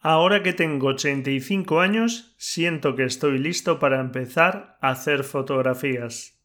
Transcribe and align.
Ahora 0.00 0.44
que 0.44 0.52
tengo 0.52 0.86
85 0.88 1.80
años, 1.80 2.36
siento 2.38 2.94
que 2.94 3.02
estoy 3.02 3.38
listo 3.38 3.80
para 3.80 3.98
empezar 3.98 4.78
a 4.80 4.90
hacer 4.90 5.24
fotografías. 5.24 6.38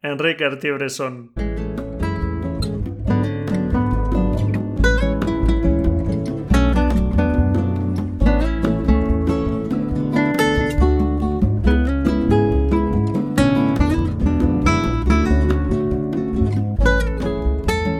Enrique 0.00 0.44
Artibresón. 0.44 1.32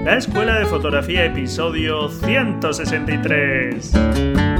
La 0.04 0.18
Escuela 0.18 0.60
de 0.60 0.66
Fotografía, 0.66 1.24
episodio 1.24 2.08
163. 2.08 4.53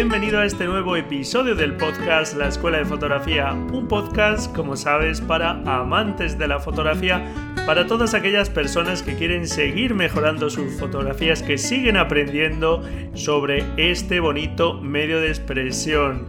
Bienvenido 0.00 0.40
a 0.40 0.46
este 0.46 0.64
nuevo 0.64 0.96
episodio 0.96 1.54
del 1.54 1.76
podcast 1.76 2.34
La 2.34 2.48
Escuela 2.48 2.78
de 2.78 2.86
Fotografía, 2.86 3.52
un 3.52 3.86
podcast, 3.86 4.50
como 4.56 4.74
sabes, 4.74 5.20
para 5.20 5.50
amantes 5.66 6.38
de 6.38 6.48
la 6.48 6.58
fotografía, 6.58 7.22
para 7.66 7.86
todas 7.86 8.14
aquellas 8.14 8.48
personas 8.48 9.02
que 9.02 9.14
quieren 9.16 9.46
seguir 9.46 9.94
mejorando 9.94 10.48
sus 10.48 10.72
fotografías, 10.80 11.42
que 11.42 11.58
siguen 11.58 11.98
aprendiendo 11.98 12.82
sobre 13.12 13.62
este 13.76 14.20
bonito 14.20 14.80
medio 14.80 15.20
de 15.20 15.28
expresión. 15.28 16.28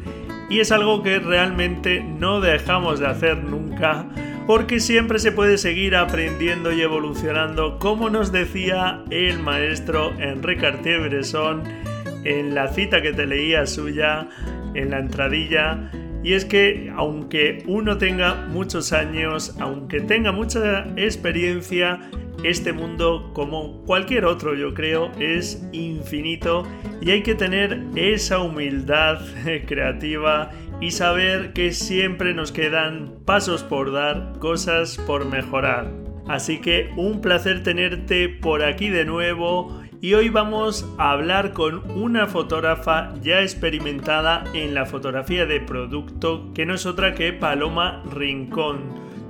Y 0.50 0.60
es 0.60 0.74
algo 0.74 1.02
que 1.02 1.20
realmente 1.20 2.04
no 2.04 2.42
dejamos 2.42 3.00
de 3.00 3.08
hacer 3.08 3.42
nunca 3.42 4.06
porque 4.48 4.82
siempre 4.82 5.18
se 5.18 5.32
puede 5.32 5.58
seguir 5.58 5.96
aprendiendo 5.96 6.74
y 6.74 6.82
evolucionando, 6.82 7.80
como 7.80 8.10
nos 8.10 8.34
decía 8.34 9.02
el 9.12 9.40
maestro 9.40 10.12
Enrique 10.20 10.60
Cartier-Bresson 10.60 11.91
en 12.24 12.56
la 12.56 12.68
cita 12.70 13.02
que 13.02 13.14
te 13.14 13.26
leía 13.26 13.66
suya, 13.66 14.30
en 14.74 14.92
la 14.92 15.00
entradilla, 15.00 15.90
y 16.24 16.34
es 16.34 16.46
que 16.46 16.92
aunque 16.96 17.64
uno 17.66 17.98
tenga 17.98 18.48
muchos 18.48 18.94
años, 18.94 19.56
aunque 19.60 20.02
tenga 20.02 20.32
mucha 20.32 20.86
experiencia, 20.96 22.00
este 22.44 22.74
mundo, 22.74 23.32
como 23.34 23.84
cualquier 23.86 24.26
otro 24.26 24.56
yo 24.56 24.74
creo, 24.74 25.12
es 25.20 25.68
infinito 25.72 26.64
y 27.02 27.12
hay 27.12 27.24
que 27.24 27.36
tener 27.36 27.84
esa 27.96 28.40
humildad 28.40 29.20
creativa 29.68 30.52
y 30.80 30.92
saber 30.92 31.54
que 31.54 31.72
siempre 31.72 32.34
nos 32.34 32.52
quedan 32.52 33.14
pasos 33.26 33.64
por 33.64 33.92
dar, 33.92 34.34
cosas 34.40 34.98
por 34.98 35.26
mejorar. 35.26 35.92
Así 36.28 36.60
que 36.60 36.90
un 36.98 37.22
placer 37.22 37.62
tenerte 37.64 38.30
por 38.30 38.64
aquí 38.64 38.90
de 38.90 39.06
nuevo 39.06 39.81
y 40.02 40.16
hoy 40.16 40.30
vamos 40.30 40.92
a 40.98 41.12
hablar 41.12 41.54
con 41.54 41.90
una 41.92 42.26
fotógrafa 42.26 43.14
ya 43.22 43.44
experimentada 43.44 44.44
en 44.54 44.74
la 44.74 44.88
fotografía 44.88 45.46
de 45.46 45.60
producto 45.60 46.52
que 46.56 46.66
no 46.66 46.74
es 46.74 46.88
otra 46.88 47.14
que 47.14 47.34
Paloma 47.34 48.04
Rincón, 48.12 48.80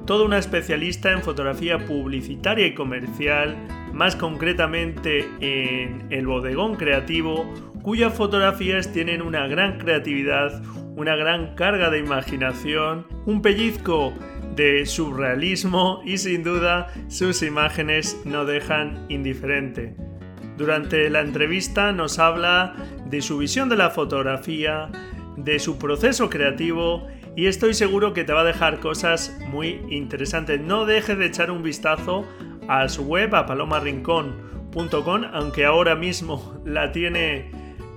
toda 0.05 0.23
una 0.23 0.37
especialista 0.37 1.11
en 1.11 1.23
fotografía 1.23 1.77
publicitaria 1.85 2.67
y 2.67 2.73
comercial, 2.73 3.57
más 3.91 4.15
concretamente 4.15 5.27
en 5.41 6.07
el 6.09 6.25
bodegón 6.25 6.75
creativo, 6.75 7.53
cuyas 7.81 8.13
fotografías 8.13 8.93
tienen 8.93 9.21
una 9.21 9.47
gran 9.47 9.77
creatividad, 9.77 10.63
una 10.95 11.17
gran 11.17 11.53
carga 11.55 11.89
de 11.89 11.99
imaginación, 11.99 13.07
un 13.25 13.41
pellizco 13.41 14.13
de 14.55 14.85
surrealismo 14.85 16.01
y 16.05 16.17
sin 16.17 16.43
duda 16.43 16.87
sus 17.09 17.43
imágenes 17.43 18.21
no 18.23 18.45
dejan 18.45 19.05
indiferente. 19.09 20.10
Durante 20.61 21.09
la 21.09 21.21
entrevista 21.21 21.91
nos 21.91 22.19
habla 22.19 22.75
de 23.07 23.23
su 23.23 23.39
visión 23.39 23.67
de 23.67 23.75
la 23.75 23.89
fotografía, 23.89 24.89
de 25.35 25.57
su 25.57 25.79
proceso 25.79 26.29
creativo 26.29 27.07
y 27.35 27.47
estoy 27.47 27.73
seguro 27.73 28.13
que 28.13 28.23
te 28.23 28.31
va 28.31 28.41
a 28.41 28.43
dejar 28.43 28.79
cosas 28.79 29.35
muy 29.49 29.81
interesantes. 29.89 30.61
No 30.61 30.85
dejes 30.85 31.17
de 31.17 31.25
echar 31.25 31.49
un 31.49 31.63
vistazo 31.63 32.27
a 32.67 32.87
su 32.89 33.05
web, 33.05 33.33
a 33.33 33.47
palomarrincón.com, 33.47 35.23
aunque 35.33 35.65
ahora 35.65 35.95
mismo 35.95 36.61
la 36.63 36.91
tiene 36.91 37.49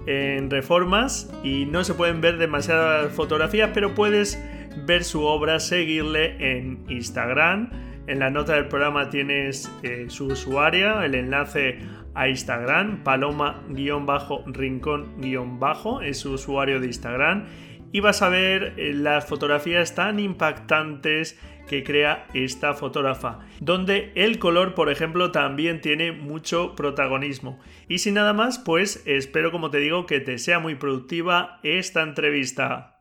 en 0.07 0.49
reformas 0.49 1.31
y 1.43 1.67
no 1.67 1.85
se 1.85 1.93
pueden 1.93 2.23
ver 2.23 2.39
demasiadas 2.39 3.13
fotografías, 3.13 3.73
pero 3.75 3.95
puedes 3.95 4.43
ver 4.87 5.05
su 5.05 5.23
obra, 5.25 5.61
seguirle 5.61 6.57
en 6.57 6.83
Instagram. 6.89 7.69
En 8.07 8.19
la 8.19 8.29
nota 8.29 8.55
del 8.55 8.69
programa 8.69 9.09
tienes 9.09 9.73
eh, 9.83 10.07
su 10.09 10.27
usuario, 10.27 11.01
el 11.01 11.15
enlace 11.15 11.79
a 12.15 12.29
Instagram, 12.29 13.03
paloma-rincón- 13.03 16.03
es 16.03 16.19
su 16.19 16.33
usuario 16.33 16.81
de 16.81 16.87
Instagram, 16.87 17.47
y 17.93 18.01
vas 18.01 18.21
a 18.21 18.29
ver 18.29 18.75
eh, 18.77 18.93
las 18.93 19.27
fotografías 19.27 19.95
tan 19.95 20.21
impactantes 20.21 21.41
que 21.67 21.83
crea 21.83 22.27
esta 22.35 22.75
fotógrafa, 22.75 23.39
donde 23.59 24.13
el 24.17 24.39
color, 24.39 24.75
por 24.75 24.91
ejemplo, 24.91 25.33
también 25.33 25.81
tiene 25.81 26.13
mucho 26.13 26.77
protagonismo. 26.77 27.59
Y 27.89 27.99
sin 27.99 28.15
nada 28.15 28.35
más, 28.35 28.59
pues 28.59 29.03
espero, 29.07 29.51
como 29.51 29.71
te 29.71 29.79
digo, 29.79 30.05
que 30.05 30.21
te 30.21 30.37
sea 30.37 30.59
muy 30.59 30.75
productiva 30.75 31.59
esta 31.63 32.03
entrevista. 32.03 32.94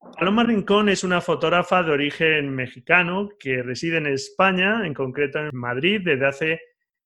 Paloma 0.00 0.44
Rincón 0.44 0.88
es 0.88 1.04
una 1.04 1.20
fotógrafa 1.20 1.82
de 1.82 1.92
origen 1.92 2.54
mexicano 2.54 3.28
que 3.38 3.62
reside 3.62 3.98
en 3.98 4.06
España, 4.06 4.86
en 4.86 4.94
concreto 4.94 5.38
en 5.38 5.50
Madrid, 5.52 6.00
desde 6.04 6.26
hace 6.26 6.60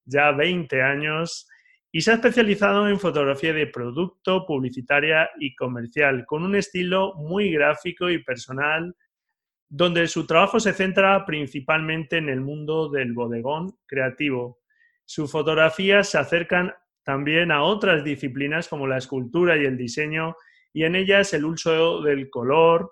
ya 0.05 0.33
20 0.33 0.83
años 0.83 1.49
y 1.95 2.01
se 2.01 2.11
ha 2.11 2.15
especializado 2.15 2.89
en 2.89 2.99
fotografía 2.99 3.53
de 3.53 3.67
producto, 3.67 4.47
publicitaria 4.47 5.31
y 5.39 5.55
comercial, 5.55 6.25
con 6.27 6.43
un 6.43 6.55
estilo 6.55 7.13
muy 7.17 7.53
gráfico 7.53 8.09
y 8.09 8.23
personal, 8.23 8.97
donde 9.69 10.09
su 10.09 10.27
trabajo 10.27 10.59
se 10.59 10.73
centra 10.73 11.27
principalmente 11.27 12.17
en 12.17 12.31
el 12.31 12.41
mundo 12.41 12.89
del 12.89 13.13
bodegón 13.13 13.77
creativo. 13.87 14.61
Sus 15.05 15.31
fotografías 15.31 16.09
se 16.09 16.17
acercan 16.17 16.73
también 17.03 17.53
a 17.53 17.63
otras 17.63 18.03
disciplinas 18.05 18.69
como 18.69 18.87
la 18.87 18.97
escultura 18.97 19.59
y 19.59 19.67
el 19.67 19.77
diseño, 19.77 20.35
y 20.73 20.85
en 20.85 20.97
ellas 20.97 21.33
el 21.35 21.45
uso 21.45 22.03
del 22.03 22.31
color, 22.31 22.91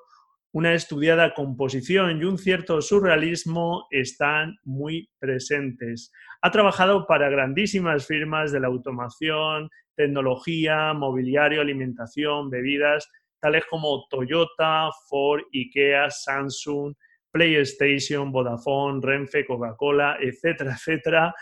una 0.52 0.74
estudiada 0.74 1.32
composición 1.34 2.20
y 2.20 2.24
un 2.24 2.36
cierto 2.36 2.80
surrealismo 2.82 3.86
están 3.90 4.56
muy 4.64 5.08
presentes. 5.18 6.12
Ha 6.42 6.50
trabajado 6.50 7.06
para 7.06 7.28
grandísimas 7.28 8.06
firmas 8.06 8.50
de 8.50 8.60
la 8.60 8.66
automación, 8.66 9.70
tecnología, 9.94 10.92
mobiliario, 10.92 11.60
alimentación, 11.60 12.50
bebidas, 12.50 13.08
tales 13.40 13.64
como 13.70 14.06
Toyota, 14.10 14.90
Ford, 15.08 15.42
IKEA, 15.52 16.10
Samsung, 16.10 16.94
PlayStation, 17.30 18.32
Vodafone, 18.32 19.00
Renfe, 19.02 19.46
Coca-Cola, 19.46 20.16
etcétera, 20.20 20.72
etcétera. 20.72 21.34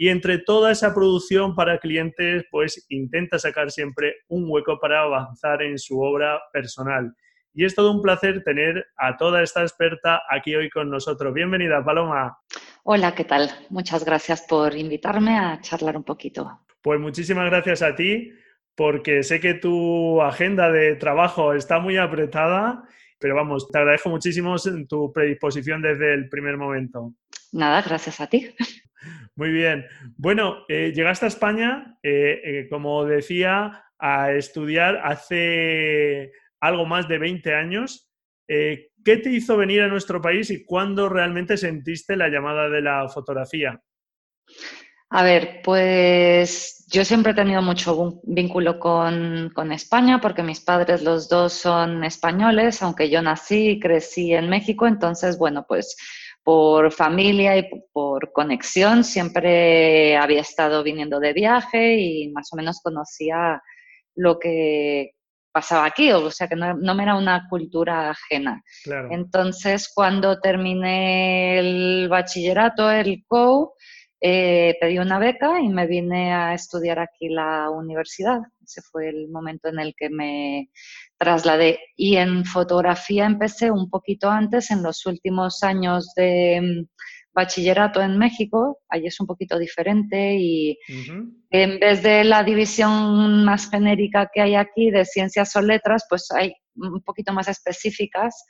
Y 0.00 0.10
entre 0.10 0.38
toda 0.38 0.70
esa 0.70 0.94
producción 0.94 1.56
para 1.56 1.78
clientes, 1.78 2.44
pues 2.52 2.86
intenta 2.88 3.36
sacar 3.36 3.72
siempre 3.72 4.14
un 4.28 4.44
hueco 4.48 4.78
para 4.78 5.00
avanzar 5.00 5.60
en 5.60 5.76
su 5.76 6.00
obra 6.00 6.40
personal. 6.52 7.12
Y 7.52 7.64
es 7.64 7.74
todo 7.74 7.90
un 7.90 8.00
placer 8.00 8.44
tener 8.44 8.86
a 8.96 9.16
toda 9.16 9.42
esta 9.42 9.62
experta 9.62 10.22
aquí 10.30 10.54
hoy 10.54 10.70
con 10.70 10.88
nosotros. 10.88 11.34
Bienvenida, 11.34 11.84
Paloma. 11.84 12.38
Hola, 12.84 13.12
¿qué 13.16 13.24
tal? 13.24 13.50
Muchas 13.70 14.04
gracias 14.04 14.42
por 14.48 14.76
invitarme 14.76 15.36
a 15.36 15.60
charlar 15.62 15.96
un 15.96 16.04
poquito. 16.04 16.60
Pues 16.80 17.00
muchísimas 17.00 17.50
gracias 17.50 17.82
a 17.82 17.96
ti, 17.96 18.30
porque 18.76 19.24
sé 19.24 19.40
que 19.40 19.54
tu 19.54 20.22
agenda 20.22 20.70
de 20.70 20.94
trabajo 20.94 21.54
está 21.54 21.80
muy 21.80 21.96
apretada, 21.96 22.84
pero 23.18 23.34
vamos, 23.34 23.66
te 23.66 23.78
agradezco 23.78 24.10
muchísimo 24.10 24.54
tu 24.88 25.12
predisposición 25.12 25.82
desde 25.82 26.14
el 26.14 26.28
primer 26.28 26.56
momento. 26.56 27.14
Nada, 27.52 27.82
gracias 27.82 28.20
a 28.20 28.26
ti. 28.26 28.54
Muy 29.36 29.50
bien. 29.50 29.86
Bueno, 30.16 30.64
eh, 30.68 30.92
llegaste 30.94 31.26
a 31.26 31.28
España, 31.28 31.98
eh, 32.02 32.40
eh, 32.44 32.68
como 32.68 33.04
decía, 33.04 33.84
a 33.98 34.32
estudiar 34.32 35.00
hace 35.04 36.32
algo 36.60 36.86
más 36.86 37.08
de 37.08 37.18
20 37.18 37.54
años 37.54 38.04
¿Qué 39.04 39.16
te 39.18 39.30
hizo 39.30 39.56
venir 39.56 39.82
a 39.82 39.88
nuestro 39.88 40.20
país 40.20 40.50
y 40.50 40.64
cuándo 40.64 41.08
realmente 41.08 41.56
sentiste 41.56 42.16
la 42.16 42.28
llamada 42.28 42.68
de 42.68 42.82
la 42.82 43.08
fotografía? 43.08 43.80
A 45.10 45.22
ver, 45.22 45.62
pues 45.64 46.84
yo 46.88 47.02
siempre 47.04 47.32
he 47.32 47.34
tenido 47.34 47.62
mucho 47.62 48.20
vínculo 48.24 48.78
con, 48.78 49.72
España 49.72 50.20
porque 50.20 50.42
mis 50.42 50.60
padres 50.60 51.02
los 51.02 51.28
dos 51.28 51.54
son 51.54 52.04
españoles, 52.04 52.82
aunque 52.82 53.08
yo 53.08 53.22
nací 53.22 53.70
y 53.70 53.80
crecí 53.80 54.34
en 54.34 54.50
México, 54.50 54.86
entonces, 54.86 55.38
bueno, 55.38 55.64
pues 55.66 55.96
por 56.42 56.92
familia 56.92 57.56
y 57.56 57.68
por 57.92 58.32
conexión 58.32 59.04
siempre 59.04 60.16
había 60.16 60.40
estado 60.40 60.82
viniendo 60.82 61.20
de 61.20 61.32
viaje 61.32 61.98
y 61.98 62.30
más 62.30 62.48
o 62.52 62.56
menos 62.56 62.80
conocía 62.82 63.62
lo 64.14 64.38
que 64.38 65.12
pasaba 65.52 65.86
aquí, 65.86 66.12
o 66.12 66.30
sea 66.30 66.46
que 66.46 66.56
no, 66.56 66.94
me 66.94 67.02
era 67.02 67.16
una 67.16 67.48
cultura 67.48 68.10
ajena. 68.10 68.62
Entonces, 69.10 69.90
cuando 69.94 70.40
terminé 70.40 71.58
el 71.58 72.08
bachillerato, 72.08 72.90
el 72.90 73.24
COU, 73.26 73.72
eh, 74.20 74.76
pedí 74.80 74.98
una 74.98 75.18
beca 75.18 75.60
y 75.60 75.68
me 75.68 75.86
vine 75.86 76.32
a 76.32 76.54
estudiar 76.54 76.98
aquí 76.98 77.28
la 77.28 77.70
universidad. 77.70 78.40
Ese 78.68 78.82
fue 78.82 79.08
el 79.08 79.28
momento 79.30 79.68
en 79.68 79.78
el 79.78 79.94
que 79.96 80.10
me 80.10 80.70
trasladé. 81.16 81.80
Y 81.96 82.16
en 82.16 82.44
fotografía 82.44 83.24
empecé 83.24 83.70
un 83.70 83.88
poquito 83.88 84.28
antes, 84.28 84.70
en 84.70 84.82
los 84.82 85.06
últimos 85.06 85.62
años 85.62 86.12
de 86.14 86.60
mm, 86.60 86.86
bachillerato 87.32 88.02
en 88.02 88.18
México. 88.18 88.80
Allí 88.90 89.06
es 89.06 89.18
un 89.20 89.26
poquito 89.26 89.58
diferente 89.58 90.36
y 90.38 90.78
en 91.50 91.80
vez 91.80 92.02
de 92.02 92.24
la 92.24 92.44
división 92.44 93.44
más 93.44 93.70
genérica 93.70 94.28
que 94.32 94.42
hay 94.42 94.54
aquí 94.54 94.90
de 94.90 95.06
ciencias 95.06 95.56
o 95.56 95.62
letras, 95.62 96.04
pues 96.08 96.30
hay 96.30 96.52
un 96.74 97.02
poquito 97.02 97.32
más 97.32 97.48
específicas 97.48 98.44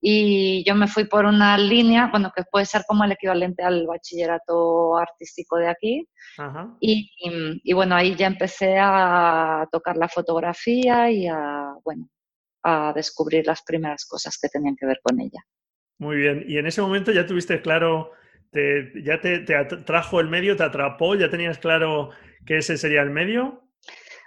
y 0.00 0.62
yo 0.64 0.74
me 0.74 0.88
fui 0.88 1.04
por 1.04 1.24
una 1.24 1.56
línea, 1.56 2.08
bueno, 2.10 2.30
que 2.34 2.44
puede 2.50 2.66
ser 2.66 2.82
como 2.86 3.04
el 3.04 3.12
equivalente 3.12 3.62
al 3.62 3.86
bachillerato 3.86 4.96
artístico 4.96 5.56
de 5.56 5.68
aquí. 5.68 6.08
Y, 6.80 7.10
y, 7.64 7.72
bueno, 7.72 7.94
ahí 7.94 8.14
ya 8.14 8.26
empecé 8.26 8.76
a 8.78 9.66
tocar 9.72 9.96
la 9.96 10.08
fotografía 10.08 11.10
y 11.10 11.26
a, 11.26 11.72
bueno, 11.84 12.10
a 12.62 12.92
descubrir 12.94 13.46
las 13.46 13.62
primeras 13.62 14.04
cosas 14.06 14.38
que 14.40 14.48
tenían 14.48 14.76
que 14.76 14.86
ver 14.86 15.00
con 15.02 15.20
ella. 15.20 15.40
Muy 15.98 16.16
bien, 16.16 16.44
y 16.46 16.58
en 16.58 16.66
ese 16.66 16.82
momento 16.82 17.10
ya 17.10 17.24
tuviste 17.24 17.62
claro, 17.62 18.10
te, 18.52 18.92
ya 19.02 19.18
te, 19.20 19.40
te 19.40 19.64
trajo 19.64 20.20
el 20.20 20.28
medio, 20.28 20.56
te 20.56 20.64
atrapó, 20.64 21.14
ya 21.14 21.30
tenías 21.30 21.58
claro 21.58 22.10
que 22.44 22.58
ese 22.58 22.76
sería 22.76 23.00
el 23.00 23.10
medio. 23.10 23.62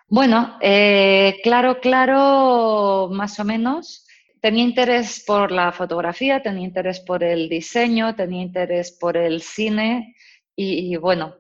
Bueno, 0.08 0.58
eh, 0.62 1.40
claro, 1.44 1.80
claro, 1.80 3.10
más 3.12 3.40
o 3.40 3.46
menos 3.46 4.08
tenía 4.42 4.64
interés 4.64 5.24
por 5.26 5.52
la 5.52 5.72
fotografía, 5.72 6.42
tenía 6.42 6.66
interés 6.66 7.00
por 7.00 7.24
el 7.24 7.50
diseño, 7.50 8.16
tenía 8.16 8.42
interés 8.42 8.92
por 8.92 9.18
el 9.18 9.42
cine 9.42 10.16
y, 10.56 10.96
bueno, 10.98 11.36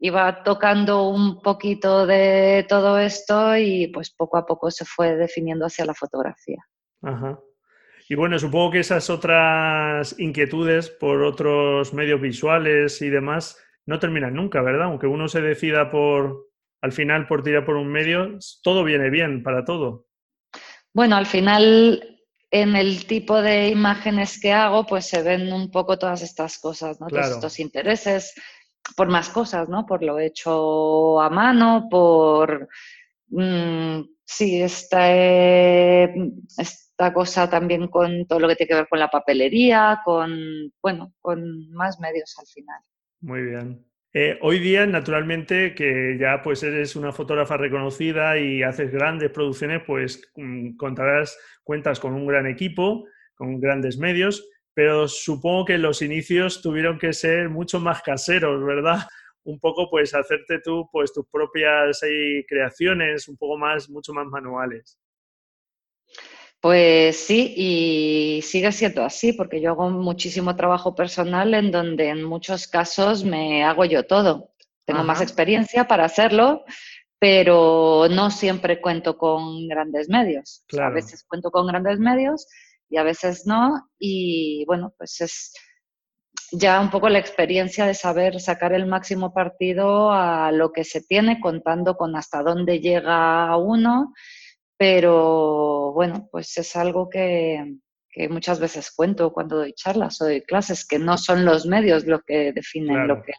iba 0.00 0.42
tocando 0.42 1.08
un 1.08 1.40
poquito 1.40 2.06
de 2.06 2.66
todo 2.68 2.98
esto 2.98 3.56
y 3.56 3.88
pues 3.88 4.10
poco 4.10 4.36
a 4.36 4.46
poco 4.46 4.70
se 4.70 4.84
fue 4.84 5.16
definiendo 5.16 5.66
hacia 5.66 5.86
la 5.86 5.94
fotografía. 5.94 6.64
Ajá. 7.02 7.38
Y 8.10 8.14
bueno, 8.14 8.38
supongo 8.38 8.72
que 8.72 8.80
esas 8.80 9.10
otras 9.10 10.18
inquietudes 10.18 10.88
por 10.88 11.22
otros 11.22 11.92
medios 11.92 12.20
visuales 12.20 13.02
y 13.02 13.10
demás 13.10 13.62
no 13.86 13.98
terminan 13.98 14.34
nunca, 14.34 14.62
¿verdad? 14.62 14.84
Aunque 14.86 15.06
uno 15.06 15.28
se 15.28 15.40
decida 15.40 15.90
por, 15.90 16.46
al 16.82 16.92
final, 16.92 17.26
por 17.26 17.42
tirar 17.42 17.64
por 17.64 17.76
un 17.76 17.88
medio, 17.88 18.38
todo 18.62 18.84
viene 18.84 19.10
bien 19.10 19.42
para 19.42 19.64
todo. 19.64 20.06
Bueno, 20.94 21.16
al 21.16 21.26
final 21.26 22.17
en 22.50 22.76
el 22.76 23.06
tipo 23.06 23.40
de 23.42 23.68
imágenes 23.68 24.40
que 24.40 24.52
hago, 24.52 24.86
pues 24.86 25.06
se 25.06 25.22
ven 25.22 25.52
un 25.52 25.70
poco 25.70 25.98
todas 25.98 26.22
estas 26.22 26.58
cosas, 26.58 27.00
¿no? 27.00 27.08
Todos 27.08 27.30
estos 27.30 27.60
intereses 27.60 28.34
por 28.96 29.08
más 29.08 29.28
cosas, 29.28 29.68
¿no? 29.68 29.86
Por 29.86 30.02
lo 30.02 30.18
hecho 30.18 31.20
a 31.20 31.30
mano, 31.30 31.88
por 31.90 32.68
mm, 33.28 34.00
sí, 34.24 34.62
esta, 34.62 35.12
esta 35.12 37.12
cosa 37.12 37.50
también 37.50 37.88
con 37.88 38.26
todo 38.26 38.40
lo 38.40 38.48
que 38.48 38.56
tiene 38.56 38.68
que 38.68 38.74
ver 38.76 38.88
con 38.88 38.98
la 38.98 39.08
papelería, 39.08 40.00
con, 40.04 40.72
bueno, 40.82 41.12
con 41.20 41.70
más 41.70 42.00
medios 42.00 42.34
al 42.38 42.46
final. 42.46 42.80
Muy 43.20 43.42
bien. 43.42 43.84
Eh, 44.14 44.38
hoy 44.40 44.58
día, 44.58 44.86
naturalmente, 44.86 45.74
que 45.74 46.16
ya 46.18 46.40
pues 46.42 46.62
eres 46.62 46.96
una 46.96 47.12
fotógrafa 47.12 47.58
reconocida 47.58 48.38
y 48.38 48.62
haces 48.62 48.90
grandes 48.90 49.30
producciones, 49.30 49.82
pues 49.86 50.30
mm, 50.34 50.76
contarás, 50.76 51.38
cuentas 51.68 52.00
con 52.00 52.14
un 52.14 52.26
gran 52.26 52.46
equipo, 52.46 53.04
con 53.34 53.60
grandes 53.60 53.98
medios, 53.98 54.48
pero 54.72 55.06
supongo 55.06 55.66
que 55.66 55.76
los 55.76 56.00
inicios 56.00 56.62
tuvieron 56.62 56.98
que 56.98 57.12
ser 57.12 57.50
mucho 57.50 57.78
más 57.78 58.00
caseros, 58.00 58.64
¿verdad? 58.64 59.00
Un 59.44 59.60
poco 59.60 59.90
pues 59.90 60.14
hacerte 60.14 60.60
tú 60.64 60.88
pues 60.90 61.12
tus 61.12 61.26
propias 61.30 62.00
creaciones, 62.48 63.28
un 63.28 63.36
poco 63.36 63.56
más, 63.56 63.88
mucho 63.88 64.12
más 64.14 64.26
manuales. 64.26 64.98
Pues 66.60 67.18
sí, 67.18 67.54
y 67.56 68.42
sigue 68.42 68.72
siendo 68.72 69.04
así, 69.04 69.32
porque 69.32 69.60
yo 69.60 69.70
hago 69.70 69.90
muchísimo 69.90 70.56
trabajo 70.56 70.94
personal 70.94 71.54
en 71.54 71.70
donde 71.70 72.08
en 72.08 72.24
muchos 72.24 72.66
casos 72.66 73.24
me 73.24 73.62
hago 73.64 73.84
yo 73.84 74.04
todo. 74.04 74.52
Tengo 74.84 75.04
más 75.04 75.20
experiencia 75.20 75.86
para 75.86 76.06
hacerlo, 76.06 76.64
pero 77.18 78.06
no 78.10 78.30
siempre 78.30 78.80
cuento 78.80 79.18
con 79.18 79.66
grandes 79.68 80.08
medios. 80.08 80.64
a 80.80 80.90
veces 80.90 81.24
cuento 81.28 81.50
con 81.50 81.66
grandes 81.66 81.98
medios 81.98 82.46
y 82.88 82.96
a 82.96 83.02
veces 83.02 83.46
no. 83.46 83.88
Y 83.98 84.64
bueno, 84.66 84.94
pues 84.96 85.20
es 85.20 85.52
ya 86.52 86.80
un 86.80 86.90
poco 86.90 87.08
la 87.08 87.18
experiencia 87.18 87.86
de 87.86 87.94
saber 87.94 88.40
sacar 88.40 88.72
el 88.72 88.86
máximo 88.86 89.34
partido 89.34 90.10
a 90.12 90.52
lo 90.52 90.72
que 90.72 90.84
se 90.84 91.02
tiene, 91.02 91.40
contando 91.40 91.96
con 91.96 92.16
hasta 92.16 92.42
dónde 92.42 92.80
llega 92.80 93.56
uno 93.56 94.12
pero 94.78 95.92
bueno, 95.92 96.28
pues 96.30 96.56
es 96.56 96.76
algo 96.76 97.10
que, 97.10 97.78
muchas 98.30 98.58
veces 98.58 98.92
cuento 98.92 99.32
cuando 99.32 99.56
doy 99.56 99.72
charlas 99.74 100.20
o 100.20 100.24
doy 100.24 100.40
clases, 100.42 100.86
que 100.86 100.98
no 100.98 101.18
son 101.18 101.44
los 101.44 101.66
medios 101.66 102.04
lo 102.04 102.20
que 102.22 102.52
definen 102.52 103.06
lo 103.06 103.22
que 103.22 103.32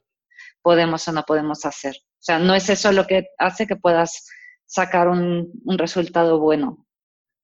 podemos 0.61 1.07
o 1.07 1.11
no 1.11 1.23
podemos 1.23 1.65
hacer. 1.65 1.95
O 2.19 2.21
sea, 2.21 2.37
no 2.37 2.53
es 2.53 2.69
eso 2.69 2.91
lo 2.91 3.07
que 3.07 3.27
hace 3.37 3.65
que 3.65 3.77
puedas 3.77 4.27
sacar 4.65 5.07
un, 5.07 5.51
resultado 5.77 6.37
bueno. 6.39 6.85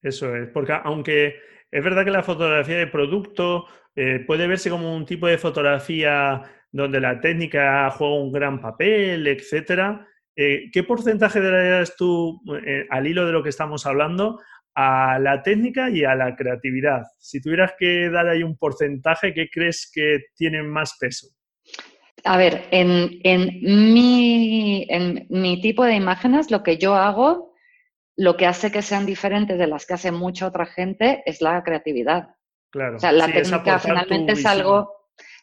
Eso 0.01 0.35
es, 0.35 0.49
porque 0.49 0.73
aunque 0.83 1.35
es 1.71 1.83
verdad 1.83 2.03
que 2.03 2.11
la 2.11 2.23
fotografía 2.23 2.77
de 2.77 2.87
producto 2.87 3.65
eh, 3.95 4.19
puede 4.27 4.47
verse 4.47 4.69
como 4.69 4.93
un 4.93 5.05
tipo 5.05 5.27
de 5.27 5.37
fotografía 5.37 6.41
donde 6.71 6.99
la 6.99 7.21
técnica 7.21 7.89
juega 7.91 8.15
un 8.15 8.33
gran 8.33 8.61
papel, 8.61 9.25
etcétera, 9.27 10.05
eh, 10.35 10.69
¿qué 10.73 10.83
porcentaje 10.83 11.39
darías 11.39 11.95
tú, 11.95 12.41
eh, 12.65 12.85
al 12.89 13.07
hilo 13.07 13.25
de 13.25 13.31
lo 13.31 13.41
que 13.41 13.49
estamos 13.49 13.85
hablando, 13.85 14.41
a 14.75 15.17
la 15.19 15.41
técnica 15.41 15.89
y 15.89 16.03
a 16.03 16.15
la 16.15 16.35
creatividad? 16.35 17.03
Si 17.17 17.41
tuvieras 17.41 17.73
que 17.79 18.09
dar 18.09 18.27
ahí 18.27 18.43
un 18.43 18.57
porcentaje, 18.57 19.33
¿qué 19.33 19.47
crees 19.49 19.89
que 19.91 20.25
tiene 20.35 20.63
más 20.63 20.97
peso? 20.99 21.27
A 22.25 22.37
ver, 22.37 22.67
en, 22.71 23.93
mi, 23.93 24.85
en 24.89 25.27
mi 25.29 25.61
tipo 25.61 25.85
de 25.85 25.95
imágenes, 25.95 26.51
lo 26.51 26.63
que 26.63 26.77
yo 26.77 26.95
hago, 26.95 27.53
lo 28.17 28.35
que 28.35 28.45
hace 28.45 28.71
que 28.71 28.81
sean 28.81 29.05
diferentes 29.05 29.57
de 29.57 29.67
las 29.67 29.85
que 29.85 29.93
hace 29.93 30.11
mucha 30.11 30.47
otra 30.47 30.65
gente 30.65 31.23
es 31.25 31.41
la 31.41 31.63
creatividad. 31.63 32.35
Claro. 32.71 32.97
O 32.97 32.99
sea, 32.99 33.11
la 33.11 33.27
técnica 33.27 33.79
finalmente 33.79 34.33
es 34.33 34.45
algo 34.45 34.95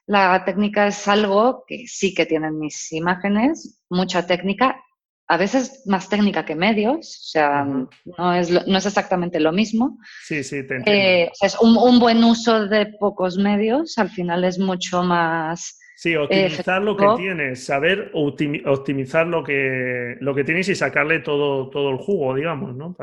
la 0.07 0.45
técnica 0.45 0.89
es 0.89 1.07
algo 1.07 1.65
que 1.67 1.85
sí 1.87 2.15
que 2.15 2.27
tienen 2.27 2.59
mis 2.59 2.93
imágenes, 2.93 3.83
mucha 3.89 4.27
técnica, 4.27 4.83
a 5.29 5.37
veces 5.37 5.85
más 5.87 6.09
técnica 6.09 6.45
que 6.45 6.57
medios, 6.57 7.07
o 7.07 7.29
sea, 7.31 7.65
no, 7.65 8.35
es, 8.35 8.51
no 8.51 8.79
es 8.79 8.87
exactamente 8.87 9.39
lo 9.41 9.53
mismo. 9.53 9.99
Sí, 10.25 10.43
sí, 10.43 10.67
te 10.67 10.83
eh, 10.87 11.33
es 11.41 11.57
un, 11.61 11.99
buen 12.01 12.23
uso 12.25 12.67
de 12.67 12.87
pocos 12.99 13.39
medios, 13.39 13.97
al 13.99 14.11
final 14.11 14.45
es 14.45 14.59
mucho 14.59 15.03
más... 15.03 15.79
Sí, 16.03 16.17
optimizar 16.17 16.83
lo 16.83 16.97
que 16.97 17.07
tienes, 17.17 17.65
saber 17.65 18.11
optimizar 18.13 19.25
lo 19.25 19.45
que, 19.45 20.17
lo 20.19 20.35
que 20.35 20.43
tienes 20.43 20.69
y 20.69 20.75
sacarle 20.75 21.21
todo, 21.21 21.71
todo 21.71 21.91
el 21.91 21.99
jugo, 21.99 22.35
digamos, 22.35 22.75
¿no? 22.75 22.97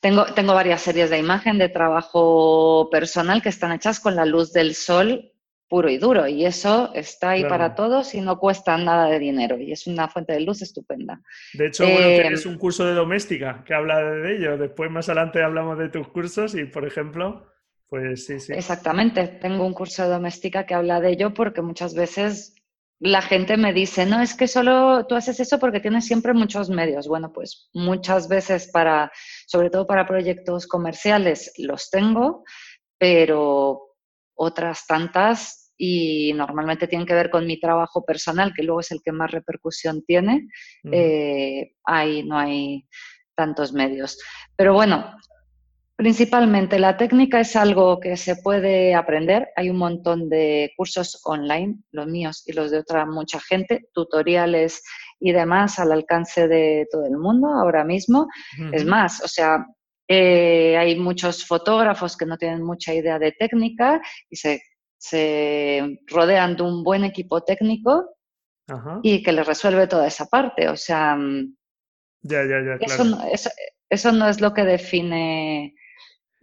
Tengo, 0.00 0.24
tengo 0.24 0.54
varias 0.54 0.80
series 0.80 1.10
de 1.10 1.18
imagen 1.18 1.58
de 1.58 1.68
trabajo 1.68 2.88
personal 2.90 3.42
que 3.42 3.50
están 3.50 3.72
hechas 3.72 4.00
con 4.00 4.16
la 4.16 4.24
luz 4.24 4.54
del 4.54 4.74
sol 4.74 5.30
puro 5.68 5.90
y 5.90 5.98
duro. 5.98 6.26
Y 6.26 6.46
eso 6.46 6.90
está 6.94 7.32
ahí 7.32 7.44
para 7.44 7.74
todos 7.74 8.14
y 8.14 8.22
no 8.22 8.38
cuesta 8.38 8.78
nada 8.78 9.10
de 9.10 9.18
dinero. 9.18 9.58
Y 9.58 9.72
es 9.72 9.86
una 9.86 10.08
fuente 10.08 10.32
de 10.32 10.40
luz 10.40 10.62
estupenda. 10.62 11.20
De 11.52 11.66
hecho, 11.66 11.84
bueno, 11.84 11.98
tienes 11.98 12.46
em, 12.46 12.52
un 12.52 12.58
curso 12.58 12.86
de 12.86 12.94
doméstica 12.94 13.62
que 13.62 13.74
habla 13.74 14.00
de 14.00 14.36
ello. 14.36 14.56
Después, 14.56 14.90
más 14.90 15.10
adelante, 15.10 15.42
hablamos 15.42 15.76
de 15.76 15.90
tus 15.90 16.08
cursos 16.08 16.54
y, 16.54 16.64
por 16.64 16.86
ejemplo, 16.86 17.46
pues 17.88 18.26
sí, 18.26 18.40
sí. 18.40 18.52
Exactamente. 18.52 19.26
Tengo 19.28 19.64
un 19.64 19.74
curso 19.74 20.02
de 20.02 20.08
doméstica 20.10 20.66
que 20.66 20.74
habla 20.74 21.00
de 21.00 21.10
ello 21.10 21.34
porque 21.34 21.62
muchas 21.62 21.94
veces 21.94 22.54
la 22.98 23.20
gente 23.20 23.56
me 23.56 23.72
dice, 23.72 24.06
no, 24.06 24.22
es 24.22 24.34
que 24.34 24.48
solo 24.48 25.06
tú 25.06 25.14
haces 25.14 25.38
eso 25.38 25.58
porque 25.58 25.80
tienes 25.80 26.06
siempre 26.06 26.32
muchos 26.32 26.70
medios. 26.70 27.08
Bueno, 27.08 27.32
pues 27.32 27.68
muchas 27.74 28.28
veces 28.28 28.70
para, 28.72 29.12
sobre 29.46 29.70
todo 29.70 29.86
para 29.86 30.06
proyectos 30.06 30.66
comerciales, 30.66 31.52
los 31.58 31.90
tengo, 31.90 32.44
pero 32.98 33.82
otras 34.34 34.86
tantas 34.86 35.74
y 35.78 36.32
normalmente 36.32 36.88
tienen 36.88 37.06
que 37.06 37.14
ver 37.14 37.28
con 37.28 37.46
mi 37.46 37.60
trabajo 37.60 38.02
personal, 38.04 38.54
que 38.54 38.62
luego 38.62 38.80
es 38.80 38.90
el 38.92 39.02
que 39.04 39.12
más 39.12 39.30
repercusión 39.30 40.02
tiene, 40.06 40.48
eh, 40.90 41.72
ahí 41.84 42.22
no 42.22 42.38
hay 42.38 42.88
tantos 43.34 43.74
medios. 43.74 44.18
Pero 44.56 44.72
bueno, 44.72 45.14
Principalmente 45.96 46.78
la 46.78 46.98
técnica 46.98 47.40
es 47.40 47.56
algo 47.56 47.98
que 48.00 48.18
se 48.18 48.36
puede 48.36 48.94
aprender. 48.94 49.48
Hay 49.56 49.70
un 49.70 49.78
montón 49.78 50.28
de 50.28 50.70
cursos 50.76 51.22
online, 51.24 51.78
los 51.90 52.06
míos 52.06 52.42
y 52.46 52.52
los 52.52 52.70
de 52.70 52.80
otra 52.80 53.06
mucha 53.06 53.40
gente, 53.40 53.88
tutoriales 53.94 54.82
y 55.18 55.32
demás 55.32 55.78
al 55.78 55.92
alcance 55.92 56.48
de 56.48 56.86
todo 56.92 57.06
el 57.06 57.16
mundo 57.16 57.48
ahora 57.48 57.82
mismo. 57.82 58.28
Es 58.72 58.84
más, 58.84 59.22
o 59.22 59.28
sea, 59.28 59.64
eh, 60.06 60.76
hay 60.76 60.98
muchos 60.98 61.46
fotógrafos 61.46 62.14
que 62.14 62.26
no 62.26 62.36
tienen 62.36 62.62
mucha 62.62 62.92
idea 62.92 63.18
de 63.18 63.32
técnica 63.32 64.02
y 64.28 64.36
se, 64.36 64.60
rodean 66.08 66.56
de 66.56 66.62
un 66.62 66.84
buen 66.84 67.04
equipo 67.04 67.42
técnico 67.42 68.18
y 69.02 69.22
que 69.22 69.32
les 69.32 69.46
resuelve 69.46 69.86
toda 69.86 70.08
esa 70.08 70.26
parte. 70.26 70.68
O 70.68 70.76
sea, 70.76 71.16
ya, 72.20 72.44
ya, 72.44 72.60
ya, 72.62 72.76
eso, 72.80 73.50
eso 73.88 74.12
no 74.12 74.28
es 74.28 74.42
lo 74.42 74.52
que 74.52 74.64
define 74.64 75.74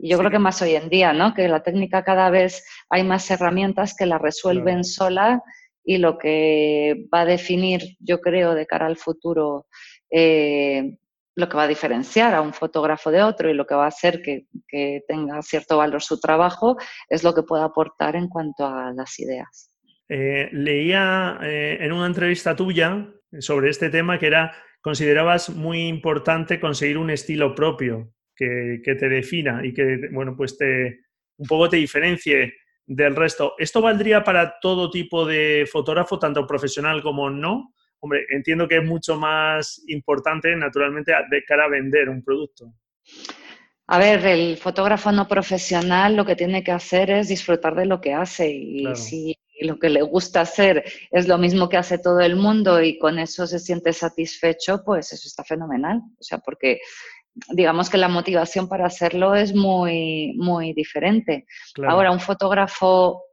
yo 0.10 0.18
creo 0.18 0.32
que 0.32 0.40
más 0.40 0.62
hoy 0.62 0.76
en 0.76 0.90
día, 0.90 1.14
¿no? 1.14 1.34
Que 1.34 1.48
la 1.48 1.64
técnica 1.64 2.04
cada 2.04 2.30
vez 2.30 2.66
hay 2.90 3.04
más 3.04 3.30
herramientas 3.32 3.96
que 3.98 4.06
la 4.06 4.18
resuelven 4.18 4.84
sola 4.84 5.42
y 5.84 5.98
lo 5.98 6.18
que 6.18 7.08
va 7.14 7.22
a 7.22 7.26
definir, 7.26 7.98
yo 8.00 8.20
creo, 8.20 8.54
de 8.54 8.66
cara 8.66 8.86
al 8.86 8.98
futuro, 8.98 9.68
eh, 10.12 10.98
lo 11.36 11.50
que 11.50 11.58
va 11.58 11.64
a 11.64 11.68
diferenciar 11.68 12.36
a 12.36 12.42
un 12.42 12.54
fotógrafo 12.54 13.12
de 13.12 13.24
otro 13.24 13.50
y 13.50 13.54
lo 13.54 13.66
que 13.66 13.76
va 13.76 13.86
a 13.86 13.88
hacer 13.88 14.22
que, 14.22 14.46
tenga 15.08 15.42
cierto 15.42 15.78
valor 15.78 16.02
su 16.02 16.20
trabajo 16.20 16.78
es 17.10 17.24
lo 17.24 17.34
que 17.34 17.44
pueda 17.44 17.66
aportar 17.66 18.16
en 18.16 18.28
cuanto 18.28 18.66
a 18.66 18.92
las 18.94 19.20
ideas. 19.20 19.74
Eh, 20.10 20.50
leía 20.52 21.40
eh, 21.42 21.78
en 21.80 21.92
una 21.92 22.08
entrevista 22.08 22.56
tuya 22.56 23.08
sobre 23.40 23.70
este 23.70 23.90
tema 23.90 24.20
que 24.20 24.28
era 24.28 24.54
considerabas 24.82 25.50
muy 25.50 25.88
importante 25.88 26.60
conseguir 26.60 26.98
un 26.98 27.10
estilo 27.10 27.56
propio 27.56 28.13
que, 28.36 28.82
te 28.84 29.10
defina 29.10 29.66
y 29.66 29.74
que, 29.74 30.10
bueno, 30.12 30.36
pues 30.36 30.58
te 30.58 31.02
un 31.38 31.48
poco 31.48 31.70
te 31.70 31.78
diferencie 31.78 32.54
del 32.86 33.16
resto. 33.16 33.54
¿Esto 33.58 33.82
valdría 33.82 34.24
para 34.24 34.60
todo 34.60 34.90
tipo 34.90 35.26
de 35.26 35.68
fotógrafo, 35.72 36.20
tanto 36.20 36.46
profesional 36.46 37.02
como 37.02 37.30
no? 37.30 37.74
Hombre, 38.00 38.26
entiendo 38.30 38.68
que 38.68 38.78
es 38.78 38.84
mucho 38.84 39.18
más 39.18 39.82
importante, 39.88 40.56
naturalmente, 40.56 41.14
de 41.30 41.44
cara 41.44 41.66
a 41.66 41.70
vender 41.70 42.10
un 42.10 42.24
producto. 42.24 42.74
A 43.88 43.98
ver, 43.98 44.26
el 44.26 44.58
fotógrafo 44.58 45.12
no 45.12 45.28
profesional 45.28 46.16
lo 46.16 46.26
que 46.26 46.36
tiene 46.36 46.64
que 46.64 46.72
hacer 46.72 47.12
es 47.12 47.28
disfrutar 47.28 47.76
de 47.76 47.86
lo 47.86 48.00
que 48.00 48.14
hace 48.14 48.50
y 48.50 48.96
si 48.96 49.38
lo 49.62 49.78
que 49.78 49.90
le 49.90 50.02
gusta 50.02 50.42
hacer 50.42 50.84
es 51.12 51.28
lo 51.28 51.38
mismo 51.38 51.70
que 51.70 51.78
hace 51.78 51.98
todo 51.98 52.20
el 52.20 52.36
mundo 52.36 52.82
y 52.82 52.98
con 52.98 53.20
eso 53.20 53.46
se 53.46 53.60
siente 53.60 53.94
satisfecho, 53.94 54.84
pues 54.86 55.12
eso 55.14 55.28
está 55.28 55.44
fenomenal. 55.44 56.02
O 56.20 56.24
sea, 56.24 56.40
porque 56.40 56.80
digamos 57.50 57.90
que 57.90 57.98
la 57.98 58.08
motivación 58.08 58.68
para 58.68 58.86
hacerlo 58.86 59.36
es 59.36 59.54
muy, 59.56 60.34
muy 60.38 60.74
diferente. 60.74 61.46
Ahora, 61.88 62.12
un 62.12 62.20
fotógrafo 62.20 63.24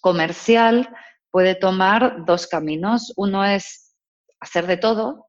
comercial 0.00 0.88
puede 1.30 1.54
tomar 1.54 2.24
dos 2.24 2.46
caminos. 2.46 3.12
Uno 3.16 3.44
es 3.44 3.96
hacer 4.40 4.66
de 4.66 4.76
todo 4.76 5.26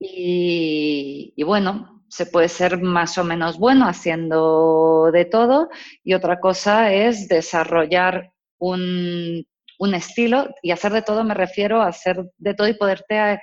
y, 0.00 1.42
bueno, 1.44 2.04
se 2.08 2.26
puede 2.26 2.48
ser 2.48 2.80
más 2.80 3.18
o 3.18 3.24
menos 3.24 3.58
bueno 3.58 3.86
haciendo 3.86 5.10
de 5.12 5.26
todo 5.26 5.68
y 6.02 6.14
otra 6.14 6.40
cosa 6.40 6.92
es 6.92 7.28
desarrollar 7.28 8.32
un, 8.58 9.46
un 9.78 9.94
estilo 9.94 10.48
y 10.62 10.70
hacer 10.70 10.92
de 10.92 11.02
todo 11.02 11.22
me 11.24 11.34
refiero 11.34 11.82
a 11.82 11.88
hacer 11.88 12.24
de 12.38 12.54
todo 12.54 12.68
y 12.68 12.74
poderte 12.74 13.38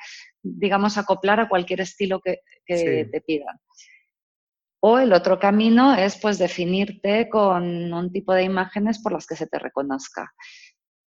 digamos, 0.46 0.98
acoplar 0.98 1.40
a 1.40 1.50
cualquier 1.50 1.82
estilo 1.82 2.22
que, 2.22 2.42
te 2.66 3.22
pidan. 3.22 3.60
O 4.80 5.00
el 5.00 5.14
otro 5.14 5.40
camino 5.40 5.96
es 5.96 6.18
pues 6.18 6.38
definirte 6.38 7.28
con 7.28 7.92
un 7.92 8.12
tipo 8.12 8.34
de 8.34 8.44
imágenes 8.44 9.00
por 9.02 9.14
las 9.14 9.26
que 9.26 9.36
se 9.36 9.48
te 9.48 9.58
reconozca. 9.58 10.32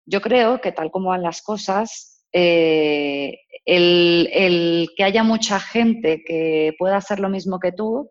Yo 0.04 0.21
creo 0.21 0.61
que 0.61 0.73
tal 0.73 0.90
como 0.90 1.11
van 1.11 1.23
las 1.23 1.42
cosas, 1.42 2.25
eh, 2.33 3.38
el, 3.64 4.88
que 4.97 5.04
haya 5.04 5.23
mucha 5.23 5.61
gente 5.61 6.23
que 6.26 6.75
pueda 6.78 6.97
hacer 6.97 7.21
lo 7.21 7.28
mismo 7.28 7.61
que 7.61 7.73
tú 7.73 8.09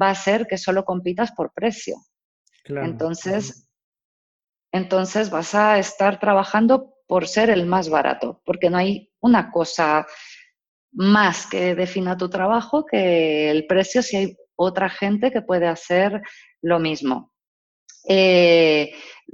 va 0.00 0.10
a 0.10 0.14
ser 0.14 0.46
que 0.46 0.58
solo 0.58 0.84
compitas 0.84 1.32
por 1.32 1.52
precio. 1.54 1.96
entonces, 2.66 3.66
entonces 4.72 5.30
vas 5.30 5.54
a 5.54 5.78
estar 5.78 6.20
trabajando 6.20 6.98
por 7.06 7.26
ser 7.26 7.48
el 7.48 7.64
más 7.64 7.88
barato, 7.88 8.42
porque 8.44 8.68
no 8.68 8.76
hay 8.76 9.10
una 9.20 9.50
cosa 9.50 10.06
más 10.92 11.46
que 11.46 11.74
defina 11.74 12.16
tu 12.16 12.28
trabajo 12.28 12.84
que 12.84 13.50
el 13.50 13.66
precio 13.66 14.02
si 14.02 14.16
hay 14.16 14.36
otra 14.56 14.88
gente 14.88 15.30
que 15.30 15.42
puede 15.42 15.66
hacer 15.66 16.20
lo 16.62 16.78
mismo. 16.78 17.32
Eh, 18.08 18.92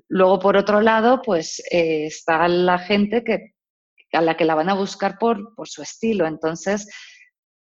luego, 0.09 0.39
por 0.39 0.57
otro 0.57 0.81
lado, 0.81 1.23
pues 1.23 1.61
eh, 1.71 2.07
está 2.07 2.47
la 2.49 2.79
gente 2.79 3.23
que, 3.25 3.55
a 4.13 4.21
la 4.21 4.37
que 4.37 4.45
la 4.45 4.55
van 4.55 4.69
a 4.69 4.75
buscar 4.75 5.17
por, 5.19 5.55
por 5.55 5.69
su 5.69 5.83
estilo. 5.83 6.27
Entonces, 6.27 6.89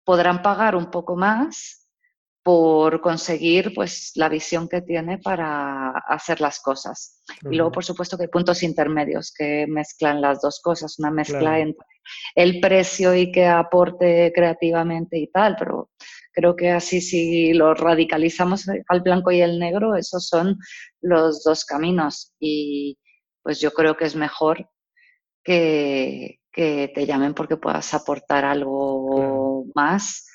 podrán 0.04 0.42
pagar 0.42 0.76
un 0.76 0.90
poco 0.90 1.16
más 1.16 1.79
por 2.42 3.00
conseguir 3.00 3.72
pues 3.74 4.12
la 4.14 4.28
visión 4.28 4.68
que 4.68 4.80
tiene 4.80 5.18
para 5.18 5.90
hacer 6.08 6.40
las 6.40 6.60
cosas. 6.60 7.22
Y 7.42 7.56
luego, 7.56 7.70
por 7.70 7.84
supuesto, 7.84 8.16
que 8.16 8.24
hay 8.24 8.28
puntos 8.28 8.62
intermedios 8.62 9.32
que 9.36 9.66
mezclan 9.68 10.20
las 10.20 10.40
dos 10.40 10.60
cosas, 10.62 10.98
una 10.98 11.10
mezcla 11.10 11.58
entre 11.58 11.86
el 12.34 12.60
precio 12.60 13.14
y 13.14 13.30
que 13.30 13.46
aporte 13.46 14.32
creativamente 14.34 15.18
y 15.18 15.26
tal, 15.26 15.56
pero 15.58 15.90
creo 16.32 16.56
que 16.56 16.70
así 16.70 17.00
si 17.02 17.52
lo 17.52 17.74
radicalizamos 17.74 18.66
al 18.88 19.00
blanco 19.02 19.30
y 19.30 19.42
el 19.42 19.58
negro, 19.58 19.94
esos 19.96 20.26
son 20.26 20.58
los 21.02 21.44
dos 21.44 21.66
caminos. 21.66 22.34
Y 22.40 22.98
pues 23.42 23.60
yo 23.60 23.72
creo 23.72 23.96
que 23.96 24.06
es 24.06 24.16
mejor 24.16 24.70
que, 25.44 26.40
que 26.50 26.90
te 26.94 27.04
llamen 27.04 27.34
porque 27.34 27.58
puedas 27.58 27.92
aportar 27.92 28.46
algo 28.46 29.66
más 29.74 30.29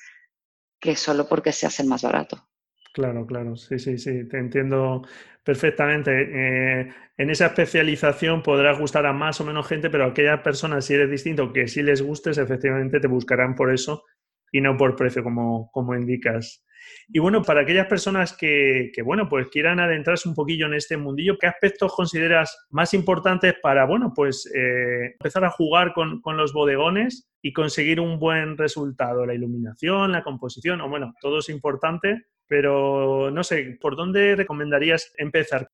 que 0.80 0.96
solo 0.96 1.28
porque 1.28 1.52
se 1.52 1.66
hace 1.66 1.84
más 1.84 2.02
barato. 2.02 2.48
Claro, 2.92 3.26
claro, 3.26 3.56
sí, 3.56 3.78
sí, 3.78 3.98
sí, 3.98 4.26
te 4.26 4.38
entiendo 4.38 5.02
perfectamente. 5.44 6.10
Eh, 6.12 6.88
en 7.18 7.30
esa 7.30 7.46
especialización 7.46 8.42
podrá 8.42 8.72
gustar 8.78 9.06
a 9.06 9.12
más 9.12 9.40
o 9.40 9.44
menos 9.44 9.68
gente, 9.68 9.90
pero 9.90 10.06
aquellas 10.06 10.40
personas, 10.40 10.84
si 10.84 10.94
eres 10.94 11.10
distinto, 11.10 11.52
que 11.52 11.68
sí 11.68 11.82
les 11.82 12.00
gustes, 12.02 12.38
efectivamente 12.38 12.98
te 12.98 13.06
buscarán 13.06 13.54
por 13.54 13.72
eso 13.72 14.04
y 14.50 14.60
no 14.60 14.76
por 14.76 14.96
precio, 14.96 15.22
como, 15.22 15.70
como 15.72 15.94
indicas. 15.94 16.65
Y 17.08 17.18
bueno, 17.18 17.42
para 17.42 17.62
aquellas 17.62 17.86
personas 17.86 18.36
que, 18.36 18.90
bueno, 19.04 19.28
pues 19.28 19.48
quieran 19.48 19.80
adentrarse 19.80 20.28
un 20.28 20.34
poquillo 20.34 20.66
en 20.66 20.74
este 20.74 20.96
mundillo, 20.96 21.38
¿qué 21.38 21.46
aspectos 21.46 21.94
consideras 21.94 22.66
más 22.70 22.94
importantes 22.94 23.54
para, 23.62 23.84
bueno, 23.86 24.12
pues 24.14 24.50
eh, 24.54 25.12
empezar 25.12 25.44
a 25.44 25.50
jugar 25.50 25.92
con, 25.92 26.20
los 26.36 26.52
bodegones 26.52 27.28
y 27.42 27.52
conseguir 27.52 28.00
un 28.00 28.18
buen 28.18 28.56
resultado? 28.56 29.24
La 29.24 29.34
iluminación, 29.34 30.12
la 30.12 30.22
composición, 30.22 30.80
o 30.80 30.88
bueno, 30.88 31.14
todo 31.20 31.38
es 31.38 31.48
importante, 31.48 32.26
pero 32.46 33.30
no 33.30 33.44
sé, 33.44 33.78
¿por 33.80 33.96
dónde 33.96 34.36
recomendarías 34.36 35.12
empezar? 35.16 35.68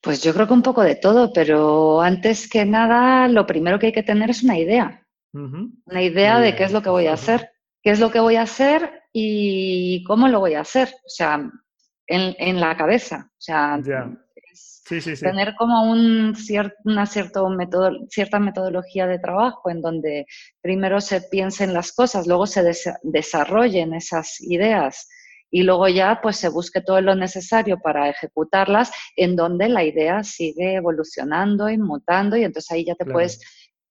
Pues 0.00 0.22
yo 0.22 0.32
creo 0.32 0.46
que 0.46 0.52
un 0.52 0.62
poco 0.62 0.82
de 0.82 0.96
todo, 0.96 1.32
pero 1.32 2.00
antes 2.00 2.48
que 2.48 2.64
nada, 2.64 3.28
lo 3.28 3.46
primero 3.46 3.78
que 3.78 3.86
hay 3.86 3.92
que 3.92 4.02
tener 4.02 4.30
es 4.30 4.42
una 4.42 4.58
idea. 4.58 5.02
Una 5.32 6.02
idea 6.02 6.40
de 6.40 6.56
qué 6.56 6.64
es 6.64 6.72
lo 6.72 6.80
que 6.80 6.88
voy 6.88 7.08
a 7.08 7.12
hacer. 7.12 7.50
¿Qué 7.86 7.92
es 7.92 8.00
lo 8.00 8.10
que 8.10 8.18
voy 8.18 8.34
a 8.34 8.42
hacer 8.42 9.04
y 9.12 10.02
cómo 10.08 10.26
lo 10.26 10.40
voy 10.40 10.54
a 10.54 10.62
hacer, 10.62 10.88
o 10.88 11.08
sea, 11.08 11.48
en, 12.08 12.60
la 12.60 12.76
cabeza, 12.76 13.30
o 13.30 13.40
sea, 13.40 13.80
tener 15.20 15.54
como 15.54 15.92
un 15.92 16.34
una 16.84 17.06
cierto 17.06 17.48
cierta 18.08 18.40
metodología 18.40 19.06
de 19.06 19.20
trabajo 19.20 19.70
en 19.70 19.82
donde 19.82 20.26
primero 20.60 21.00
se 21.00 21.20
piensen 21.30 21.72
las 21.72 21.92
cosas, 21.92 22.26
luego 22.26 22.48
se 22.48 22.64
desarrollen 23.04 23.94
esas 23.94 24.40
ideas 24.40 25.08
y 25.48 25.62
luego 25.62 25.86
ya 25.86 26.18
pues 26.20 26.38
se 26.38 26.48
busque 26.48 26.80
todo 26.80 27.00
lo 27.00 27.14
necesario 27.14 27.78
para 27.78 28.08
ejecutarlas 28.08 28.90
en 29.14 29.36
donde 29.36 29.68
la 29.68 29.84
idea 29.84 30.24
sigue 30.24 30.74
evolucionando 30.74 31.70
y 31.70 31.78
mutando 31.78 32.36
y 32.36 32.42
entonces 32.42 32.72
ahí 32.72 32.84
ya 32.84 32.96
te 32.96 33.04
puedes 33.04 33.40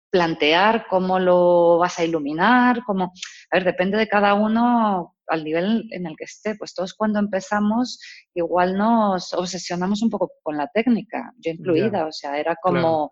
plantear 0.09 0.88
cómo 0.89 1.19
lo 1.19 1.77
vas 1.77 2.00
a 2.00 2.05
iluminar, 2.05 2.83
cómo, 2.85 3.12
a 3.51 3.57
ver, 3.57 3.65
depende 3.65 3.97
de 3.97 4.07
cada 4.07 4.33
uno 4.33 5.15
al 5.27 5.43
nivel 5.43 5.88
en 5.91 6.05
el 6.05 6.15
que 6.15 6.25
esté. 6.25 6.55
Pues 6.55 6.74
todos 6.74 6.93
cuando 6.93 7.19
empezamos 7.19 8.00
igual 8.33 8.77
nos 8.77 9.33
obsesionamos 9.33 10.01
un 10.01 10.09
poco 10.09 10.31
con 10.43 10.57
la 10.57 10.67
técnica, 10.67 11.33
yo 11.38 11.51
incluida, 11.51 12.05
o 12.05 12.12
sea, 12.12 12.39
era 12.39 12.55
como, 12.62 13.12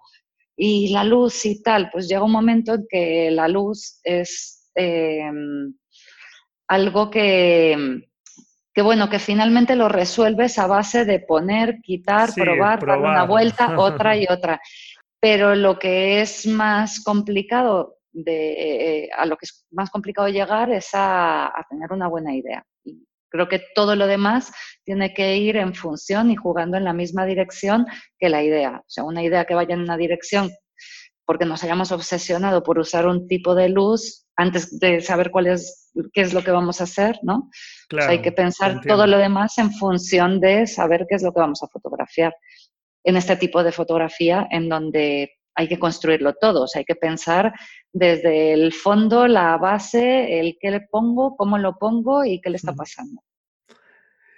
y 0.55 0.89
la 0.89 1.03
luz 1.03 1.45
y 1.45 1.61
tal, 1.61 1.89
pues 1.91 2.07
llega 2.07 2.23
un 2.23 2.31
momento 2.31 2.75
en 2.75 2.85
que 2.89 3.31
la 3.31 3.47
luz 3.47 3.99
es 4.03 4.69
em, 4.75 5.73
algo 6.67 7.09
que, 7.09 8.05
que, 8.73 8.81
bueno, 8.81 9.09
que 9.09 9.19
finalmente 9.19 9.75
lo 9.75 9.89
resuelves 9.89 10.57
a 10.59 10.67
base 10.67 11.05
de 11.05 11.19
poner, 11.19 11.79
quitar, 11.81 12.33
probar, 12.33 12.79
probar, 12.79 13.01
dar 13.01 13.11
una 13.11 13.23
vuelta, 13.25 13.77
otra 13.77 14.15
y 14.15 14.25
otra. 14.29 14.59
Pero 15.23 15.55
lo 15.55 15.79
que 15.79 16.19
es 16.19 16.45
más 16.45 17.01
complicado 17.01 17.95
de, 18.11 19.03
eh, 19.05 19.09
a 19.15 19.25
lo 19.25 19.37
que 19.37 19.45
es 19.45 19.65
más 19.71 19.89
complicado 19.89 20.27
llegar 20.27 20.69
es 20.69 20.89
a, 20.91 21.49
tener 21.69 21.93
una 21.93 22.09
buena 22.09 22.35
idea. 22.35 22.65
Y 22.83 23.07
Creo 23.29 23.47
que 23.47 23.61
todo 23.73 23.95
lo 23.95 24.05
demás 24.05 24.51
tiene 24.83 25.13
que 25.13 25.37
ir 25.37 25.55
en 25.55 25.75
función 25.75 26.29
y 26.29 26.35
jugando 26.35 26.75
en 26.75 26.83
la 26.83 26.91
misma 26.91 27.25
dirección 27.25 27.85
que 28.19 28.27
la 28.27 28.43
idea. 28.43 28.81
O 28.81 28.89
sea, 28.89 29.05
una 29.05 29.23
idea 29.23 29.45
que 29.45 29.55
vaya 29.55 29.75
en 29.75 29.79
una 29.79 29.95
dirección 29.95 30.51
porque 31.23 31.45
nos 31.45 31.63
hayamos 31.63 31.93
obsesionado 31.93 32.61
por 32.61 32.77
usar 32.77 33.07
un 33.07 33.25
tipo 33.25 33.55
de 33.55 33.69
luz 33.69 34.25
antes 34.35 34.77
de 34.77 34.99
saber 34.99 35.31
cuál 35.31 35.47
es, 35.47 35.89
qué 36.11 36.19
es 36.19 36.33
lo 36.33 36.43
que 36.43 36.51
vamos 36.51 36.81
a 36.81 36.83
hacer, 36.83 37.17
¿no? 37.23 37.49
hay 38.09 38.21
que 38.21 38.33
pensar 38.33 38.81
todo 38.85 39.07
lo 39.07 39.17
demás 39.17 39.57
en 39.57 39.71
función 39.71 40.41
de 40.41 40.67
saber 40.67 41.05
qué 41.07 41.15
es 41.15 41.23
lo 41.23 41.31
que 41.31 41.39
vamos 41.39 41.63
a 41.63 41.67
fotografiar. 41.67 42.35
En 43.03 43.17
este 43.17 43.35
tipo 43.35 43.63
de 43.63 43.71
fotografía 43.71 44.47
en 44.49 44.69
donde 44.69 45.33
hay 45.55 45.67
que 45.67 45.79
construirlo 45.79 46.33
todo, 46.33 46.63
o 46.63 46.67
sea, 46.67 46.79
hay 46.79 46.85
que 46.85 46.95
pensar 46.95 47.53
desde 47.91 48.53
el 48.53 48.73
fondo, 48.73 49.27
la 49.27 49.57
base, 49.57 50.39
el 50.39 50.57
qué 50.59 50.71
le 50.71 50.81
pongo, 50.81 51.35
cómo 51.35 51.57
lo 51.57 51.77
pongo 51.77 52.25
y 52.25 52.41
qué 52.41 52.49
le 52.49 52.57
está 52.57 52.73
pasando. 52.73 53.21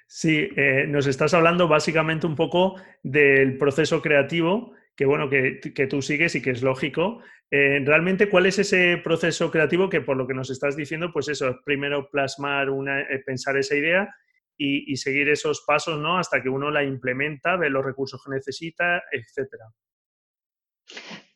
Sí, 0.08 0.50
eh, 0.56 0.86
nos 0.88 1.08
estás 1.08 1.34
hablando 1.34 1.68
básicamente 1.68 2.28
un 2.28 2.36
poco 2.36 2.76
del 3.02 3.58
proceso 3.58 4.02
creativo 4.02 4.74
que 4.96 5.06
bueno, 5.06 5.30
que, 5.30 5.88
tú 5.90 6.02
sigues 6.02 6.36
y 6.36 6.42
que 6.42 6.52
es 6.52 6.62
lógico. 6.62 7.20
Eh, 7.52 7.82
realmente, 7.86 8.30
¿cuál 8.30 8.46
es 8.46 8.60
ese 8.60 9.00
proceso 9.04 9.52
creativo 9.52 9.90
que 9.90 10.02
por 10.02 10.18
lo 10.18 10.26
que 10.26 10.34
nos 10.34 10.50
estás 10.50 10.76
diciendo, 10.76 11.12
pues 11.12 11.28
eso, 11.28 11.60
primero 11.66 12.10
plasmar 12.10 12.70
una, 12.70 13.02
eh, 13.02 13.22
pensar 13.26 13.58
esa 13.58 13.76
idea 13.76 14.16
y, 14.58 14.96
seguir 14.98 15.30
esos 15.30 15.64
pasos, 15.66 16.00
¿no? 16.00 16.18
Hasta 16.18 16.42
que 16.42 16.50
uno 16.50 16.72
la 16.72 16.84
implementa, 16.84 17.58
ve 17.58 17.70
los 17.70 17.86
recursos 17.86 18.22
que 18.24 18.32
necesita, 18.32 19.04
etcétera. 19.12 19.66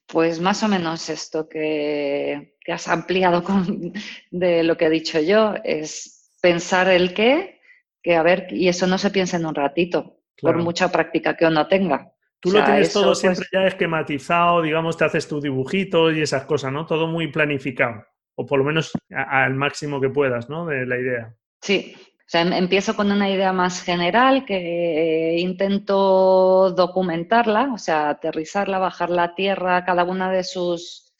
Pues 0.07 0.39
más 0.39 0.63
o 0.63 0.67
menos 0.67 1.09
esto 1.09 1.47
que, 1.47 2.55
has 2.67 2.87
ampliado 2.87 3.43
con, 3.43 3.93
de 4.31 4.63
lo 4.63 4.77
que 4.77 4.85
he 4.85 4.89
dicho 4.89 5.19
yo, 5.19 5.55
es 5.63 6.37
pensar 6.41 6.87
el 6.87 7.13
qué, 7.13 7.59
que 8.01 8.15
a 8.15 8.23
ver, 8.23 8.47
y 8.51 8.69
eso 8.69 8.87
no 8.87 8.97
se 8.97 9.11
piensa 9.11 9.37
en 9.37 9.45
un 9.45 9.55
ratito, 9.55 10.21
por 10.41 10.57
mucha 10.57 10.91
práctica 10.91 11.35
que 11.35 11.45
uno 11.45 11.67
tenga. 11.67 12.13
Tú 12.39 12.51
lo 12.51 12.63
tienes 12.63 12.93
todo 12.93 13.13
siempre 13.15 13.39
pues 13.39 13.49
ya 13.51 13.67
esquematizado, 13.67 14.61
digamos, 14.61 14.95
te 14.95 15.03
haces 15.03 15.27
tu 15.27 15.41
dibujito 15.41 16.09
y 16.09 16.21
esas 16.21 16.45
cosas, 16.45 16.71
¿no? 16.71 16.85
Todo 16.85 17.07
muy 17.07 17.29
planificado, 17.29 18.05
o 18.35 18.45
por 18.45 18.59
lo 18.59 18.65
menos 18.65 18.93
al 19.09 19.55
máximo 19.55 19.99
que 19.99 20.09
puedas, 20.09 20.49
¿no? 20.49 20.65
De 20.65 20.85
la 20.85 20.97
idea. 20.97 21.35
Sí, 21.61 21.93
o 22.29 22.31
sea, 22.31 22.41
em, 22.41 22.53
empiezo 22.53 22.95
con 22.95 23.11
una 23.11 23.27
idea 23.27 23.51
más 23.53 23.81
general 23.81 24.45
que 24.45 25.35
intento 25.39 26.69
documentarla, 26.69 27.71
o 27.73 27.79
sea, 27.79 28.09
aterrizarla, 28.09 28.77
bajarla 28.77 29.23
a 29.23 29.33
tierra, 29.35 29.83
cada 29.83 30.03
una 30.03 30.29
de 30.31 30.43
sus 30.43 31.11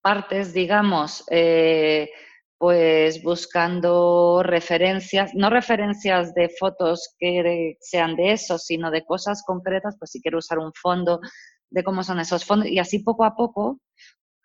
partes, 0.00 0.54
digamos, 0.54 1.22
eh, 1.30 2.08
pues 2.56 3.22
buscando 3.22 4.42
referencias, 4.42 5.34
no 5.34 5.50
referencias 5.50 6.32
de 6.32 6.48
fotos 6.48 7.14
que 7.18 7.76
sean 7.80 8.16
de 8.16 8.32
eso, 8.32 8.56
sino 8.58 8.90
de 8.90 9.04
cosas 9.04 9.42
concretas, 9.46 9.96
pues 9.98 10.12
si 10.12 10.22
quiero 10.22 10.38
usar 10.38 10.58
un 10.60 10.72
fondo, 10.72 11.20
de 11.68 11.84
cómo 11.84 12.02
son 12.02 12.20
esos 12.20 12.46
fondos. 12.46 12.68
Y 12.68 12.78
así 12.78 13.00
poco 13.00 13.26
a 13.26 13.36
poco, 13.36 13.80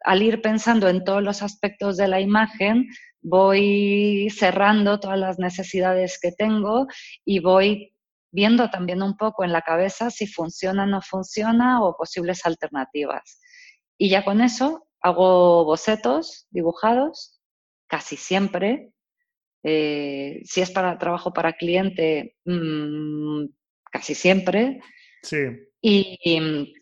al 0.04 0.22
ir 0.22 0.42
pensando 0.42 0.90
en 0.90 1.06
todos 1.06 1.24
los 1.24 1.42
aspectos 1.42 1.96
de 1.96 2.10
la 2.10 2.20
imagen, 2.20 2.88
voy 3.24 4.30
cerrando 4.30 5.00
todas 5.00 5.18
las 5.18 5.40
necesidades 5.40 6.20
que 6.22 6.32
tengo 6.32 6.88
y 7.26 7.40
voy 7.40 7.96
viendo 8.32 8.70
también 8.70 9.02
un 9.02 9.16
poco 9.16 9.44
en 9.44 9.54
la 9.54 9.62
cabeza 9.62 10.10
si 10.10 10.28
funciona 10.28 10.84
o 10.84 10.88
no 10.88 11.02
funciona 11.02 11.84
o 11.84 11.96
posibles 11.96 12.46
alternativas. 12.46 13.40
Y 13.98 14.10
ya 14.10 14.26
con 14.26 14.42
eso 14.42 14.88
hago 15.02 15.66
bocetos 15.66 16.48
dibujados 16.50 17.40
casi 17.88 18.18
siempre. 18.18 18.92
Eh, 19.64 20.42
si 20.44 20.62
es 20.62 20.72
para 20.72 20.98
trabajo 20.98 21.32
para 21.32 21.54
cliente, 21.54 22.36
mm, 22.46 23.46
casi 23.92 24.16
siempre. 24.16 24.82
Sí. 25.22 25.38
Y, 25.80 26.74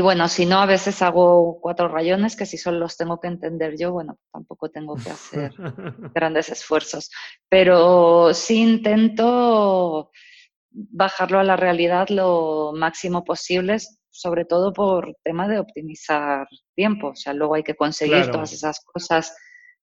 bueno, 0.00 0.28
si 0.28 0.46
no, 0.46 0.60
a 0.60 0.66
veces 0.66 1.02
hago 1.02 1.60
cuatro 1.60 1.88
rayones 1.88 2.36
que 2.36 2.46
si 2.46 2.58
solo 2.58 2.78
los 2.78 2.96
tengo 2.96 3.20
que 3.20 3.28
entender 3.28 3.76
yo, 3.78 3.92
bueno, 3.92 4.18
tampoco 4.32 4.68
tengo 4.68 4.96
que 4.96 5.10
hacer 5.10 5.52
grandes 6.14 6.48
esfuerzos. 6.48 7.10
Pero 7.48 8.34
sí 8.34 8.62
intento 8.62 10.10
bajarlo 10.70 11.38
a 11.38 11.44
la 11.44 11.56
realidad 11.56 12.08
lo 12.08 12.72
máximo 12.74 13.24
posible, 13.24 13.76
sobre 14.10 14.44
todo 14.44 14.72
por 14.72 15.16
tema 15.22 15.46
de 15.48 15.60
optimizar 15.60 16.48
tiempo. 16.74 17.08
O 17.08 17.16
sea, 17.16 17.32
luego 17.32 17.54
hay 17.54 17.62
que 17.62 17.76
conseguir 17.76 18.30
todas 18.30 18.52
esas 18.52 18.80
cosas 18.84 19.36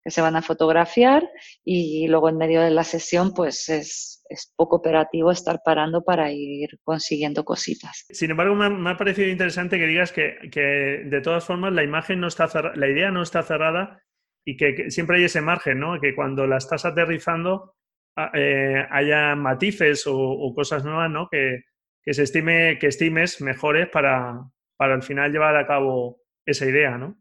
que 0.04 0.12
se 0.12 0.22
van 0.22 0.36
a 0.36 0.42
fotografiar 0.42 1.30
y 1.64 2.08
luego 2.08 2.30
en 2.30 2.38
medio 2.38 2.62
de 2.62 2.72
la 2.72 2.84
sesión 2.84 3.34
pues 3.34 3.70
es, 3.70 4.24
es 4.30 4.54
poco 4.56 4.78
operativo 4.78 5.32
estar 5.32 5.62
parando 5.64 6.04
para 6.04 6.32
ir 6.32 6.70
consiguiendo 6.84 7.44
cositas. 7.44 8.06
Sin 8.10 8.32
embargo, 8.32 8.56
me 8.56 8.90
ha, 8.90 8.98
parecido 8.98 9.28
interesante 9.28 9.78
que 9.78 9.88
digas 9.88 10.12
que, 10.12 10.38
que, 10.52 11.04
de 11.06 11.22
todas 11.22 11.46
formas 11.46 11.74
la 11.74 11.84
imagen 11.84 12.20
no 12.20 12.28
está 12.28 12.50
la 12.76 12.88
idea 12.88 13.12
no 13.12 13.22
está 13.22 13.44
cerrada 13.44 14.02
y 14.46 14.58
que, 14.58 14.90
siempre 14.90 15.18
hay 15.18 15.26
ese 15.26 15.42
margen, 15.42 15.80
¿no? 15.80 16.00
Que 16.00 16.16
cuando 16.16 16.48
la 16.48 16.58
estás 16.58 16.86
aterrizando 16.86 17.76
ah, 18.16 18.32
eh, 18.34 18.86
haya 18.90 19.36
matices 19.36 20.06
o, 20.08 20.54
cosas 20.56 20.84
nuevas, 20.84 21.12
¿no? 21.12 21.28
Que, 21.30 21.62
que, 22.04 22.14
se 22.14 22.24
estime, 22.24 22.80
que 22.80 22.88
estimes 22.88 23.42
mejores 23.42 23.88
para, 23.90 24.40
para 24.78 24.96
al 24.96 25.04
final 25.04 25.32
llevar 25.32 25.56
a 25.56 25.68
cabo 25.68 26.22
esa 26.46 26.66
idea, 26.66 26.98
¿no? 26.98 27.21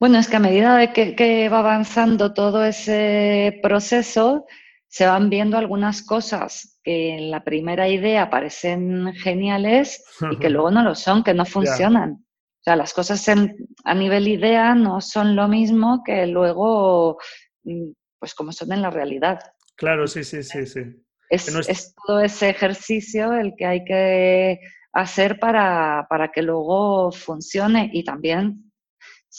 Bueno, 0.00 0.18
es 0.18 0.28
que 0.28 0.36
a 0.36 0.40
medida 0.40 0.78
de 0.78 0.94
que, 0.94 1.48
va 1.50 1.58
avanzando 1.58 2.32
todo 2.32 2.64
ese 2.64 3.60
proceso, 3.62 4.46
se 4.88 5.04
van 5.04 5.28
viendo 5.28 5.58
algunas 5.58 6.02
cosas 6.02 6.80
que 6.82 7.10
en 7.16 7.30
la 7.30 7.44
primera 7.44 7.86
idea 7.86 8.30
parecen 8.30 9.12
geniales 9.12 10.02
y 10.30 10.38
que 10.38 10.48
luego 10.50 10.70
no 10.70 10.82
lo 10.82 10.94
son, 10.94 11.22
que 11.22 11.34
no 11.34 11.44
funcionan. 11.44 12.12
O 12.12 12.62
sea, 12.62 12.76
las 12.76 12.94
cosas 12.94 13.22
a 13.28 13.94
nivel 13.94 14.26
idea 14.26 14.74
no 14.74 15.02
son 15.02 15.36
lo 15.36 15.48
mismo 15.48 16.02
que 16.02 16.26
luego, 16.26 17.18
mm, 17.64 17.90
pues 18.18 18.34
como 18.34 18.52
son 18.52 18.72
en 18.72 18.80
la 18.80 18.90
realidad. 18.90 19.38
Claro, 19.76 20.06
sí, 20.06 20.24
sí, 20.24 20.42
sí, 20.42 20.64
sí. 20.64 20.80
Es, 21.28 21.94
todo 22.06 22.20
ese 22.20 22.48
ejercicio 22.48 23.34
el 23.34 23.54
que 23.54 23.66
hay 23.66 23.84
que 23.84 24.60
hacer 24.94 25.38
para, 25.38 26.06
para 26.08 26.32
que 26.32 26.40
luego 26.40 27.12
funcione 27.12 27.90
y 27.92 28.02
también 28.02 28.69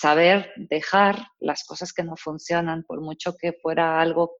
saber 0.01 0.51
dejar 0.57 1.27
las 1.39 1.63
cosas 1.63 1.93
que 1.93 2.03
no 2.03 2.15
funcionan, 2.17 2.83
por 2.83 3.01
mucho 3.01 3.35
que 3.37 3.53
fuera 3.53 4.01
algo. 4.01 4.37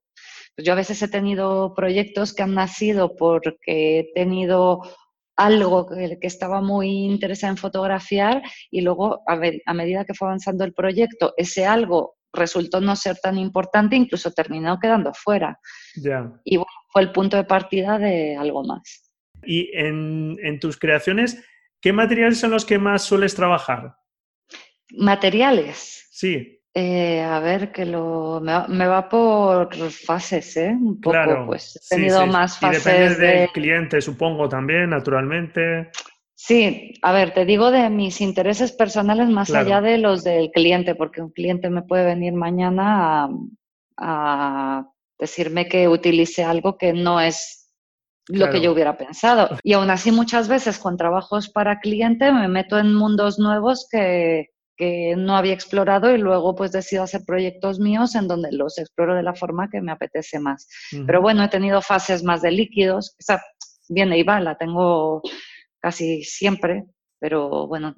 Pues 0.56 0.66
yo 0.66 0.72
a 0.72 0.76
veces 0.76 1.00
he 1.02 1.08
tenido 1.08 1.72
proyectos 1.74 2.34
que 2.34 2.42
han 2.42 2.54
nacido 2.54 3.14
porque 3.16 4.00
he 4.00 4.12
tenido 4.12 4.82
algo 5.36 5.88
que, 5.88 6.18
estaba 6.22 6.60
muy 6.60 6.88
interesado 7.04 7.52
en 7.52 7.56
fotografiar 7.56 8.42
y 8.70 8.80
luego 8.80 9.22
a, 9.26 9.74
medida 9.74 10.04
que 10.04 10.14
fue 10.14 10.28
avanzando 10.28 10.64
el 10.64 10.74
proyecto, 10.74 11.32
ese 11.36 11.64
algo 11.64 12.16
resultó 12.32 12.80
no 12.80 12.96
ser 12.96 13.16
tan 13.22 13.38
importante, 13.38 13.94
incluso 13.94 14.32
terminó 14.32 14.78
quedando 14.80 15.12
fuera. 15.14 15.58
Y 16.44 16.56
bueno, 16.56 16.72
fue 16.88 17.02
el 17.02 17.12
punto 17.12 17.36
de 17.36 17.44
partida 17.44 17.98
de 17.98 18.36
algo 18.36 18.64
más. 18.64 19.12
Y 19.44 19.70
en, 19.76 20.36
en 20.42 20.58
tus 20.58 20.76
creaciones, 20.76 21.42
¿qué 21.80 21.92
materiales 21.92 22.40
son 22.40 22.50
los 22.50 22.64
que 22.64 22.78
más 22.78 23.02
sueles 23.02 23.34
trabajar? 23.34 23.94
Materiales. 24.98 26.08
Sí. 26.10 26.60
Eh, 26.74 27.20
a 27.20 27.38
ver, 27.40 27.70
que 27.70 27.84
lo 27.84 28.40
me 28.40 28.86
va, 28.86 29.08
por 29.08 29.68
fases, 29.90 30.56
¿eh? 30.56 30.70
Un 30.70 31.00
poco, 31.00 31.44
pues 31.46 31.76
he 31.76 31.96
tenido 31.96 32.26
más 32.26 32.58
fases. 32.58 32.86
Y 32.86 32.90
depende 32.90 33.26
del 33.26 33.48
cliente, 33.50 34.00
supongo, 34.00 34.48
también, 34.48 34.88
naturalmente. 34.88 35.90
Sí, 36.34 36.94
a 37.02 37.12
ver, 37.12 37.34
te 37.34 37.44
digo 37.44 37.70
de 37.70 37.90
mis 37.90 38.20
intereses 38.20 38.72
personales 38.72 39.28
más 39.28 39.52
allá 39.52 39.80
de 39.80 39.98
los 39.98 40.24
del 40.24 40.50
cliente, 40.50 40.94
porque 40.94 41.20
un 41.20 41.30
cliente 41.30 41.68
me 41.68 41.82
puede 41.82 42.04
venir 42.04 42.32
mañana 42.32 43.28
a, 43.96 44.88
decirme 45.18 45.68
que 45.68 45.86
utilice 45.86 46.42
algo 46.42 46.76
que 46.76 46.92
no 46.92 47.20
es 47.20 47.70
lo 48.26 48.50
que 48.50 48.60
yo 48.60 48.72
hubiera 48.72 48.96
pensado. 48.96 49.56
Y 49.62 49.74
aún 49.74 49.90
así 49.90 50.10
muchas 50.10 50.48
veces 50.48 50.78
con 50.78 50.96
trabajos 50.96 51.48
para 51.48 51.78
cliente 51.78 52.32
me 52.32 52.48
meto 52.48 52.76
en 52.78 52.92
mundos 52.92 53.38
nuevos 53.38 53.86
que, 53.88 54.51
que 54.82 55.14
no 55.16 55.36
había 55.36 55.52
explorado 55.52 56.12
y 56.12 56.18
luego 56.18 56.56
pues 56.56 56.72
decido 56.72 57.04
hacer 57.04 57.22
proyectos 57.24 57.78
míos 57.78 58.16
en 58.16 58.26
donde 58.26 58.50
los 58.50 58.78
exploro 58.78 59.14
de 59.14 59.22
la 59.22 59.32
forma 59.32 59.70
que 59.70 59.80
me 59.80 59.92
apetece 59.92 60.40
más. 60.40 60.66
Pero 61.06 61.22
bueno, 61.22 61.44
he 61.44 61.48
tenido 61.48 61.80
fases 61.80 62.24
más 62.24 62.42
de 62.42 62.50
líquidos, 62.50 63.14
esa 63.16 63.40
viene 63.88 64.18
y 64.18 64.24
va, 64.24 64.40
la 64.40 64.58
tengo 64.58 65.22
casi 65.78 66.24
siempre, 66.24 66.82
pero 67.20 67.68
bueno, 67.68 67.94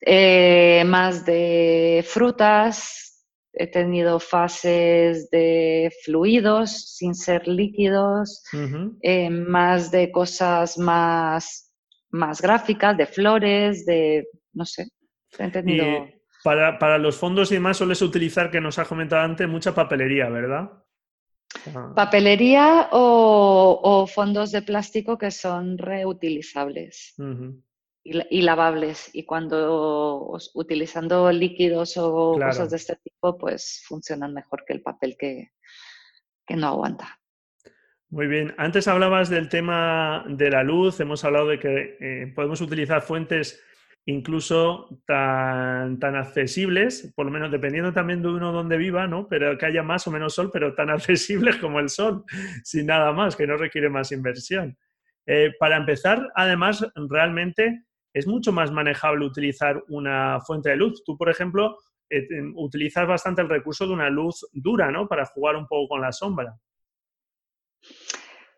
eh, 0.00 0.84
más 0.86 1.26
de 1.26 2.02
frutas, 2.08 3.26
he 3.52 3.66
tenido 3.66 4.18
fases 4.18 5.28
de 5.28 5.92
fluidos 6.02 6.96
sin 6.96 7.14
ser 7.14 7.46
líquidos, 7.46 8.42
eh, 9.02 9.28
más 9.28 9.90
de 9.90 10.10
cosas 10.10 10.78
más, 10.78 11.70
más 12.08 12.40
gráficas, 12.40 12.96
de 12.96 13.06
flores, 13.06 13.84
de, 13.84 14.26
no 14.54 14.64
sé, 14.64 14.88
entendido. 15.38 15.84
Y 15.84 16.14
para, 16.42 16.78
para, 16.78 16.98
los 16.98 17.16
fondos 17.16 17.50
y 17.50 17.54
demás 17.54 17.76
sueles 17.76 18.02
utilizar, 18.02 18.50
que 18.50 18.60
nos 18.60 18.78
has 18.78 18.88
comentado 18.88 19.22
antes, 19.22 19.48
mucha 19.48 19.74
papelería, 19.74 20.28
¿verdad? 20.28 20.70
Ah. 21.74 21.92
Papelería 21.94 22.88
o, 22.92 24.06
fondos 24.06 24.52
de 24.52 24.62
plástico 24.62 25.18
que 25.18 25.30
son 25.30 25.78
reutilizables 25.78 27.14
y, 28.04 28.42
lavables. 28.42 29.10
Y 29.12 29.24
cuando 29.24 30.36
utilizando 30.54 31.30
líquidos 31.30 31.96
o 31.96 32.38
cosas 32.38 32.70
de 32.70 32.76
este 32.76 32.96
tipo, 32.96 33.38
pues 33.38 33.84
funcionan 33.86 34.34
mejor 34.34 34.64
que 34.66 34.72
el 34.72 34.82
papel 34.82 35.16
que, 35.18 35.52
que 36.46 36.56
no 36.56 36.68
aguanta. 36.68 37.18
Muy 38.10 38.26
bien. 38.26 38.54
Antes 38.58 38.88
hablabas 38.88 39.30
del 39.30 39.48
tema 39.48 40.24
de 40.28 40.50
la 40.50 40.62
luz. 40.62 41.00
Hemos 41.00 41.24
hablado 41.24 41.48
de 41.48 41.58
que 41.58 41.96
eh, 41.98 42.32
podemos 42.34 42.60
utilizar 42.60 43.00
fuentes 43.00 43.62
incluso 44.06 44.88
tan, 45.06 45.98
tan 45.98 46.16
accesibles, 46.16 47.12
por 47.14 47.26
lo 47.26 47.32
menos 47.32 47.52
dependiendo 47.52 47.92
también 47.92 48.20
de 48.22 48.28
uno 48.28 48.52
donde 48.52 48.76
viva, 48.76 49.06
¿no? 49.06 49.28
Pero 49.28 49.56
que 49.56 49.66
haya 49.66 49.82
más 49.82 50.06
o 50.06 50.10
menos 50.10 50.34
sol, 50.34 50.50
pero 50.52 50.74
tan 50.74 50.90
accesibles 50.90 51.56
como 51.56 51.78
el 51.80 51.88
sol, 51.88 52.24
sin 52.64 52.86
nada 52.86 53.12
más, 53.12 53.36
que 53.36 53.46
no 53.46 53.56
requiere 53.56 53.88
más 53.88 54.12
inversión. 54.12 54.76
Eh, 55.26 55.52
para 55.58 55.76
empezar, 55.76 56.30
además, 56.34 56.84
realmente 57.08 57.84
es 58.12 58.26
mucho 58.26 58.52
más 58.52 58.72
manejable 58.72 59.24
utilizar 59.24 59.82
una 59.88 60.40
fuente 60.40 60.70
de 60.70 60.76
luz. 60.76 61.02
Tú, 61.04 61.16
por 61.16 61.30
ejemplo, 61.30 61.78
eh, 62.10 62.26
utilizas 62.56 63.06
bastante 63.06 63.40
el 63.40 63.48
recurso 63.48 63.86
de 63.86 63.92
una 63.92 64.10
luz 64.10 64.46
dura, 64.52 64.90
¿no? 64.90 65.06
Para 65.06 65.26
jugar 65.26 65.56
un 65.56 65.66
poco 65.66 65.88
con 65.88 66.02
la 66.02 66.12
sombra. 66.12 66.56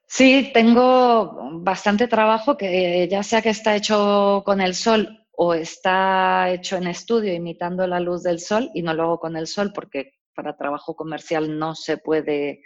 Sí, 0.06 0.50
tengo 0.54 1.60
bastante 1.60 2.08
trabajo 2.08 2.56
que 2.56 3.08
ya 3.10 3.22
sea 3.22 3.42
que 3.42 3.50
está 3.50 3.76
hecho 3.76 4.42
con 4.44 4.60
el 4.60 4.74
sol 4.74 5.23
o 5.36 5.54
está 5.54 6.50
hecho 6.50 6.76
en 6.76 6.86
estudio 6.86 7.32
imitando 7.32 7.86
la 7.86 8.00
luz 8.00 8.22
del 8.22 8.40
sol 8.40 8.70
y 8.74 8.82
no 8.82 8.94
lo 8.94 9.04
hago 9.04 9.20
con 9.20 9.36
el 9.36 9.46
sol 9.46 9.72
porque 9.74 10.12
para 10.34 10.56
trabajo 10.56 10.94
comercial 10.94 11.58
no 11.58 11.74
se 11.74 11.98
puede 11.98 12.62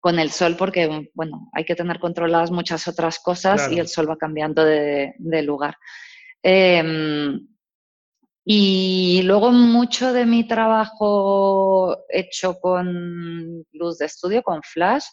con 0.00 0.18
el 0.18 0.30
sol 0.30 0.56
porque, 0.56 1.10
bueno, 1.14 1.50
hay 1.52 1.64
que 1.64 1.74
tener 1.74 1.98
controladas 1.98 2.50
muchas 2.50 2.86
otras 2.86 3.18
cosas 3.18 3.70
y 3.72 3.80
el 3.80 3.88
sol 3.88 4.08
va 4.08 4.16
cambiando 4.16 4.64
de, 4.64 5.42
lugar. 5.42 5.76
Em, 6.42 7.48
y 8.44 9.22
luego 9.24 9.50
mucho 9.50 10.12
de 10.12 10.24
mi 10.24 10.46
trabajo 10.46 12.04
hecho 12.08 12.60
con 12.60 13.64
luz 13.72 13.98
de 13.98 14.06
estudio, 14.06 14.42
con 14.42 14.62
flash, 14.62 15.06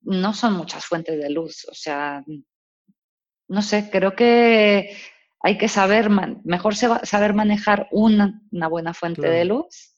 no 0.00 0.32
son 0.32 0.54
muchas 0.54 0.86
fuentes 0.86 1.20
de 1.20 1.28
luz. 1.28 1.66
O 1.70 1.74
sea, 1.74 2.24
no 3.48 3.60
sé, 3.62 3.90
creo 3.90 4.14
que 4.14 4.96
hay 5.40 5.58
que 5.58 5.68
saber, 5.68 6.08
mejor 6.44 6.74
saber 6.74 7.34
manejar 7.34 7.88
una, 7.92 8.40
buena 8.50 8.94
fuente 8.94 9.28
de 9.28 9.44
luz 9.44 9.94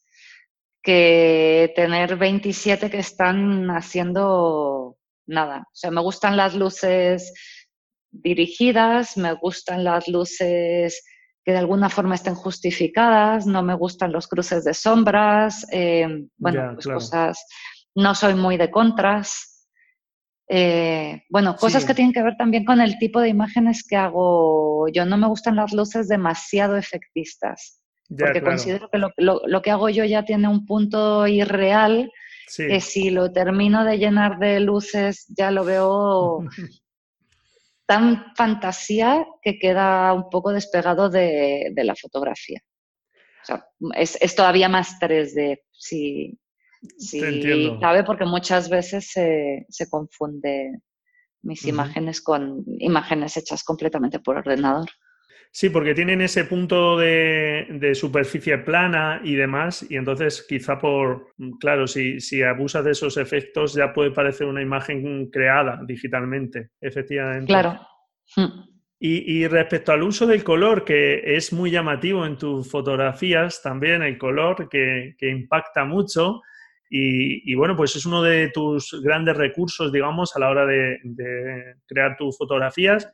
que 0.82 1.72
tener 1.76 2.16
27 2.16 2.90
que 2.90 2.98
están 2.98 3.70
haciendo 3.70 4.96
nada. 5.26 5.66
O 5.66 5.74
sea, 5.74 5.90
me 5.90 6.00
gustan 6.00 6.36
las 6.36 6.54
luces 6.54 7.32
dirigidas, 8.10 9.16
me 9.16 9.32
gustan 9.34 9.84
las 9.84 10.08
luces 10.08 11.04
que 11.44 11.52
de 11.52 11.58
alguna 11.58 11.88
forma 11.88 12.14
estén 12.14 12.34
justificadas, 12.34 13.46
no 13.46 13.62
me 13.62 13.74
gustan 13.74 14.12
los 14.12 14.28
cruces 14.28 14.64
de 14.64 14.74
sombras, 14.74 15.66
eh, 15.72 16.26
bueno, 16.36 16.72
pues 16.74 16.86
cosas, 16.86 17.46
no 17.94 18.14
soy 18.14 18.34
muy 18.34 18.56
de 18.56 18.70
contras. 18.70 19.47
Eh, 20.50 21.24
bueno, 21.28 21.56
cosas 21.56 21.84
que 21.84 21.94
tienen 21.94 22.14
que 22.14 22.22
ver 22.22 22.36
también 22.36 22.64
con 22.64 22.80
el 22.80 22.98
tipo 22.98 23.20
de 23.20 23.28
imágenes 23.28 23.84
que 23.86 23.96
hago. 23.96 24.88
Yo 24.88 25.04
no 25.04 25.18
me 25.18 25.28
gustan 25.28 25.56
las 25.56 25.72
luces 25.72 26.08
demasiado 26.08 26.76
efectistas, 26.76 27.82
porque 28.08 28.42
considero 28.42 28.88
que 28.90 28.98
lo, 28.98 29.62
que 29.62 29.70
hago 29.70 29.90
yo 29.90 30.04
ya 30.04 30.24
tiene 30.24 30.48
un 30.48 30.64
punto 30.64 31.26
irreal, 31.26 32.10
que 32.56 32.80
si 32.80 33.10
lo 33.10 33.30
termino 33.30 33.84
de 33.84 33.98
llenar 33.98 34.38
de 34.38 34.60
luces 34.60 35.26
ya 35.36 35.50
lo 35.50 35.64
veo 35.64 36.38
tan 37.86 38.34
fantasía 38.34 39.26
que 39.42 39.58
queda 39.58 40.14
un 40.14 40.30
poco 40.30 40.52
despegado 40.52 41.10
de, 41.10 41.72
la 41.76 41.94
fotografía. 41.94 42.60
O 43.42 43.44
sea, 43.44 43.66
es, 43.94 44.34
todavía 44.34 44.70
más 44.70 44.98
3D. 44.98 45.60
Si, 45.72 46.38
Sí, 46.96 47.76
cabe 47.80 48.04
porque 48.04 48.24
muchas 48.24 48.68
veces 48.68 49.10
se, 49.10 49.66
se 49.68 49.88
confunde 49.88 50.80
mis 51.42 51.64
imágenes 51.64 52.20
con 52.20 52.64
imágenes 52.78 53.36
hechas 53.36 53.64
completamente 53.64 54.20
por 54.20 54.36
ordenador. 54.36 54.88
Sí, 55.50 55.70
porque 55.70 55.94
tienen 55.94 56.20
ese 56.20 56.44
punto 56.44 56.98
de, 56.98 57.92
superficie 57.94 58.58
plana 58.58 59.20
y 59.24 59.34
demás, 59.34 59.86
y 59.88 59.96
entonces 59.96 60.44
quizá 60.46 60.78
por, 60.78 61.32
claro, 61.58 61.86
si, 61.86 62.20
si, 62.20 62.42
abusas 62.42 62.84
de 62.84 62.92
esos 62.92 63.16
efectos 63.16 63.74
ya 63.74 63.92
puede 63.92 64.10
parecer 64.10 64.46
una 64.46 64.62
imagen 64.62 65.30
creada 65.30 65.80
digitalmente, 65.86 66.70
efectivamente. 66.80 67.46
Claro. 67.46 67.80
Mm. 68.36 68.68
Y, 69.00 69.46
respecto 69.46 69.92
al 69.92 70.02
uso 70.02 70.26
del 70.26 70.42
color, 70.42 70.84
que 70.84 71.22
es 71.36 71.52
muy 71.52 71.70
llamativo 71.70 72.26
en 72.26 72.36
tus 72.36 72.68
fotografías, 72.68 73.62
también 73.62 74.02
el 74.02 74.18
color 74.18 74.68
que, 74.68 75.14
que 75.16 75.30
impacta 75.30 75.84
mucho, 75.84 76.42
y, 76.90 77.54
bueno, 77.54 77.76
pues 77.76 77.96
es 77.96 78.06
uno 78.06 78.22
de 78.22 78.48
tus 78.48 79.00
grandes 79.02 79.36
recursos, 79.36 79.92
digamos, 79.92 80.34
a 80.34 80.40
la 80.40 80.48
hora 80.48 80.66
de, 80.66 80.98
crear 81.86 82.16
tus 82.16 82.36
fotografías, 82.38 83.10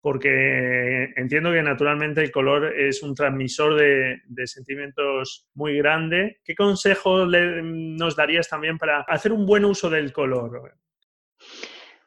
porque 0.00 1.10
entiendo 1.16 1.50
que 1.50 1.62
naturalmente 1.62 2.22
el 2.22 2.30
color 2.30 2.78
es 2.78 3.02
un 3.02 3.14
transmisor 3.14 3.76
de, 3.76 4.46
sentimientos 4.46 5.48
muy 5.54 5.78
grande. 5.78 6.40
¿Qué 6.44 6.54
consejos 6.54 7.28
nos 7.62 8.16
darías 8.16 8.48
también 8.48 8.76
para 8.76 9.00
hacer 9.02 9.32
un 9.32 9.46
buen 9.46 9.64
uso 9.64 9.88
del 9.88 10.12
color? 10.12 10.74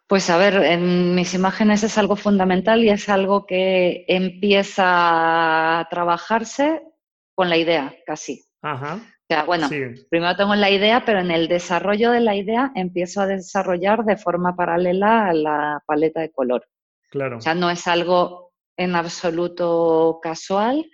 Pues 0.06 0.30
a 0.30 0.38
ver, 0.38 0.54
en 0.64 1.16
mis 1.16 1.34
imágenes 1.34 1.84
es 1.84 1.98
algo 1.98 2.16
fundamental 2.16 2.84
y 2.84 2.90
es 2.90 3.10
algo 3.10 3.46
que 3.46 4.06
empieza 4.08 5.80
a 5.80 5.88
trabajarse 5.90 6.82
con 7.34 7.50
la 7.50 7.58
idea, 7.58 7.94
casi. 8.06 8.46
Ajá. 8.62 9.02
O 9.30 9.34
sea, 9.34 9.44
bueno, 9.44 9.68
primero 10.10 10.38
tengo 10.38 10.56
la 10.56 10.70
idea, 10.70 11.04
pero 11.06 11.20
en 11.20 11.32
el 11.32 11.50
desarrollo 11.50 12.12
de 12.12 12.22
la 12.22 12.38
idea 12.38 12.72
empiezo 12.76 13.20
a 13.20 13.28
desarrollar 13.28 14.06
de 14.06 14.16
forma 14.16 14.56
paralela 14.56 15.34
la 15.34 15.84
paleta 15.86 16.22
de 16.22 16.32
color. 16.32 16.66
Claro. 17.10 17.38
O 17.38 17.42
sea, 17.42 17.54
no 17.54 17.70
es 17.70 17.88
algo 17.88 18.54
en 18.78 18.96
absoluto 18.96 20.20
casual 20.24 20.90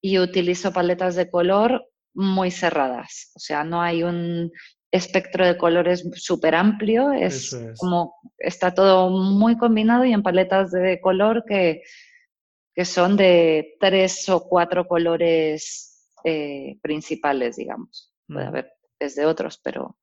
y 0.00 0.18
utilizo 0.18 0.72
paletas 0.72 1.14
de 1.14 1.30
color 1.30 1.86
muy 2.14 2.50
cerradas. 2.50 3.30
O 3.36 3.38
sea, 3.38 3.62
no 3.62 3.80
hay 3.80 4.02
un 4.02 4.50
espectro 4.90 5.46
de 5.46 5.56
colores 5.56 6.04
súper 6.16 6.56
amplio, 6.56 7.12
es, 7.12 7.56
como 7.78 8.16
está 8.38 8.74
todo 8.74 9.08
muy 9.08 9.56
combinado 9.56 10.04
y 10.04 10.12
en 10.12 10.24
paletas 10.24 10.72
de 10.72 11.00
color 11.00 11.44
que, 11.46 11.82
que 12.74 12.84
son 12.84 13.16
de 13.16 13.76
tres 13.78 14.28
o 14.28 14.48
cuatro 14.48 14.88
colores 14.88 15.91
eh, 16.24 16.78
principales, 16.82 17.56
digamos. 17.56 18.12
Puede 18.26 18.46
haber 18.46 18.72
desde 19.02 19.26
otros, 19.26 19.60
pero, 19.62 19.98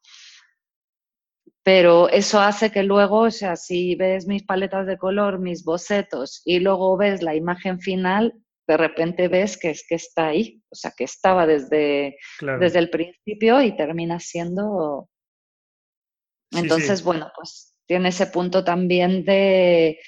pero 1.64 2.10
eso 2.10 2.40
hace 2.40 2.72
que 2.72 2.84
luego, 2.84 3.22
o 3.22 3.32
sea, 3.32 3.56
si 3.56 3.96
ves 3.96 4.28
mis 4.28 4.44
paletas 4.44 4.86
de 4.88 4.98
color, 4.98 5.40
mis 5.40 5.64
bocetos 5.64 6.42
y 6.46 6.60
luego 6.60 6.98
ves 6.98 7.22
la 7.22 7.36
imagen 7.36 7.80
final, 7.80 8.34
de 8.68 8.78
repente 8.78 9.28
ves 9.30 9.58
que 9.58 9.72
es 9.72 9.86
que 9.88 9.96
está 9.96 10.28
ahí, 10.28 10.62
o 10.70 10.76
sea, 10.76 10.92
que 10.96 11.06
estaba 11.06 11.48
desde, 11.48 12.18
desde 12.60 12.80
el 12.80 12.90
principio 12.90 13.62
y 13.62 13.76
termina 13.76 14.20
siendo... 14.20 15.10
Entonces, 16.52 17.04
bueno, 17.04 17.32
pues 17.36 17.76
tiene 17.88 18.10
ese 18.10 18.28
punto 18.28 18.64
también 18.64 19.24
de 19.24 20.00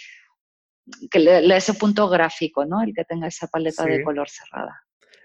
que 1.10 1.56
ese 1.56 1.74
punto 1.76 2.10
gráfico, 2.10 2.66
¿no? 2.66 2.82
El 2.82 2.94
que 2.94 3.06
tenga 3.06 3.28
esa 3.28 3.48
paleta 3.48 3.86
de 3.86 4.04
color 4.04 4.28
cerrada 4.28 4.84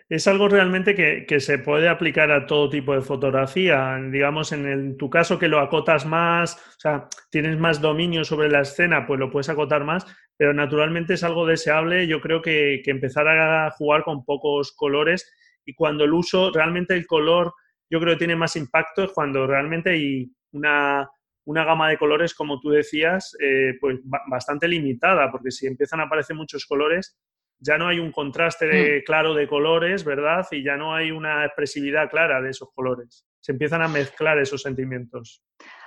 es 0.08 0.28
algo 0.28 0.48
realmente 0.48 0.94
que, 0.94 1.40
se 1.40 1.58
puede 1.58 1.88
aplicar 1.88 2.30
a 2.30 2.46
todo 2.46 2.70
tipo 2.70 2.94
de 2.94 3.00
fotografía. 3.00 3.98
Digamos, 4.10 4.52
en, 4.52 4.96
tu 4.96 5.10
caso 5.10 5.38
que 5.38 5.48
lo 5.48 5.58
acotas 5.58 6.06
más, 6.06 6.54
o 6.54 6.80
sea, 6.80 7.08
tienes 7.30 7.58
más 7.58 7.80
dominio 7.80 8.24
sobre 8.24 8.48
la 8.48 8.60
escena, 8.60 9.04
pues 9.04 9.18
lo 9.18 9.30
puedes 9.30 9.48
acotar 9.48 9.84
más, 9.84 10.06
pero 10.36 10.54
naturalmente 10.54 11.14
es 11.14 11.24
algo 11.24 11.44
deseable. 11.44 12.06
Yo 12.06 12.20
creo 12.20 12.40
que, 12.40 12.82
empezar 12.86 13.26
a 13.26 13.70
jugar 13.72 14.04
con 14.04 14.24
pocos 14.24 14.72
colores 14.72 15.32
y 15.64 15.74
cuando 15.74 16.04
el 16.04 16.12
uso, 16.12 16.52
realmente 16.52 16.94
el 16.94 17.06
color, 17.06 17.52
yo 17.90 17.98
creo 17.98 18.14
que 18.14 18.18
tiene 18.18 18.36
más 18.36 18.54
impacto 18.54 19.04
es 19.04 19.12
cuando 19.12 19.46
realmente 19.46 19.90
hay 19.90 20.30
una, 20.52 21.10
gama 21.44 21.88
de 21.88 21.98
colores, 21.98 22.32
como 22.32 22.60
tú 22.60 22.70
decías, 22.70 23.36
eh, 23.40 23.74
pues 23.80 23.98
bastante 24.28 24.68
limitada, 24.68 25.30
porque 25.32 25.50
si 25.50 25.66
empiezan 25.66 25.98
a 25.98 26.04
aparecer 26.04 26.36
muchos 26.36 26.64
colores, 26.64 27.18
ya 27.58 27.78
no 27.78 27.88
hay 27.88 27.98
un 27.98 28.12
contraste 28.12 28.66
mm. 29.00 29.04
claro 29.04 29.34
de 29.34 29.48
colores, 29.48 30.04
¿verdad? 30.04 30.46
Y 30.50 30.62
ya 30.62 30.76
no 30.76 30.94
hay 30.94 31.10
una 31.10 31.44
expresividad 31.44 32.10
clara 32.10 32.40
de 32.40 32.50
esos 32.50 32.68
colores. 32.74 33.26
Se 33.40 33.52
empiezan 33.52 33.82
a 33.82 33.88
mezclar 33.88 34.38
esos 34.38 34.62
sentimientos. 34.62 35.42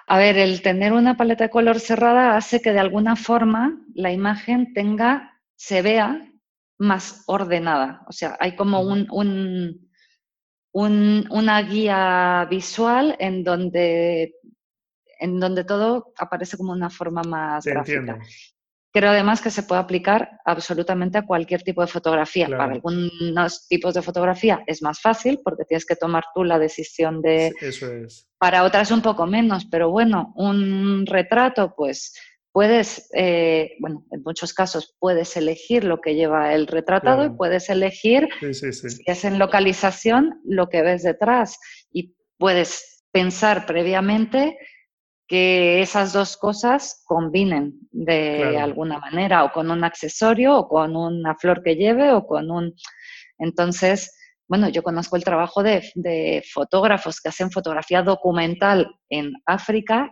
A 0.08 0.18
ver, 0.18 0.38
el 0.38 0.62
tener 0.62 0.94
una 0.94 1.18
paleta 1.18 1.46
de 1.46 1.50
color 1.50 1.80
cerrada 1.80 2.36
hace 2.36 2.62
que 2.62 2.72
de 2.72 2.80
alguna 2.80 3.16
forma 3.16 3.80
la 3.94 4.12
imagen 4.12 4.74
tenga, 4.74 5.40
se 5.56 5.82
vea 5.82 6.26
más 6.80 7.24
ordenada. 7.28 8.04
O 8.08 8.12
sea, 8.12 8.36
hay 8.40 8.56
como 8.56 8.82
un, 8.82 9.88
una 10.72 11.62
guía 11.62 12.48
visual 12.50 13.16
en 13.20 13.44
donde, 13.44 14.34
en 15.20 15.40
donde 15.40 15.64
todo 15.64 16.14
aparece 16.18 16.58
como 16.58 16.72
una 16.72 16.90
forma 16.90 17.22
más 17.24 17.66
gráfica. 17.66 18.18
Creo 18.92 19.12
además 19.12 19.42
que 19.42 19.52
se 19.52 19.64
puede 19.64 19.82
aplicar 19.82 20.40
absolutamente 20.46 21.20
a 21.20 21.26
cualquier 21.26 21.62
tipo 21.62 21.82
de 21.82 21.88
fotografía. 21.88 22.48
Para 22.48 22.74
algunos 22.74 23.68
tipos 23.68 23.94
de 23.94 24.02
fotografía 24.02 24.64
es 24.66 24.82
más 24.82 25.00
fácil 25.00 25.40
porque 25.44 25.64
tienes 25.66 25.86
que 25.86 25.96
tomar 25.96 26.24
tú 26.34 26.44
la 26.44 26.58
decisión 26.58 27.22
de... 27.22 27.54
Eso 27.62 27.94
es. 27.94 28.28
Para 28.40 28.64
otras 28.64 28.90
un 28.90 29.02
poco 29.02 29.28
menos, 29.28 29.66
pero 29.70 29.92
bueno, 29.92 30.34
un 30.36 31.06
retrato, 31.06 31.76
pues 31.76 32.14
puedes, 32.52 33.10
eh, 33.14 33.74
bueno, 33.80 34.06
en 34.12 34.24
muchos 34.24 34.54
casos 34.54 34.96
puedes 35.00 35.38
elegir 35.38 35.84
lo 35.84 36.02
que 36.02 36.16
lleva 36.16 36.54
el 36.54 36.66
retratado 36.66 37.26
y 37.26 37.30
puedes 37.30 37.70
elegir, 37.70 38.28
si 38.52 39.04
es 39.06 39.26
en 39.26 39.38
localización, 39.38 40.42
lo 40.46 40.68
que 40.68 40.82
ves 40.82 41.04
detrás. 41.04 41.60
Y 41.92 42.16
puedes 42.38 43.04
pensar 43.12 43.66
previamente 43.66 44.58
que 45.30 45.80
esas 45.80 46.12
dos 46.12 46.36
cosas 46.38 47.04
combinen 47.06 47.80
de 47.92 48.58
alguna 48.58 48.98
manera, 48.98 49.44
o 49.44 49.52
con 49.52 49.70
un 49.70 49.84
accesorio, 49.84 50.58
o 50.58 50.68
con 50.68 50.96
una 50.96 51.36
flor 51.36 51.62
que 51.64 51.76
lleve, 51.76 52.12
o 52.12 52.26
con 52.26 52.50
un... 52.50 52.74
Entonces, 53.38 54.12
bueno, 54.48 54.70
yo 54.70 54.82
conozco 54.82 55.16
el 55.16 55.24
trabajo 55.24 55.62
de, 55.62 56.44
fotógrafos 56.52 57.22
que 57.22 57.30
hacen 57.30 57.52
fotografía 57.52 58.02
documental 58.02 58.90
en 59.08 59.34
África 59.46 60.12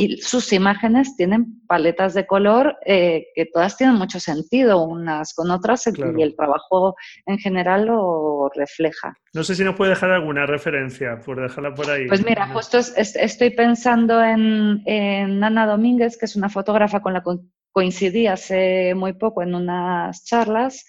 y 0.00 0.16
sus 0.16 0.50
imágenes 0.54 1.14
tienen 1.14 1.60
paletas 1.66 2.14
de 2.14 2.26
color 2.26 2.78
eh, 2.86 3.26
que 3.34 3.44
todas 3.44 3.76
tienen 3.76 3.96
mucho 3.96 4.18
sentido 4.18 4.82
unas 4.82 5.34
con 5.34 5.50
otras 5.50 5.86
y 5.88 6.22
el 6.22 6.34
trabajo 6.34 6.96
en 7.26 7.36
general 7.36 7.84
lo 7.84 8.50
refleja. 8.54 9.12
No 9.34 9.44
sé 9.44 9.54
si 9.54 9.62
nos 9.62 9.76
puede 9.76 9.90
dejar 9.90 10.10
alguna 10.10 10.46
referencia, 10.46 11.20
por 11.20 11.42
dejarla 11.42 11.74
por 11.74 11.90
ahí. 11.90 12.08
Pues 12.08 12.24
mira, 12.24 12.48
justo 12.48 12.78
estoy 12.78 13.50
pensando 13.50 14.24
en, 14.24 14.82
en, 14.86 15.44
Ana 15.44 15.66
Domínguez, 15.66 16.16
que 16.16 16.24
es 16.24 16.34
una 16.34 16.48
fotógrafa 16.48 17.00
con 17.02 17.12
la 17.12 17.22
que 17.22 17.36
coincidí 17.70 18.26
hace 18.26 18.94
muy 18.94 19.12
poco 19.12 19.42
en 19.42 19.54
unas 19.54 20.24
charlas 20.24 20.86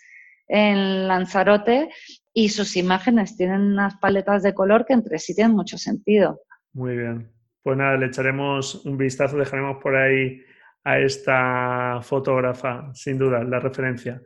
en 0.48 1.10
Lanzarote 1.10 1.90
y 2.34 2.48
sus 2.48 2.78
imágenes 2.78 3.36
tienen 3.36 3.74
unas 3.74 3.98
paletas 3.98 4.42
de 4.42 4.54
color 4.54 4.86
que 4.86 4.94
entre 4.94 5.20
sí 5.20 5.36
tienen 5.36 5.54
mucho 5.54 5.78
sentido. 5.78 6.40
Muy 6.72 6.96
bien. 6.96 7.41
Pues 7.64 7.78
nada, 7.78 7.98
le 7.98 8.08
echaremos 8.08 8.86
un 8.86 8.98
vistazo, 8.98 9.38
dejaremos 9.38 9.78
por 9.82 9.96
ahí 9.96 10.44
a 10.84 11.00
esta 11.00 12.00
fotógrafa, 12.02 12.92
sin 12.94 13.18
duda, 13.18 13.44
la 13.44 13.60
referencia. 13.60 14.22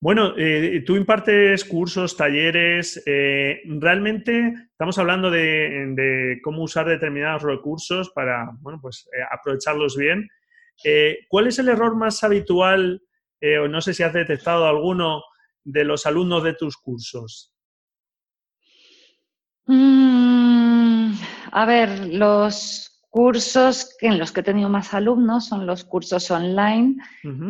Bueno, 0.00 0.32
eh, 0.38 0.82
tú 0.86 0.96
impartes 0.96 1.64
cursos, 1.64 2.16
talleres. 2.16 3.02
Eh, 3.04 3.60
realmente 3.64 4.54
estamos 4.70 4.98
hablando 4.98 5.30
de, 5.30 6.40
cómo 6.42 6.62
usar 6.62 6.86
determinados 6.86 7.42
recursos 7.42 8.10
para, 8.10 8.50
bueno, 8.60 8.78
pues 8.80 9.08
eh, 9.12 9.22
aprovecharlos 9.30 9.96
bien. 9.96 10.28
¿Cuál 11.28 11.48
es 11.48 11.58
el 11.58 11.68
error 11.68 11.94
más 11.94 12.24
habitual, 12.24 13.02
o 13.62 13.68
no 13.68 13.82
sé 13.82 13.92
si 13.92 14.02
has 14.02 14.14
detectado 14.14 14.66
alguno, 14.66 15.22
de 15.62 15.84
los 15.84 16.06
alumnos 16.06 16.42
de 16.42 16.54
tus 16.54 16.78
cursos? 16.78 17.54
Mm, 19.66 21.12
a 21.52 21.64
ver, 21.66 22.06
los 22.12 23.02
cursos 23.10 23.96
en 24.00 24.18
los 24.18 24.32
que 24.32 24.40
he 24.40 24.44
tenido 24.44 24.68
más 24.68 24.94
alumnos 24.94 25.46
son 25.46 25.66
los 25.66 25.84
cursos 25.84 26.30
online 26.30 26.96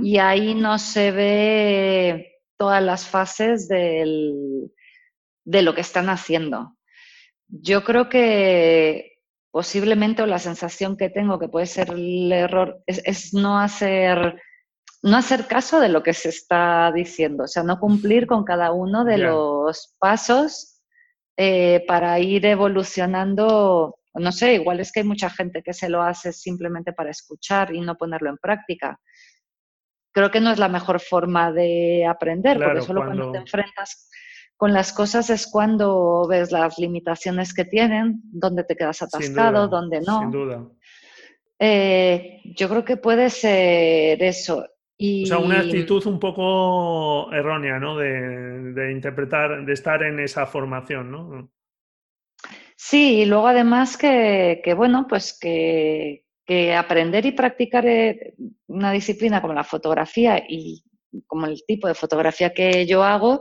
y 0.03 0.17
ahí 0.19 0.55
no 0.55 0.79
se 0.79 1.11
ve 1.13 2.41
todas 2.57 2.83
las 2.83 3.07
fases 3.07 3.69
de 3.69 4.71
lo 5.45 5.75
que 5.75 5.81
están 5.83 6.09
haciendo. 6.09 6.77
Yo 7.49 7.85
creo 7.85 8.09
que 8.09 9.11
posiblemente 9.51 10.23
o 10.23 10.27
la 10.27 10.39
sensación 10.39 10.97
que 10.97 11.11
tengo 11.11 11.39
que 11.39 11.49
puede 11.49 11.67
ser 11.67 11.91
el 11.91 12.31
error 12.31 12.83
es, 12.87 13.35
no 13.35 13.59
hacer 13.59 14.41
no 15.03 15.17
hacer 15.17 15.47
caso 15.47 15.81
de 15.81 15.89
lo 15.89 16.03
que 16.03 16.13
se 16.13 16.29
está 16.29 16.93
diciendo, 16.93 17.45
o 17.45 17.49
sea, 17.49 17.63
no 17.63 17.81
cumplir 17.81 18.27
con 18.27 18.45
cada 18.45 18.71
uno 18.71 19.05
de 19.05 19.17
los 19.17 19.95
pasos 19.99 20.70
eh, 21.43 21.87
para 21.89 22.19
ir 22.21 22.45
evolucionando. 22.45 23.97
No 24.13 24.31
sé, 24.31 24.57
igual 24.57 24.79
es 24.79 24.93
que 24.93 25.01
hay 25.01 25.07
mucha 25.07 25.31
gente 25.31 25.63
que 25.63 25.73
se 25.73 25.89
lo 25.89 26.03
hace 26.03 26.35
simplemente 26.35 26.93
para 26.93 27.09
escuchar 27.09 27.75
y 27.75 27.81
no 27.81 27.97
ponerlo 27.97 28.29
en 28.29 28.37
práctica. 28.37 29.01
Creo 30.13 30.31
que 30.31 30.43
no 30.43 30.51
es 30.51 30.59
la 30.59 30.69
mejor 30.69 31.01
forma 31.01 31.51
de 31.51 32.05
aprender, 32.05 32.59
porque 32.63 32.83
solo 32.83 33.07
cuando... 33.07 33.33
te 33.33 33.39
enfrentas 33.39 34.11
con 34.59 34.75
las 34.75 34.93
cosas 34.93 35.31
es 35.31 35.47
cuando 35.47 36.27
ves 36.29 36.53
las 36.53 36.79
limitaciones 36.79 37.55
que 37.55 37.65
tienen, 37.65 38.21
dónde 38.25 38.65
te 38.65 38.77
quedas 38.77 39.01
atascado, 39.01 39.67
dónde 39.67 40.03
no. 40.03 40.21
Sin 40.21 40.31
duda. 40.31 40.69
Eh, 41.59 42.43
yo 42.55 42.69
creo 42.69 42.85
que 42.85 42.99
puede 42.99 43.31
ser 43.31 44.23
eso. 44.23 44.67
O 45.03 45.27
sea, 45.27 45.39
una 45.39 45.61
actitud 45.61 46.07
un 46.07 46.21
poco 46.21 47.33
errónea, 47.33 47.79
¿no? 47.79 47.97
De, 47.97 48.93
interpretar, 48.93 49.65
de 49.65 49.73
estar 49.73 50.03
en 50.03 50.21
esa 50.21 50.47
formación, 50.47 51.11
¿no? 51.11 51.51
Sí, 52.77 53.21
y 53.21 53.25
luego 53.25 53.47
además 53.47 53.97
que, 53.97 54.75
bueno, 54.77 55.07
pues 55.09 55.39
que, 55.41 56.25
aprender 56.77 57.25
y 57.25 57.33
practicar 57.33 57.87
eh, 57.87 58.35
una 58.67 58.91
disciplina 58.91 59.41
como 59.41 59.55
la 59.55 59.63
fotografía 59.63 60.45
y 60.49 60.85
como 61.27 61.47
el 61.47 61.63
tipo 61.65 61.87
de 61.87 61.95
fotografía 61.95 62.53
que 62.53 62.87
yo 62.87 63.05
hago, 63.05 63.41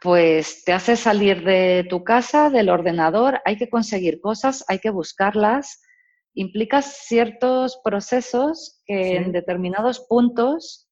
pues 0.00 0.64
te 0.64 0.72
hace 0.72 0.96
salir 0.96 1.44
de 1.44 1.84
tu 1.90 2.02
casa, 2.04 2.48
del 2.48 2.70
ordenador, 2.70 3.40
hay 3.44 3.56
que 3.56 3.68
conseguir 3.68 4.20
cosas, 4.20 4.64
hay 4.68 4.78
que 4.78 4.90
buscarlas, 4.90 5.82
implica 6.34 6.82
ciertos 6.82 7.80
procesos 7.84 8.82
que 8.86 9.16
en 9.16 9.32
determinados 9.32 10.00
puntos 10.08 10.88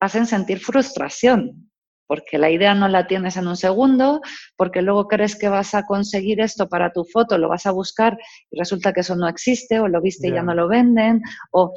hacen 0.00 0.26
sentir 0.26 0.58
frustración, 0.58 1.70
porque 2.06 2.36
la 2.36 2.50
idea 2.50 2.74
no 2.74 2.88
la 2.88 3.06
tienes 3.06 3.36
en 3.36 3.46
un 3.46 3.56
segundo, 3.56 4.20
porque 4.56 4.82
luego 4.82 5.08
crees 5.08 5.38
que 5.38 5.48
vas 5.48 5.74
a 5.74 5.84
conseguir 5.84 6.40
esto 6.40 6.68
para 6.68 6.92
tu 6.92 7.04
foto, 7.04 7.38
lo 7.38 7.48
vas 7.48 7.66
a 7.66 7.70
buscar 7.70 8.18
y 8.50 8.58
resulta 8.58 8.92
que 8.92 9.00
eso 9.00 9.16
no 9.16 9.28
existe, 9.28 9.80
o 9.80 9.88
lo 9.88 10.02
viste 10.02 10.28
y 10.28 10.32
ya 10.32 10.42
no 10.42 10.54
lo 10.54 10.68
venden, 10.68 11.22
o 11.52 11.72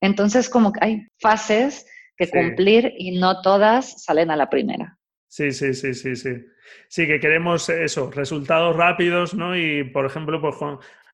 entonces 0.00 0.50
como 0.50 0.72
que 0.72 0.80
hay 0.84 1.06
fases 1.20 1.86
que 2.16 2.28
cumplir 2.28 2.92
y 2.98 3.18
no 3.18 3.40
todas 3.40 4.02
salen 4.04 4.30
a 4.30 4.36
la 4.36 4.50
primera. 4.50 4.98
Sí, 5.28 5.52
sí, 5.52 5.72
sí, 5.72 5.94
sí, 5.94 6.14
sí. 6.14 6.30
Sí, 6.88 7.06
que 7.06 7.18
queremos 7.18 7.68
eso, 7.70 8.10
resultados 8.10 8.76
rápidos, 8.76 9.32
¿no? 9.34 9.56
Y, 9.56 9.84
por 9.84 10.04
ejemplo, 10.04 10.40
pues 10.40 10.56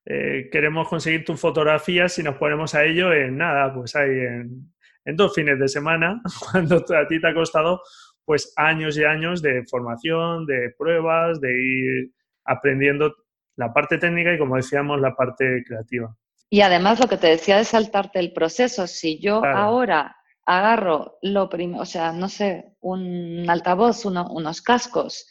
eh, 0.05 0.49
queremos 0.51 0.87
conseguir 0.87 1.25
tu 1.25 1.35
fotografía 1.35 2.09
si 2.09 2.23
nos 2.23 2.35
ponemos 2.35 2.73
a 2.75 2.83
ello 2.83 3.13
en 3.13 3.37
nada, 3.37 3.73
pues 3.73 3.95
ahí 3.95 4.09
en, 4.09 4.73
dos 5.15 5.33
fines 5.33 5.59
de 5.59 5.67
semana, 5.67 6.21
cuando 6.51 6.77
a 6.77 7.07
ti 7.07 7.19
te 7.19 7.27
ha 7.27 7.33
costado 7.33 7.81
pues 8.25 8.53
años 8.57 8.97
y 8.97 9.03
años 9.03 9.41
de 9.41 9.63
formación, 9.67 10.45
de 10.45 10.73
pruebas, 10.77 11.41
de 11.41 11.51
ir 11.51 12.11
aprendiendo 12.45 13.15
la 13.55 13.73
parte 13.73 13.97
técnica 13.97 14.33
y 14.33 14.37
como 14.37 14.55
decíamos 14.55 15.01
la 15.01 15.15
parte 15.15 15.63
creativa. 15.65 16.15
Y 16.49 16.61
además 16.61 16.99
lo 16.99 17.07
que 17.07 17.17
te 17.17 17.27
decía 17.27 17.57
de 17.57 17.63
saltarte 17.63 18.19
el 18.19 18.33
proceso, 18.33 18.87
si 18.87 19.19
yo 19.19 19.43
ahora 19.43 20.15
agarro 20.45 21.17
lo 21.21 21.49
primero, 21.49 21.81
o 21.81 21.85
sea, 21.85 22.11
no 22.11 22.29
sé, 22.29 22.75
un 22.81 23.47
altavoz, 23.49 24.05
unos 24.05 24.61
cascos, 24.61 25.27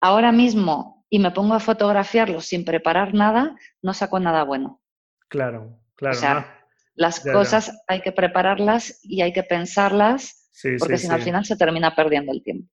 ahora 0.00 0.30
mismo 0.30 0.99
y 1.10 1.18
me 1.18 1.32
pongo 1.32 1.54
a 1.54 1.60
fotografiarlo 1.60 2.40
sin 2.40 2.64
preparar 2.64 3.12
nada, 3.12 3.56
no 3.82 3.92
saco 3.92 4.20
nada 4.20 4.44
bueno. 4.44 4.80
Claro, 5.28 5.80
claro. 5.96 6.16
O 6.16 6.20
sea, 6.20 6.60
las 6.94 7.20
cosas 7.20 7.82
hay 7.88 8.00
que 8.00 8.12
prepararlas 8.12 9.00
y 9.02 9.20
hay 9.22 9.32
que 9.32 9.42
pensarlas, 9.42 10.50
porque 10.78 10.96
si 10.96 11.08
no 11.08 11.14
al 11.14 11.22
final 11.22 11.44
se 11.44 11.56
termina 11.56 11.94
perdiendo 11.94 12.32
el 12.32 12.42
tiempo. 12.42 12.68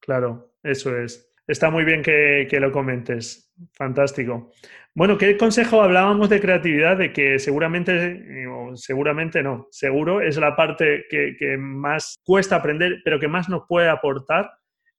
Claro, 0.00 0.54
eso 0.62 0.96
es. 0.96 1.26
Está 1.46 1.68
muy 1.68 1.84
bien 1.84 2.02
que, 2.02 2.46
lo 2.60 2.70
comentes. 2.70 3.52
Fantástico. 3.74 4.52
Bueno, 4.94 5.18
¿qué 5.18 5.36
consejo 5.36 5.82
hablábamos 5.82 6.28
de 6.28 6.40
creatividad? 6.40 6.96
De 6.96 7.12
que 7.12 7.38
seguramente, 7.40 8.46
o 8.48 8.76
seguramente 8.76 9.42
no, 9.42 9.66
seguro 9.70 10.20
es 10.20 10.36
la 10.36 10.54
parte 10.54 11.06
que, 11.10 11.34
que 11.38 11.56
más 11.56 12.20
cuesta 12.24 12.56
aprender, 12.56 13.00
pero 13.04 13.18
que 13.18 13.28
más 13.28 13.48
nos 13.48 13.62
puede 13.68 13.88
aportar 13.88 14.50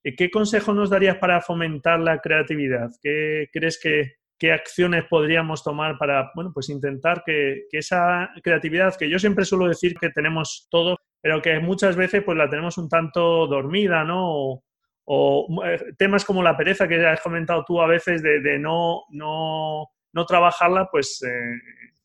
¿Qué 0.02 0.30
consejo 0.30 0.74
nos 0.74 0.90
darías 0.90 1.16
para 1.18 1.40
fomentar 1.40 2.00
la 2.00 2.18
creatividad? 2.18 2.90
¿Qué 3.02 3.48
crees 3.52 3.78
que 3.80 4.16
qué 4.42 4.50
acciones 4.50 5.04
podríamos 5.04 5.62
tomar 5.62 5.96
para, 5.98 6.32
bueno, 6.34 6.50
pues 6.52 6.68
intentar 6.68 7.22
que, 7.24 7.68
esa 7.70 8.28
creatividad, 8.42 8.96
que 8.96 9.08
yo 9.08 9.16
siempre 9.20 9.44
suelo 9.44 9.68
decir 9.68 9.94
que 9.94 10.10
tenemos 10.10 10.66
todo, 10.68 10.98
pero 11.20 11.40
que 11.40 11.60
muchas 11.60 11.94
veces 11.94 12.24
pues 12.24 12.36
la 12.36 12.50
tenemos 12.50 12.76
un 12.76 12.88
tanto 12.88 13.46
dormida, 13.46 14.02
¿no? 14.02 14.64
O, 15.04 15.64
eh, 15.64 15.94
temas 15.96 16.24
como 16.24 16.42
la 16.42 16.56
pereza 16.56 16.88
que 16.88 17.06
has 17.06 17.20
comentado 17.20 17.64
tú 17.64 17.80
a 17.80 17.86
veces 17.86 18.20
de, 18.20 18.58
no, 18.58 19.04
no, 19.10 19.86
no, 20.12 20.26
trabajarla, 20.26 20.88
pues 20.90 21.22
eh, 21.22 21.60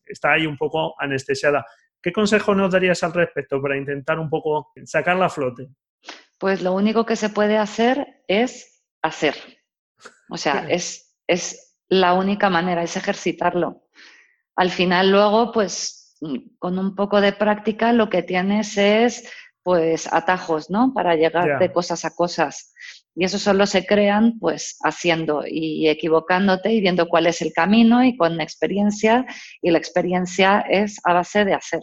está 0.06 0.34
ahí 0.34 0.46
un 0.46 0.56
poco 0.56 0.94
anestesiada. 0.96 1.66
¿Qué 2.00 2.12
consejo 2.12 2.54
nos 2.54 2.70
darías 2.70 3.02
al 3.02 3.14
respecto 3.14 3.60
para 3.60 3.76
intentar 3.76 4.20
un 4.20 4.30
poco 4.30 4.70
sacarla 4.84 5.26
a 5.26 5.30
flote? 5.30 5.70
Pues 6.38 6.62
lo 6.62 6.72
único 6.72 7.04
que 7.04 7.16
se 7.16 7.30
puede 7.30 7.58
hacer 7.58 8.22
es 8.28 8.84
hacer. 9.02 9.34
O 10.30 10.36
sea, 10.36 10.66
es 10.70 11.08
es 11.28 11.76
la 11.88 12.14
única 12.14 12.50
manera, 12.50 12.82
es 12.82 12.96
ejercitarlo. 12.96 13.82
Al 14.56 14.70
final 14.70 15.10
luego, 15.10 15.52
pues 15.52 16.16
con 16.58 16.78
un 16.78 16.96
poco 16.96 17.20
de 17.20 17.32
práctica 17.32 17.92
lo 17.92 18.10
que 18.10 18.24
tienes 18.24 18.76
es 18.76 19.30
pues 19.62 20.10
atajos, 20.12 20.70
¿no? 20.70 20.92
Para 20.94 21.14
llegar 21.14 21.58
de 21.58 21.72
cosas 21.72 22.04
a 22.04 22.14
cosas. 22.14 22.72
Y 23.14 23.24
eso 23.24 23.38
solo 23.38 23.66
se 23.66 23.84
crean 23.84 24.38
pues 24.38 24.78
haciendo 24.82 25.42
y 25.46 25.88
equivocándote 25.88 26.72
y 26.72 26.80
viendo 26.80 27.06
cuál 27.06 27.26
es 27.26 27.42
el 27.42 27.52
camino 27.52 28.02
y 28.02 28.16
con 28.16 28.40
experiencia. 28.40 29.26
Y 29.60 29.70
la 29.70 29.78
experiencia 29.78 30.60
es 30.60 30.98
a 31.04 31.12
base 31.12 31.44
de 31.44 31.54
hacer, 31.54 31.80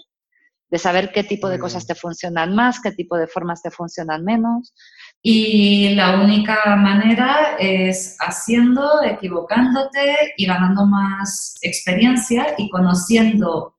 de 0.76 0.80
saber 0.80 1.14
qué 1.14 1.24
tipo 1.24 1.48
de 1.48 1.58
cosas 1.58 1.88
te 1.88 1.96
funcionan 1.96 2.54
más, 2.54 2.82
qué 2.82 2.92
tipo 2.92 3.16
de 3.16 3.28
formas 3.28 3.62
te 3.62 3.72
funcionan 3.72 4.26
menos. 4.26 4.74
Y 5.22 5.96
la 5.96 6.20
única 6.20 6.76
manera 6.76 7.56
es 7.58 8.18
haciendo, 8.20 9.02
equivocándote 9.02 10.34
y 10.36 10.46
ganando 10.46 10.86
más 10.86 11.56
experiencia 11.62 12.56
y 12.58 12.70
conociendo 12.70 13.78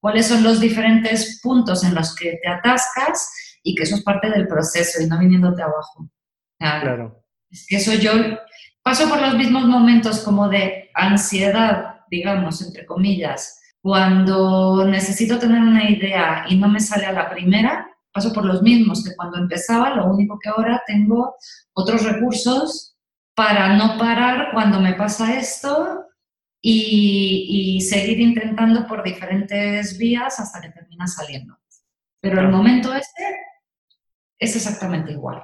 cuáles 0.00 0.26
son 0.26 0.42
los 0.42 0.58
diferentes 0.58 1.38
puntos 1.40 1.84
en 1.84 1.94
los 1.94 2.12
que 2.16 2.40
te 2.42 2.48
atascas 2.48 3.30
y 3.62 3.76
que 3.76 3.84
eso 3.84 3.94
es 3.94 4.02
parte 4.02 4.28
del 4.28 4.48
proceso 4.48 5.00
y 5.00 5.06
no 5.06 5.20
viniéndote 5.20 5.62
abajo. 5.62 6.10
Claro. 6.58 7.22
Es 7.52 7.66
que 7.68 7.76
eso 7.76 7.94
yo 7.94 8.14
paso 8.82 9.08
por 9.08 9.20
los 9.20 9.36
mismos 9.36 9.66
momentos 9.66 10.18
como 10.24 10.48
de 10.48 10.90
ansiedad, 10.92 12.00
digamos, 12.10 12.60
entre 12.62 12.84
comillas, 12.84 13.61
cuando 13.82 14.86
necesito 14.86 15.38
tener 15.38 15.60
una 15.60 15.90
idea 15.90 16.44
y 16.48 16.56
no 16.56 16.68
me 16.68 16.78
sale 16.78 17.04
a 17.04 17.12
la 17.12 17.28
primera, 17.28 17.88
paso 18.12 18.32
por 18.32 18.44
los 18.44 18.62
mismos 18.62 19.04
que 19.04 19.16
cuando 19.16 19.38
empezaba, 19.38 19.96
lo 19.96 20.06
único 20.06 20.38
que 20.38 20.48
ahora 20.48 20.82
tengo 20.86 21.34
otros 21.72 22.04
recursos 22.04 22.96
para 23.34 23.76
no 23.76 23.98
parar 23.98 24.50
cuando 24.52 24.80
me 24.80 24.94
pasa 24.94 25.36
esto 25.36 26.06
y, 26.60 27.80
seguir 27.80 28.20
intentando 28.20 28.86
por 28.86 29.02
diferentes 29.02 29.98
vías 29.98 30.38
hasta 30.38 30.60
que 30.60 30.68
termina 30.68 31.08
saliendo. 31.08 31.58
Pero 32.20 32.40
el 32.40 32.48
momento 32.48 32.94
este 32.94 33.24
es 34.38 34.54
exactamente 34.54 35.10
igual. 35.10 35.42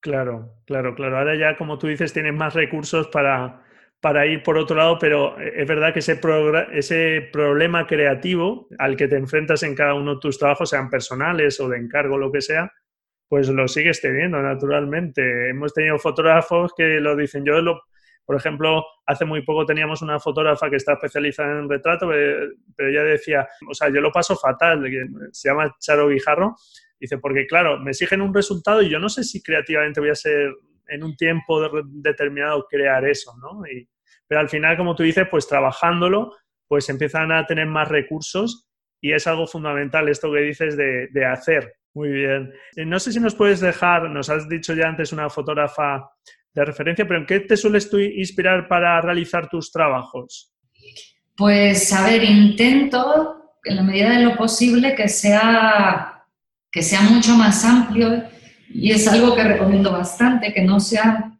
Claro, 0.00 0.56
claro, 0.66 0.94
claro. 0.94 1.18
Ahora 1.18 1.38
ya, 1.38 1.56
como 1.56 1.78
tú 1.78 1.86
dices, 1.86 2.12
tienes 2.12 2.34
más 2.34 2.52
recursos 2.52 3.08
para, 3.08 3.62
para 4.00 4.26
ir 4.26 4.42
por 4.42 4.56
otro 4.56 4.76
lado, 4.76 4.98
pero 4.98 5.38
es 5.38 5.68
verdad 5.68 5.92
que 5.92 5.98
ese, 5.98 6.18
ese 6.72 7.28
problema 7.32 7.86
creativo 7.86 8.66
al 8.78 8.96
que 8.96 9.08
te 9.08 9.16
enfrentas 9.16 9.62
en 9.62 9.74
cada 9.74 9.94
uno 9.94 10.14
de 10.14 10.20
tus 10.20 10.38
trabajos, 10.38 10.70
sean 10.70 10.88
personales 10.88 11.60
o 11.60 11.68
de 11.68 11.78
encargo, 11.78 12.16
lo 12.16 12.32
que 12.32 12.40
sea, 12.40 12.72
pues 13.28 13.48
lo 13.48 13.68
sigues 13.68 14.00
teniendo 14.00 14.40
naturalmente. 14.42 15.50
Hemos 15.50 15.74
tenido 15.74 15.98
fotógrafos 15.98 16.72
que 16.74 16.98
lo 16.98 17.14
dicen. 17.14 17.44
Yo, 17.44 17.60
lo, 17.60 17.82
por 18.24 18.36
ejemplo, 18.36 18.84
hace 19.06 19.26
muy 19.26 19.42
poco 19.44 19.66
teníamos 19.66 20.00
una 20.00 20.18
fotógrafa 20.18 20.70
que 20.70 20.76
está 20.76 20.94
especializada 20.94 21.58
en 21.58 21.68
retrato, 21.68 22.08
pero 22.08 22.90
ella 22.90 23.04
decía, 23.04 23.46
o 23.68 23.74
sea, 23.74 23.90
yo 23.90 24.00
lo 24.00 24.10
paso 24.10 24.34
fatal, 24.34 24.82
se 25.30 25.48
llama 25.48 25.76
Charo 25.78 26.08
Guijarro, 26.08 26.56
dice, 26.98 27.18
porque 27.18 27.46
claro, 27.46 27.78
me 27.78 27.90
exigen 27.90 28.22
un 28.22 28.32
resultado 28.32 28.80
y 28.80 28.88
yo 28.88 28.98
no 28.98 29.10
sé 29.10 29.24
si 29.24 29.42
creativamente 29.42 30.00
voy 30.00 30.10
a 30.10 30.14
ser 30.14 30.54
en 30.90 31.04
un 31.04 31.16
tiempo 31.16 31.60
determinado 31.84 32.66
crear 32.68 33.06
eso, 33.06 33.32
¿no? 33.40 33.62
pero 34.26 34.40
al 34.40 34.48
final, 34.48 34.76
como 34.76 34.94
tú 34.94 35.02
dices, 35.02 35.26
pues 35.30 35.48
trabajándolo, 35.48 36.36
pues 36.68 36.88
empiezan 36.88 37.32
a 37.32 37.46
tener 37.46 37.66
más 37.66 37.88
recursos 37.88 38.68
y 39.00 39.12
es 39.12 39.26
algo 39.26 39.46
fundamental 39.46 40.08
esto 40.08 40.32
que 40.32 40.40
dices 40.40 40.76
de, 40.76 41.08
de 41.08 41.24
hacer. 41.24 41.74
Muy 41.94 42.10
bien. 42.10 42.52
Eh, 42.76 42.84
no 42.84 43.00
sé 43.00 43.12
si 43.12 43.18
nos 43.18 43.34
puedes 43.34 43.58
dejar, 43.60 44.08
nos 44.08 44.30
has 44.30 44.48
dicho 44.48 44.74
ya 44.74 44.86
antes 44.86 45.12
una 45.12 45.28
fotógrafa 45.28 46.08
de 46.54 46.64
referencia, 46.64 47.06
pero 47.06 47.20
¿en 47.20 47.26
qué 47.26 47.40
te 47.40 47.56
sueles 47.56 47.90
tú 47.90 47.98
inspirar 47.98 48.68
para 48.68 49.00
realizar 49.00 49.48
tus 49.48 49.72
trabajos? 49.72 50.52
Pues, 51.36 51.92
a 51.92 52.06
ver, 52.06 52.22
intento, 52.22 53.56
en 53.64 53.76
la 53.76 53.82
medida 53.82 54.10
de 54.10 54.24
lo 54.24 54.36
posible, 54.36 54.94
que 54.94 55.08
sea, 55.08 56.24
que 56.70 56.82
sea 56.82 57.00
mucho 57.02 57.34
más 57.34 57.64
amplio 57.64 58.22
y 58.72 58.92
es 58.92 59.06
algo 59.08 59.34
que 59.34 59.42
recomiendo 59.42 59.90
bastante, 59.90 60.54
que 60.54 60.62
no 60.62 60.78
sea, 60.78 61.32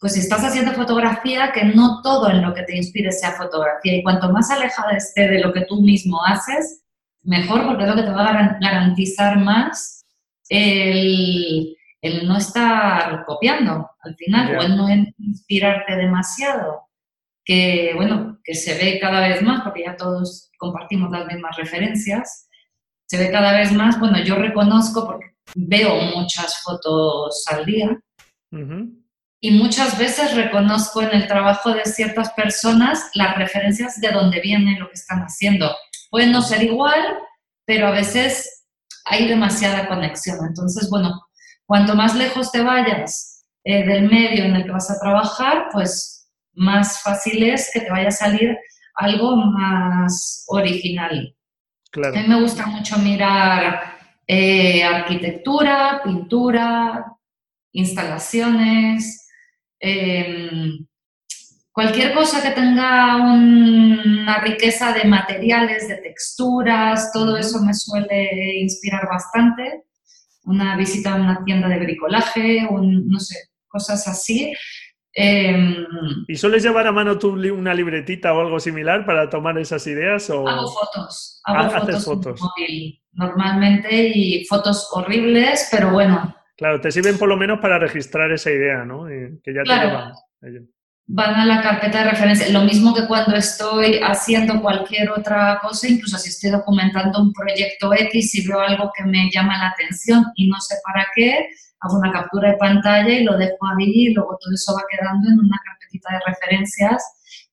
pues 0.00 0.14
si 0.14 0.20
estás 0.20 0.42
haciendo 0.44 0.72
fotografía, 0.72 1.52
que 1.52 1.64
no 1.64 2.02
todo 2.02 2.28
en 2.28 2.42
lo 2.42 2.52
que 2.52 2.64
te 2.64 2.76
inspire 2.76 3.12
sea 3.12 3.32
fotografía. 3.32 3.96
Y 3.96 4.02
cuanto 4.02 4.32
más 4.32 4.50
alejada 4.50 4.96
esté 4.96 5.28
de 5.28 5.40
lo 5.40 5.52
que 5.52 5.64
tú 5.64 5.80
mismo 5.80 6.24
haces, 6.24 6.82
mejor, 7.22 7.66
porque 7.66 7.84
es 7.84 7.88
lo 7.88 7.94
que 7.94 8.02
te 8.02 8.10
va 8.10 8.28
a 8.28 8.58
garantizar 8.60 9.38
más 9.38 10.04
el, 10.48 11.76
no 12.24 12.36
estar 12.36 13.24
copiando 13.24 13.88
al 14.00 14.16
final, 14.16 14.56
o 14.56 14.62
el 14.62 14.76
no 14.76 14.88
inspirarte 15.18 15.96
demasiado, 15.96 16.88
que 17.44 17.92
bueno, 17.94 18.40
que 18.42 18.54
se 18.54 18.74
ve 18.74 18.98
cada 19.00 19.28
vez 19.28 19.40
más, 19.40 19.62
porque 19.62 19.84
ya 19.84 19.96
todos 19.96 20.50
compartimos 20.58 21.12
las 21.12 21.26
mismas 21.26 21.56
referencias, 21.56 22.48
se 23.06 23.18
ve 23.18 23.30
cada 23.30 23.52
vez 23.52 23.72
más, 23.72 24.00
bueno, 24.00 24.18
yo 24.24 24.34
reconozco, 24.34 25.06
porque 25.06 25.31
veo 25.54 26.00
muchas 26.16 26.62
fotos 26.62 27.44
al 27.48 27.64
día. 27.64 28.00
Y 29.40 29.50
muchas 29.50 29.98
veces 29.98 30.34
reconozco 30.36 31.02
en 31.02 31.10
el 31.10 31.26
trabajo 31.26 31.72
de 31.72 31.84
ciertas 31.84 32.32
personas 32.32 33.10
las 33.14 33.36
referencias 33.36 34.00
de 34.00 34.12
dónde 34.12 34.40
viene 34.40 34.78
lo 34.78 34.88
que 34.88 34.94
están 34.94 35.20
haciendo. 35.20 35.74
Puede 36.10 36.28
no 36.28 36.42
ser 36.42 36.62
igual, 36.62 37.18
pero 37.66 37.88
a 37.88 37.90
veces 37.90 38.66
hay 39.04 39.26
demasiada 39.26 39.88
conexión. 39.88 40.38
Entonces, 40.46 40.88
bueno, 40.90 41.20
cuanto 41.66 41.94
más 41.96 42.14
lejos 42.14 42.52
te 42.52 42.62
vayas 42.62 43.44
eh, 43.64 43.84
del 43.84 44.08
medio 44.08 44.44
en 44.44 44.54
el 44.54 44.64
que 44.64 44.70
vas 44.70 44.90
a 44.90 45.00
trabajar, 45.00 45.68
pues 45.72 46.28
más 46.54 47.00
fácil 47.02 47.42
es 47.42 47.70
que 47.72 47.80
te 47.80 47.90
vaya 47.90 48.08
a 48.08 48.12
salir 48.12 48.56
algo 48.94 49.36
más 49.36 50.44
original. 50.48 51.34
A 51.96 52.10
mí 52.10 52.28
me 52.28 52.40
gusta 52.40 52.66
mucho 52.66 52.96
mirar 52.98 54.01
eh, 54.34 54.82
arquitectura, 54.82 56.00
pintura, 56.02 57.04
instalaciones, 57.72 59.28
em, 59.78 60.86
cualquier 61.70 62.14
cosa 62.14 62.42
que 62.42 62.52
tenga 62.52 63.16
una 63.16 64.38
riqueza 64.38 64.94
de 64.94 65.04
materiales, 65.04 65.86
de 65.86 65.96
texturas, 65.96 67.12
todo 67.12 67.36
eso 67.36 67.60
me 67.60 67.74
suele 67.74 68.58
inspirar 68.58 69.06
bastante. 69.06 69.82
Una 70.44 70.78
visita 70.78 71.12
a 71.12 71.16
una 71.16 71.44
tienda 71.44 71.68
de 71.68 71.80
bricolaje, 71.80 72.66
no 72.70 73.20
sé, 73.20 73.36
cosas 73.68 74.08
así. 74.08 74.50
Em, 75.12 75.84
¿Y 76.26 76.36
sueles 76.36 76.62
llevar 76.62 76.86
a 76.86 76.92
mano 76.92 77.18
tú 77.18 77.32
una 77.32 77.74
libretita 77.74 78.32
o 78.32 78.40
algo 78.40 78.58
similar 78.60 79.04
para 79.04 79.28
tomar 79.28 79.58
esas 79.58 79.86
ideas? 79.86 80.30
O... 80.30 80.48
Hago 80.48 80.68
fotos. 80.68 81.42
Hago 81.44 81.58
ah, 81.58 81.80
fotos, 81.80 82.04
fotos. 82.06 82.40
Normalmente 83.12 84.08
y 84.14 84.44
fotos 84.46 84.88
horribles, 84.92 85.68
pero 85.70 85.90
bueno. 85.90 86.34
Claro, 86.56 86.80
te 86.80 86.90
sirven 86.90 87.18
por 87.18 87.28
lo 87.28 87.36
menos 87.36 87.60
para 87.60 87.78
registrar 87.78 88.30
esa 88.32 88.50
idea, 88.50 88.84
¿no? 88.84 89.06
que 89.06 89.54
ya 89.54 89.62
claro. 89.62 90.12
Van 91.06 91.34
a 91.34 91.44
la 91.44 91.60
carpeta 91.60 92.04
de 92.04 92.10
referencia. 92.10 92.48
Lo 92.50 92.62
mismo 92.62 92.94
que 92.94 93.06
cuando 93.06 93.34
estoy 93.36 94.00
haciendo 94.02 94.62
cualquier 94.62 95.10
otra 95.10 95.58
cosa, 95.60 95.88
incluso 95.88 96.16
si 96.16 96.28
estoy 96.28 96.50
documentando 96.50 97.20
un 97.20 97.32
proyecto 97.32 97.92
X 97.92 98.34
y 98.36 98.46
veo 98.46 98.60
algo 98.60 98.90
que 98.96 99.04
me 99.04 99.28
llama 99.30 99.58
la 99.58 99.68
atención 99.70 100.24
y 100.36 100.48
no 100.48 100.60
sé 100.60 100.76
para 100.84 101.06
qué, 101.14 101.48
hago 101.80 101.98
una 101.98 102.12
captura 102.12 102.52
de 102.52 102.56
pantalla 102.56 103.10
y 103.10 103.24
lo 103.24 103.36
dejo 103.36 103.58
ahí 103.66 104.06
y 104.06 104.14
luego 104.14 104.38
todo 104.40 104.54
eso 104.54 104.74
va 104.74 104.82
quedando 104.88 105.28
en 105.28 105.40
una 105.40 105.60
carpetita 105.64 106.12
de 106.12 106.20
referencias, 106.26 107.02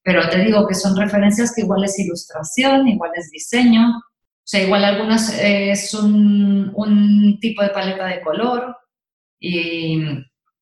pero 0.04 0.30
te 0.30 0.40
digo 0.40 0.68
que 0.68 0.76
son 0.76 0.96
referencias 0.96 1.54
que 1.54 1.62
igual 1.62 1.84
es 1.84 1.98
ilustración, 2.00 2.88
igual 2.88 3.12
es 3.16 3.30
diseño, 3.32 4.00
sea, 4.50 4.64
igual 4.64 4.84
algunas 4.84 5.38
es 5.40 5.94
un, 5.94 6.72
un 6.74 7.40
tipo 7.40 7.62
de 7.62 7.70
paleta 7.70 8.08
de 8.08 8.22
color 8.22 8.78
y, 9.40 10.02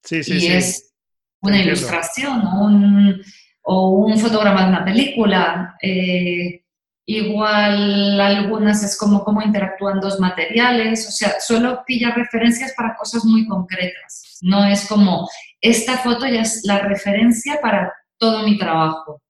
sí, 0.03 0.23
sí, 0.23 0.39
sí. 0.39 0.47
es 0.47 0.93
una 1.41 1.61
ilustración 1.61 2.45
o 2.45 2.65
un, 2.65 3.21
o 3.63 3.89
un, 4.05 4.17
fotograma 4.17 4.63
de 4.63 4.69
una 4.69 4.85
película. 4.85 5.75
Eh, 5.81 6.63
Igual 7.09 8.19
algunas 8.19 8.83
es 8.83 8.97
como 8.97 9.23
cómo 9.23 9.41
interactúan 9.41 10.01
dos 10.01 10.19
materiales, 10.19 11.07
o 11.07 11.11
sea, 11.11 11.39
suelo 11.39 11.83
pillar 11.85 12.17
referencias 12.17 12.73
para 12.75 12.97
cosas 12.97 13.23
muy 13.23 13.47
concretas. 13.47 14.39
No 14.41 14.65
es 14.65 14.85
como, 14.89 15.29
esta 15.61 15.99
foto 15.99 16.27
ya 16.27 16.41
es 16.41 16.65
la 16.65 16.79
referencia 16.79 17.61
para 17.61 17.93
todo 18.17 18.43
mi 18.43 18.57
trabajo. 18.57 19.21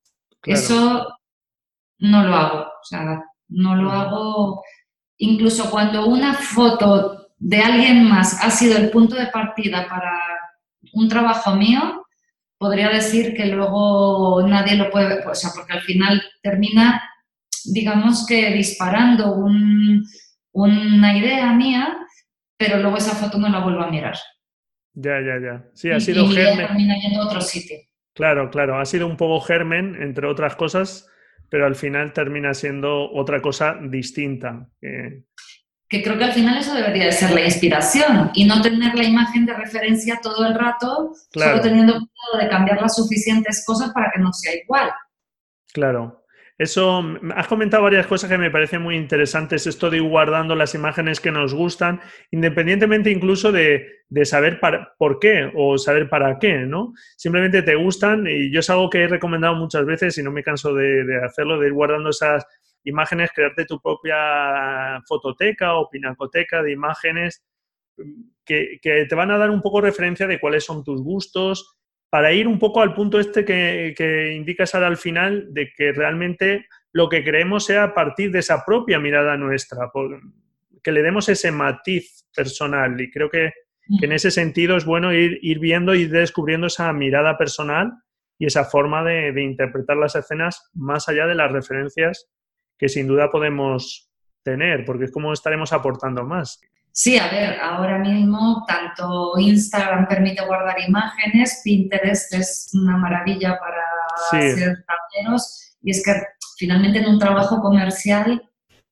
Eso 0.43 1.07
no 1.99 2.23
lo 2.23 2.35
hago, 2.35 2.61
o 2.61 2.83
sea, 2.83 3.23
no 3.49 3.75
lo 3.75 3.91
hago. 3.91 4.63
Incluso 5.17 5.69
cuando 5.69 6.05
una 6.07 6.33
foto 6.33 7.29
de 7.37 7.59
alguien 7.59 8.03
más 8.03 8.43
ha 8.43 8.51
sido 8.51 8.77
el 8.77 8.89
punto 8.89 9.15
de 9.15 9.27
partida 9.27 9.87
para 9.87 10.11
un 10.93 11.07
trabajo 11.07 11.55
mío, 11.55 12.05
podría 12.57 12.89
decir 12.89 13.35
que 13.35 13.45
luego 13.47 14.45
nadie 14.47 14.75
lo 14.75 14.89
puede, 14.89 15.25
o 15.25 15.35
sea, 15.35 15.51
porque 15.55 15.73
al 15.73 15.81
final 15.81 16.23
termina 16.41 17.01
digamos 17.67 18.25
que 18.25 18.51
disparando 18.53 19.35
una 20.53 21.17
idea 21.17 21.53
mía, 21.53 21.97
pero 22.57 22.79
luego 22.79 22.97
esa 22.97 23.15
foto 23.15 23.37
no 23.37 23.49
la 23.49 23.59
vuelvo 23.59 23.81
a 23.81 23.91
mirar. 23.91 24.15
Ya, 24.93 25.19
ya, 25.21 25.39
ya. 25.39 25.65
Sí, 25.73 25.91
ha 25.91 25.99
sido 25.99 26.25
y 26.31 26.35
termina 26.35 26.95
yendo 26.99 27.21
a 27.21 27.25
otro 27.27 27.41
sitio. 27.41 27.77
Claro, 28.13 28.49
claro, 28.49 28.79
ha 28.79 28.85
sido 28.85 29.05
un 29.05 29.15
poco 29.15 29.41
germen, 29.41 29.95
entre 30.01 30.27
otras 30.27 30.55
cosas, 30.55 31.07
pero 31.49 31.65
al 31.65 31.75
final 31.75 32.13
termina 32.13 32.53
siendo 32.53 33.11
otra 33.11 33.41
cosa 33.41 33.77
distinta. 33.81 34.67
Que 35.89 36.03
creo 36.03 36.17
que 36.17 36.25
al 36.25 36.33
final 36.33 36.57
eso 36.57 36.73
debería 36.73 37.05
de 37.05 37.13
ser 37.13 37.31
la 37.31 37.45
inspiración 37.45 38.31
y 38.33 38.45
no 38.45 38.61
tener 38.61 38.95
la 38.95 39.05
imagen 39.05 39.45
de 39.45 39.53
referencia 39.53 40.19
todo 40.21 40.45
el 40.45 40.53
rato, 40.53 41.13
solo 41.31 41.61
teniendo 41.61 41.93
cuidado 41.93 42.43
de 42.43 42.49
cambiar 42.49 42.81
las 42.81 42.95
suficientes 42.95 43.63
cosas 43.65 43.91
para 43.93 44.11
que 44.13 44.19
no 44.19 44.33
sea 44.33 44.53
igual. 44.55 44.89
Claro. 45.71 46.25
Eso, 46.57 47.03
has 47.35 47.47
comentado 47.47 47.83
varias 47.83 48.07
cosas 48.07 48.31
que 48.31 48.37
me 48.37 48.49
parecen 48.49 48.81
muy 48.81 48.95
interesantes, 48.95 49.67
esto 49.67 49.91
de 49.91 49.97
ir 49.97 50.03
guardando 50.03 50.55
las 50.55 50.73
imágenes 50.73 51.19
que 51.19 51.31
nos 51.31 51.53
gustan, 51.53 52.01
independientemente 52.31 53.11
incluso 53.11 53.51
de, 53.51 53.85
saber 54.23 54.59
por 54.97 55.19
qué 55.19 55.51
o 55.53 55.77
saber 55.77 56.09
para 56.09 56.39
qué, 56.39 56.65
¿no? 56.65 56.93
Simplemente 57.15 57.61
te 57.61 57.75
gustan 57.75 58.25
y 58.25 58.51
yo 58.51 58.61
es 58.61 58.69
algo 58.71 58.89
que 58.89 59.03
he 59.03 59.07
recomendado 59.07 59.53
muchas 59.53 59.85
veces 59.85 60.17
y 60.17 60.23
no 60.23 60.31
me 60.31 60.43
canso 60.43 60.73
de, 60.73 61.05
hacerlo, 61.23 61.59
de 61.59 61.67
ir 61.67 61.73
guardando 61.73 62.09
esas 62.09 62.43
imágenes, 62.83 63.29
crearte 63.35 63.65
tu 63.65 63.79
propia 63.79 64.99
fototeca 65.07 65.75
o 65.75 65.89
pinacoteca 65.89 66.63
de 66.63 66.71
imágenes 66.71 67.43
que, 68.43 68.79
que 68.81 69.05
te 69.05 69.15
van 69.15 69.29
a 69.29 69.37
dar 69.37 69.51
un 69.51 69.61
poco 69.61 69.81
referencia 69.81 70.25
de 70.25 70.39
cuáles 70.39 70.65
son 70.65 70.83
tus 70.83 71.03
gustos, 71.03 71.77
para 72.09 72.33
ir 72.33 72.47
un 72.47 72.59
poco 72.59 72.81
al 72.81 72.93
punto 72.93 73.19
este 73.19 73.43
que, 73.43 74.33
indicas 74.35 74.73
ahora 74.73 74.87
al 74.87 74.97
final, 74.97 75.53
de 75.53 75.71
que 75.75 75.91
realmente 75.91 76.67
lo 76.93 77.09
que 77.09 77.23
creemos 77.23 77.65
sea 77.65 77.83
a 77.83 77.93
partir 77.93 78.31
de 78.31 78.39
esa 78.39 78.63
propia 78.65 78.99
mirada 78.99 79.37
nuestra, 79.37 79.91
que 80.83 80.91
le 80.91 81.03
demos 81.03 81.29
ese 81.29 81.51
matiz 81.51 82.25
personal. 82.35 82.99
Y 82.99 83.11
creo 83.11 83.29
que, 83.29 83.51
en 84.01 84.11
ese 84.11 84.31
sentido 84.31 84.75
es 84.75 84.83
bueno 84.83 85.13
ir, 85.13 85.59
viendo 85.59 85.95
y 85.95 86.07
descubriendo 86.07 86.67
esa 86.67 86.91
mirada 86.91 87.37
personal 87.37 87.93
y 88.37 88.45
esa 88.45 88.65
forma 88.65 89.03
de 89.03 89.41
interpretar 89.41 89.95
las 89.95 90.15
escenas 90.15 90.69
más 90.73 91.07
allá 91.07 91.25
de 91.25 91.35
las 91.35 91.51
referencias 91.51 92.29
que 92.77 92.89
sin 92.89 93.07
duda 93.07 93.29
podemos 93.29 94.11
tener, 94.43 94.85
porque 94.85 95.05
es 95.05 95.11
como 95.11 95.33
estaremos 95.33 95.73
aportando 95.73 96.23
más. 96.23 96.61
Sí, 96.99 97.15
a 97.15 97.27
ver, 97.27 97.59
ahora 97.61 97.99
mismo 97.99 98.65
tanto 98.67 99.37
Instagram 99.37 100.07
permite 100.07 100.43
guardar 100.43 100.79
imágenes, 100.81 101.61
Pinterest 101.63 102.33
es 102.33 102.71
una 102.73 102.97
maravilla 102.97 103.59
para 103.59 103.83
hacer 104.15 104.83
tableros 104.83 105.75
y 105.83 105.91
es 105.91 106.03
que 106.03 106.13
finalmente 106.57 106.97
en 106.97 107.05
un 107.05 107.19
trabajo 107.19 107.61
comercial 107.61 108.41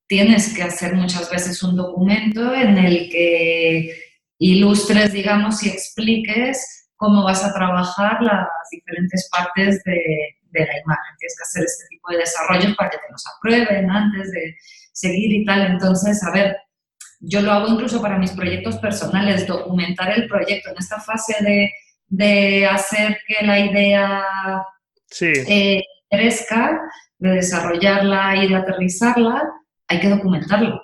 tienes 0.05 0.53
que 0.53 0.61
hacer 0.61 0.93
muchas 0.93 1.31
veces 1.31 1.63
un 1.63 1.77
documento 1.77 2.53
en 2.53 2.77
el 2.77 3.09
que 3.09 3.99
ilustres, 4.37 5.11
digamos, 5.11 5.63
y 5.63 5.69
expliques 5.69 6.91
cómo 6.97 7.23
vas 7.23 7.43
a 7.43 7.55
trabajar 7.55 8.21
las 8.21 8.47
diferentes 8.69 9.27
partes 9.31 9.83
de, 9.83 9.99
de 10.51 10.59
la 10.59 10.79
imagen. 10.79 11.15
Tienes 11.17 11.37
que 11.37 11.43
hacer 11.43 11.63
este 11.63 11.85
tipo 11.89 12.11
de 12.11 12.17
desarrollos 12.17 12.75
para 12.77 12.91
que 12.91 12.97
te 12.97 13.11
los 13.11 13.23
aprueben 13.35 13.89
antes 13.89 14.31
de 14.31 14.55
seguir 14.93 15.41
y 15.41 15.43
tal. 15.43 15.71
Entonces, 15.71 16.23
a 16.23 16.29
ver, 16.29 16.55
yo 17.27 17.41
lo 17.41 17.51
hago 17.51 17.67
incluso 17.67 18.01
para 18.01 18.17
mis 18.17 18.31
proyectos 18.31 18.77
personales, 18.77 19.47
documentar 19.47 20.17
el 20.17 20.27
proyecto 20.27 20.69
en 20.69 20.77
esta 20.77 20.99
fase 20.99 21.35
de, 22.09 22.65
hacer 22.65 23.17
que 23.27 23.45
la 23.45 23.59
idea 23.59 24.23
eh, 25.21 25.83
crezca, 26.09 26.81
de 27.17 27.29
desarrollarla 27.29 28.35
y 28.43 28.49
de 28.49 28.55
aterrizarla, 28.55 29.43
hay 29.87 29.99
que 29.99 30.09
documentarlo. 30.09 30.83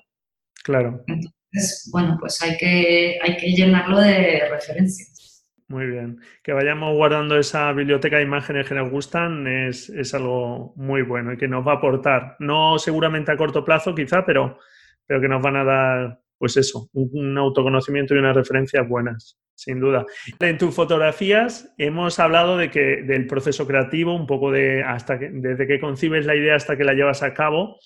Claro. 0.64 1.04
Entonces, 1.08 1.90
bueno, 1.92 2.18
pues 2.20 2.42
hay 2.42 2.58
que, 2.58 3.20
hay 3.22 3.38
que 3.38 3.52
llenarlo 3.52 4.00
de 4.00 4.48
referencias. 4.50 5.46
Muy 5.68 5.86
bien. 5.86 6.20
Que 6.44 6.54
vayamos 6.54 6.96
guardando 6.96 7.38
esa 7.38 7.72
biblioteca 7.72 8.18
de 8.18 8.24
imágenes 8.24 8.68
que 8.68 8.76
nos 8.76 8.90
gustan 8.90 9.48
es, 9.48 9.90
es, 9.90 10.14
algo 10.14 10.74
muy 10.76 11.02
bueno 11.02 11.32
y 11.32 11.38
que 11.38 11.48
nos 11.48 11.66
va 11.66 11.74
a 11.74 11.76
aportar, 11.76 12.36
no 12.40 12.78
seguramente 12.78 13.32
a 13.32 13.38
corto 13.38 13.64
plazo 13.64 13.96
quizá, 13.96 14.26
pero, 14.26 14.60
pero 15.06 15.22
que 15.22 15.30
nos 15.30 15.42
van 15.42 15.56
a 15.56 15.64
dar 15.64 16.21
pues 16.42 16.58
eso, 16.58 16.90
un, 16.94 17.38
autoconocimiento 17.38 18.16
y 18.16 18.18
unas 18.18 18.36
referencias 18.36 18.90
buenas, 18.90 19.38
sin 19.54 19.80
duda. 19.80 20.08
En 20.40 20.58
tus 20.58 20.74
fotografías 20.74 21.72
hemos 21.78 22.18
hablado 22.18 22.58
de 22.58 22.72
que, 22.72 23.04
del 23.04 23.28
proceso 23.28 23.68
creativo, 23.68 24.16
un 24.16 24.26
poco 24.26 24.52
de 24.52 24.82
hasta 24.82 25.20
que, 25.20 25.30
desde 25.32 25.68
que 25.68 25.80
concibes 25.80 26.26
la 26.26 26.36
idea 26.36 26.56
hasta 26.56 26.76
que 26.76 26.84
la 26.84 26.94
llevas 26.94 27.22
a 27.22 27.36
cabo, 27.36 27.78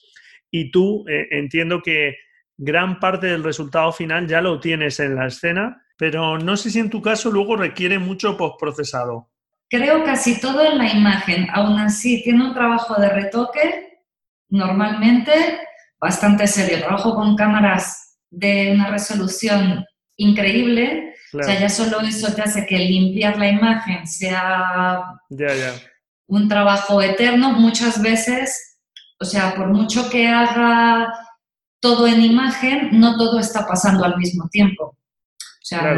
y 0.50 0.72
tú 0.72 1.04
eh, 1.10 1.28
entiendo 1.32 1.82
que 1.82 2.16
gran 2.56 3.02
parte 3.02 3.28
del 3.28 3.44
resultado 3.44 3.92
final 3.92 4.26
ya 4.26 4.40
lo 4.40 4.58
tienes 4.62 5.02
en 5.02 5.16
la 5.16 5.28
escena, 5.28 5.84
pero 5.98 6.38
no 6.38 6.56
sé 6.56 6.70
si 6.70 6.80
en 6.80 6.90
tu 6.90 7.02
caso 7.02 7.30
luego 7.30 7.58
requiere 7.58 8.00
mucho 8.00 8.38
postprocesado. 8.38 9.32
Creo 9.70 10.02
casi 10.06 10.40
todo 10.40 10.64
en 10.64 10.78
la 10.78 10.90
imagen, 10.94 11.48
aún 11.52 11.78
así 11.78 12.24
tiene 12.24 12.48
un 12.48 12.54
trabajo 12.54 13.02
de 13.02 13.10
retoque 13.10 14.00
normalmente 14.48 15.34
bastante 16.00 16.48
serio. 16.48 16.80
Trabajo 16.80 17.16
con 17.16 17.36
cámaras 17.36 18.05
de 18.30 18.72
una 18.74 18.90
resolución 18.90 19.86
increíble. 20.18 21.14
O 21.34 21.44
sea, 21.44 21.60
ya 21.60 21.70
solo 21.70 22.00
eso 22.02 22.34
te 22.34 22.42
hace 22.42 22.66
que 22.66 22.78
limpiar 22.78 23.38
la 23.38 23.50
imagen 23.50 24.08
sea 24.08 25.04
un 26.28 26.48
trabajo 26.48 27.02
eterno. 27.02 27.52
Muchas 27.54 28.02
veces, 28.02 28.80
o 29.20 29.26
sea, 29.26 29.54
por 29.56 29.68
mucho 29.68 30.10
que 30.10 30.28
haga 30.28 31.14
todo 31.82 32.08
en 32.08 32.22
imagen, 32.22 32.90
no 32.94 33.18
todo 33.18 33.40
está 33.40 33.68
pasando 33.68 34.06
al 34.06 34.18
mismo 34.18 34.48
tiempo. 34.50 34.96
O 35.66 35.68
sea, 35.68 35.98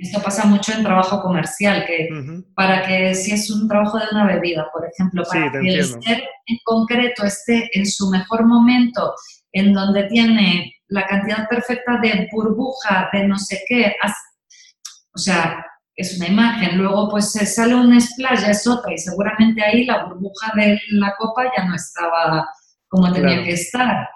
esto 0.00 0.22
pasa 0.22 0.46
mucho 0.46 0.72
en 0.72 0.82
trabajo 0.82 1.20
comercial, 1.20 1.84
que 1.84 2.08
para 2.54 2.82
que 2.86 3.14
si 3.14 3.32
es 3.32 3.50
un 3.50 3.68
trabajo 3.68 3.98
de 3.98 4.06
una 4.10 4.26
bebida, 4.26 4.66
por 4.72 4.88
ejemplo, 4.90 5.22
para 5.30 5.52
que 5.52 5.58
el 5.58 5.84
ser 5.84 6.22
en 6.46 6.58
concreto 6.64 7.24
esté 7.24 7.68
en 7.74 7.86
su 7.86 8.08
mejor 8.08 8.46
momento, 8.46 9.14
en 9.52 9.74
donde 9.74 10.04
tiene 10.04 10.72
la 10.92 11.06
cantidad 11.06 11.48
perfecta 11.48 11.98
de 12.02 12.28
burbuja, 12.30 13.08
de 13.12 13.26
no 13.26 13.38
sé 13.38 13.64
qué. 13.66 13.94
O 15.14 15.18
sea, 15.18 15.64
es 15.96 16.16
una 16.16 16.28
imagen. 16.28 16.78
Luego, 16.78 17.08
pues 17.10 17.32
se 17.32 17.46
sale 17.46 17.74
un 17.74 17.98
splash, 18.00 18.48
es 18.48 18.66
otra, 18.66 18.92
y 18.92 18.98
seguramente 18.98 19.62
ahí 19.62 19.84
la 19.84 20.04
burbuja 20.04 20.52
de 20.54 20.78
la 20.90 21.14
copa 21.18 21.50
ya 21.56 21.64
no 21.64 21.74
estaba 21.74 22.48
como 22.88 23.12
tenía 23.12 23.42
que 23.42 23.52
estar. 23.52 24.08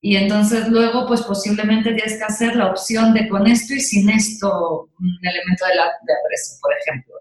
Y 0.00 0.16
entonces 0.16 0.68
luego, 0.68 1.06
pues 1.06 1.22
posiblemente 1.22 1.92
tienes 1.92 2.16
que 2.16 2.24
hacer 2.24 2.56
la 2.56 2.70
opción 2.70 3.12
de 3.12 3.28
con 3.28 3.46
esto 3.46 3.74
y 3.74 3.80
sin 3.80 4.08
esto, 4.08 4.88
un 4.98 5.18
elemento 5.22 5.66
de, 5.66 5.74
la, 5.74 5.84
de 5.84 6.14
por 6.62 6.72
ejemplo. 6.80 7.14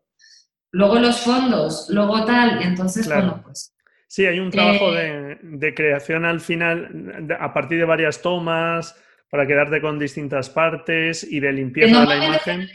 Luego 0.72 0.96
los 1.00 1.20
fondos, 1.22 1.88
luego 1.90 2.26
tal, 2.26 2.62
y 2.62 2.66
entonces, 2.66 3.08
bueno, 3.08 3.42
pues 3.44 3.75
Sí, 4.16 4.26
hay 4.26 4.40
un 4.40 4.50
trabajo 4.50 4.96
eh, 4.98 5.38
de, 5.42 5.74
creación 5.74 6.24
al 6.24 6.40
final, 6.40 7.28
a 7.38 7.54
partir 7.54 7.80
de 7.80 7.84
varias 7.84 8.22
tomas, 8.22 8.96
para 9.30 9.46
quedarte 9.46 9.82
con 9.82 10.00
distintas 10.00 10.50
partes 10.50 11.28
y 11.30 11.42
de 11.42 11.52
limpieza 11.52 12.00
de 12.00 12.06
la 12.06 12.26
imagen. 12.26 12.70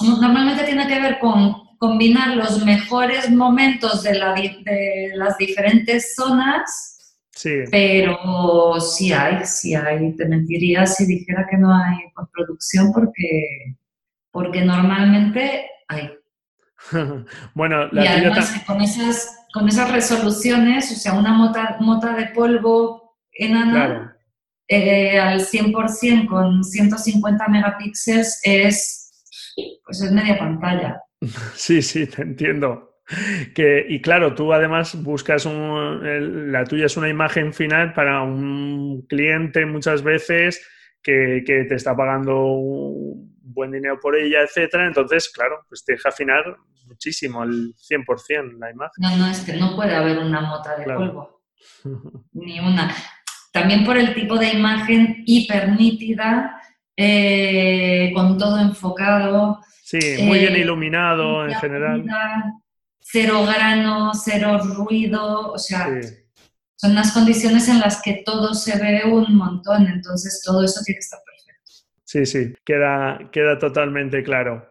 Normalmente 0.00 0.62
tiene 0.62 0.86
que 0.86 1.00
ver 1.00 1.18
con 1.18 1.76
combinar 1.76 2.36
los 2.36 2.64
mejores 2.64 3.32
momentos 3.32 4.04
de, 4.04 4.14
las 5.16 5.36
diferentes 5.38 6.14
zonas, 6.14 7.16
sí. 7.32 7.64
pero 7.68 8.78
sí 8.78 9.12
hay, 9.12 9.44
sí 9.46 9.74
hay. 9.74 10.14
Te 10.14 10.26
mentiría 10.26 10.86
si 10.86 11.04
dijera 11.04 11.48
que 11.50 11.56
no 11.56 11.74
hay 11.74 11.96
postproducción 12.14 12.92
porque, 12.92 13.74
porque 14.30 14.60
normalmente 14.60 15.68
hay. 15.88 16.10
bueno, 17.54 17.88
la 17.92 18.04
y 18.04 18.06
además, 18.06 18.62
con 18.66 18.80
esas 18.80 19.36
con 19.52 19.68
esas 19.68 19.90
resoluciones, 19.90 20.92
o 20.92 20.94
sea, 20.94 21.14
una 21.14 21.32
mota, 21.32 21.76
mota 21.80 22.14
de 22.14 22.26
polvo 22.26 23.16
enana 23.32 24.16
eh, 24.68 25.18
al 25.18 25.40
100% 25.40 26.28
con 26.28 26.62
150 26.62 27.48
megapíxeles 27.48 28.40
es, 28.44 29.24
pues 29.84 30.02
es 30.02 30.12
media 30.12 30.38
pantalla. 30.38 31.00
Sí, 31.54 31.82
sí, 31.82 32.06
te 32.06 32.22
entiendo. 32.22 33.02
Que, 33.54 33.84
y 33.88 34.00
claro, 34.00 34.34
tú 34.34 34.52
además 34.52 34.94
buscas 35.02 35.44
un, 35.44 36.52
la 36.52 36.64
tuya 36.64 36.86
es 36.86 36.96
una 36.96 37.08
imagen 37.08 37.52
final 37.52 37.92
para 37.92 38.22
un 38.22 39.04
cliente 39.08 39.66
muchas 39.66 40.02
veces 40.02 40.64
que, 41.02 41.42
que 41.46 41.64
te 41.64 41.74
está 41.74 41.96
pagando 41.96 42.44
un 42.44 43.30
buen 43.42 43.72
dinero 43.72 43.98
por 44.00 44.16
ella, 44.16 44.42
etcétera. 44.42 44.86
Entonces, 44.86 45.30
claro, 45.34 45.64
pues 45.68 45.84
te 45.84 45.92
deja 45.92 46.08
afinar 46.10 46.56
muchísimo, 46.86 47.42
el 47.44 47.74
100% 47.74 48.58
la 48.58 48.70
imagen. 48.70 48.92
No, 48.98 49.16
no, 49.16 49.26
es 49.28 49.40
que 49.40 49.54
no 49.54 49.74
puede 49.76 49.94
haber 49.94 50.18
una 50.18 50.40
mota 50.40 50.76
de 50.76 50.84
polvo. 50.84 51.42
Ni 52.32 52.58
una. 52.60 52.94
También 53.52 53.84
por 53.84 53.96
el 53.96 54.14
tipo 54.14 54.38
de 54.38 54.50
imagen 54.50 55.22
hiper 55.26 55.70
nítida, 55.70 56.60
eh, 56.96 58.12
con 58.14 58.38
todo 58.38 58.60
enfocado. 58.60 59.60
Sí, 59.82 59.98
muy 60.22 60.38
bien 60.38 60.54
eh, 60.54 60.60
iluminado 60.60 61.46
en 61.46 61.54
general. 61.54 62.04
Cero 63.00 63.44
grano, 63.44 64.12
cero 64.14 64.58
ruido, 64.58 65.52
o 65.52 65.58
sea, 65.58 65.88
son 66.80 66.94
las 66.94 67.12
condiciones 67.12 67.68
en 67.68 67.78
las 67.78 68.00
que 68.00 68.22
todo 68.24 68.54
se 68.54 68.78
ve 68.78 69.02
un 69.04 69.36
montón, 69.36 69.86
entonces 69.86 70.40
todo 70.42 70.64
eso 70.64 70.80
tiene 70.82 70.96
que 70.96 71.00
estar 71.00 71.20
perfecto. 71.26 71.72
Sí, 72.04 72.24
sí, 72.24 72.54
queda, 72.64 73.18
queda 73.30 73.58
totalmente 73.58 74.22
claro. 74.22 74.66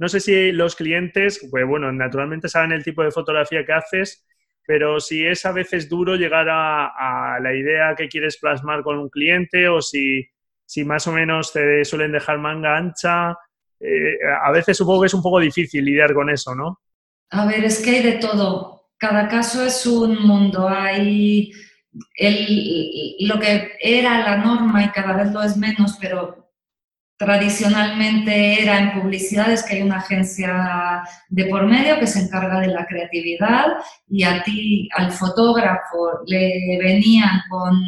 no 0.00 0.08
sé 0.08 0.18
si 0.18 0.50
los 0.50 0.74
clientes, 0.74 1.46
pues 1.48 1.64
bueno, 1.64 1.92
naturalmente 1.92 2.48
saben 2.48 2.72
el 2.72 2.82
tipo 2.82 3.04
de 3.04 3.12
fotografía 3.12 3.64
que 3.64 3.72
haces, 3.72 4.26
pero 4.66 4.98
si 4.98 5.24
es 5.24 5.46
a 5.46 5.52
veces 5.52 5.88
duro 5.88 6.16
llegar 6.16 6.48
a, 6.50 7.38
la 7.40 7.54
idea 7.54 7.94
que 7.96 8.08
quieres 8.08 8.38
plasmar 8.38 8.82
con 8.82 8.98
un 8.98 9.08
cliente 9.08 9.68
o 9.68 9.80
si, 9.80 10.26
si 10.64 10.84
más 10.84 11.06
o 11.06 11.12
menos 11.12 11.52
te 11.52 11.84
suelen 11.84 12.10
dejar 12.10 12.38
manga 12.38 12.76
ancha, 12.76 13.36
eh, 13.78 14.18
a 14.42 14.50
veces 14.50 14.76
supongo 14.76 15.02
que 15.02 15.06
es 15.06 15.14
un 15.14 15.22
poco 15.22 15.38
difícil 15.38 15.84
lidiar 15.84 16.12
con 16.12 16.28
eso, 16.28 16.56
¿no? 16.56 16.80
A 17.30 17.46
ver, 17.46 17.62
es 17.64 17.80
que 17.80 17.90
hay 17.90 18.02
de 18.02 18.18
todo. 18.18 18.75
Cada 18.98 19.28
caso 19.28 19.64
es 19.64 19.86
un 19.86 20.26
mundo. 20.26 20.68
Hay 20.68 21.52
lo 23.20 23.40
que 23.40 23.72
era 23.80 24.20
la 24.20 24.36
norma 24.36 24.84
y 24.84 24.90
cada 24.90 25.14
vez 25.14 25.32
lo 25.32 25.42
es 25.42 25.56
menos, 25.56 25.96
pero 26.00 26.46
tradicionalmente 27.18 28.62
era 28.62 28.78
en 28.78 29.00
publicidades 29.00 29.62
que 29.62 29.76
hay 29.76 29.82
una 29.82 29.98
agencia 29.98 31.02
de 31.28 31.46
por 31.46 31.66
medio 31.66 31.98
que 31.98 32.06
se 32.06 32.20
encarga 32.20 32.60
de 32.60 32.68
la 32.68 32.86
creatividad 32.86 33.68
y 34.06 34.24
a 34.24 34.42
ti, 34.42 34.88
al 34.94 35.10
fotógrafo, 35.12 36.20
le 36.26 36.78
venían 36.78 37.40
con 37.48 37.80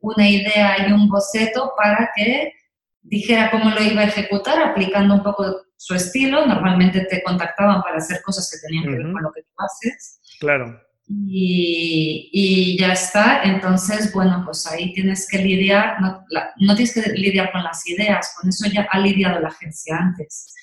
una 0.00 0.28
idea 0.28 0.86
y 0.86 0.92
un 0.92 1.08
boceto 1.08 1.72
para 1.76 2.10
que 2.14 2.52
dijera 3.00 3.50
cómo 3.50 3.70
lo 3.70 3.82
iba 3.82 4.02
a 4.02 4.08
ejecutar, 4.08 4.62
aplicando 4.62 5.14
un 5.14 5.22
poco 5.22 5.62
su 5.76 5.94
estilo. 5.94 6.44
Normalmente 6.44 7.06
te 7.06 7.22
contactaban 7.22 7.80
para 7.80 7.96
hacer 7.96 8.20
cosas 8.22 8.50
que 8.50 8.66
tenían 8.66 8.84
que 8.84 9.02
ver 9.02 9.12
con 9.12 9.22
lo 9.22 9.32
que 9.32 9.42
tú 9.42 9.54
haces. 9.56 10.17
Claro 10.40 10.88
y, 11.08 12.76
ya 12.78 12.92
está. 12.92 13.42
Entonces, 13.42 14.12
bueno, 14.12 14.42
pues 14.44 14.66
ahí 14.66 14.92
tienes 14.92 15.26
que 15.28 15.38
lidiar, 15.38 16.00
no, 16.00 16.24
no, 16.58 16.76
tienes 16.76 16.94
que 16.94 17.10
lidiar 17.12 17.52
con 17.52 17.62
las 17.62 17.86
ideas, 17.88 18.34
con 18.38 18.48
eso 18.48 18.68
ya 18.68 18.86
ha 18.90 18.98
lidiado 18.98 19.40
la 19.40 19.48
agencia 19.48 19.96
antes. 19.96 20.54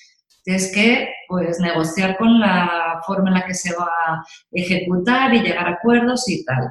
Tienes 0.44 0.72
que 0.72 1.12
pues, 1.28 1.58
negociar 1.58 2.16
con 2.16 2.40
la 2.40 3.00
forma 3.04 3.30
en 3.30 3.34
la 3.34 3.46
que 3.46 3.54
se 3.54 3.74
va 3.74 3.84
a 4.06 4.24
ejecutar 4.52 5.34
y 5.34 5.40
llegar 5.40 5.66
a 5.66 5.72
acuerdos 5.72 6.28
y 6.28 6.44
tal. 6.44 6.68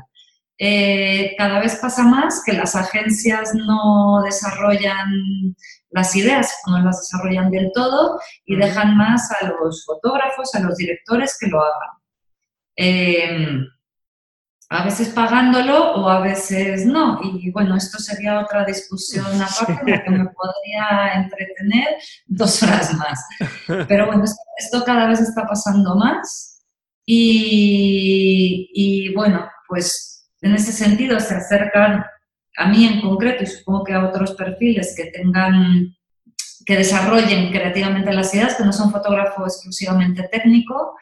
Eh, 0.57 1.35
cada 1.37 1.59
vez 1.59 1.75
pasa 1.75 2.03
más 2.03 2.41
que 2.45 2.53
las 2.53 2.77
agencias 2.77 3.53
no 3.53 4.21
desarrollan 4.23 5.53
las 5.89 6.15
ideas, 6.15 6.55
no 6.67 6.79
las 6.79 7.01
desarrollan 7.01 7.51
del 7.51 7.71
todo 7.73 8.17
y 8.45 8.55
dejan 8.55 8.95
más 8.95 9.29
a 9.33 9.47
los 9.47 9.83
fotógrafos, 9.83 10.55
a 10.55 10.61
los 10.61 10.77
directores 10.77 11.37
que 11.37 11.47
lo 11.47 11.59
hagan. 11.59 11.89
Em, 12.75 13.65
a 14.69 14.83
veces 14.83 15.09
pagándolo 15.09 15.93
o 15.93 16.09
a 16.09 16.21
veces 16.21 16.85
no. 16.85 17.19
Y 17.23 17.51
bueno, 17.51 17.75
esto 17.75 17.99
sería 17.99 18.39
otra 18.39 18.65
discusión 18.65 19.25
aparte 19.41 19.81
en 19.85 19.91
la 19.91 20.03
que 20.03 20.09
me 20.09 20.25
podría 20.25 21.13
entretener 21.15 21.87
dos 22.25 22.61
horas 22.63 22.93
más. 22.95 23.25
Pero 23.87 24.07
bueno, 24.07 24.23
esto 24.57 24.83
cada 24.83 25.07
vez 25.07 25.21
está 25.21 25.45
pasando 25.45 25.95
más 25.95 26.63
y, 27.05 28.69
y 28.73 29.13
bueno, 29.13 29.47
pues 29.67 30.27
en 30.41 30.55
ese 30.55 30.71
sentido 30.71 31.19
se 31.19 31.35
acercan 31.35 32.05
a 32.57 32.67
mí 32.67 32.85
en 32.85 33.01
concreto 33.01 33.43
y 33.43 33.47
supongo 33.47 33.83
que 33.83 33.93
a 33.93 34.05
otros 34.05 34.33
perfiles 34.33 34.93
que 34.95 35.05
tengan 35.05 35.95
que 36.65 36.77
desarrollen 36.77 37.51
creativamente 37.51 38.11
las 38.11 38.33
ideas, 38.33 38.55
que 38.55 38.63
no 38.63 38.73
son 38.73 38.91
fotógrafo 38.91 39.43
exclusivamente 39.43 40.27
técnico, 40.31 40.95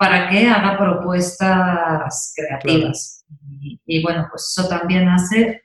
para 0.00 0.30
que 0.30 0.48
haga 0.48 0.78
propuestas 0.78 2.32
creativas. 2.34 3.22
Y, 3.84 4.02
bueno, 4.02 4.28
pues 4.30 4.50
eso 4.56 4.66
también 4.66 5.06
hace 5.10 5.60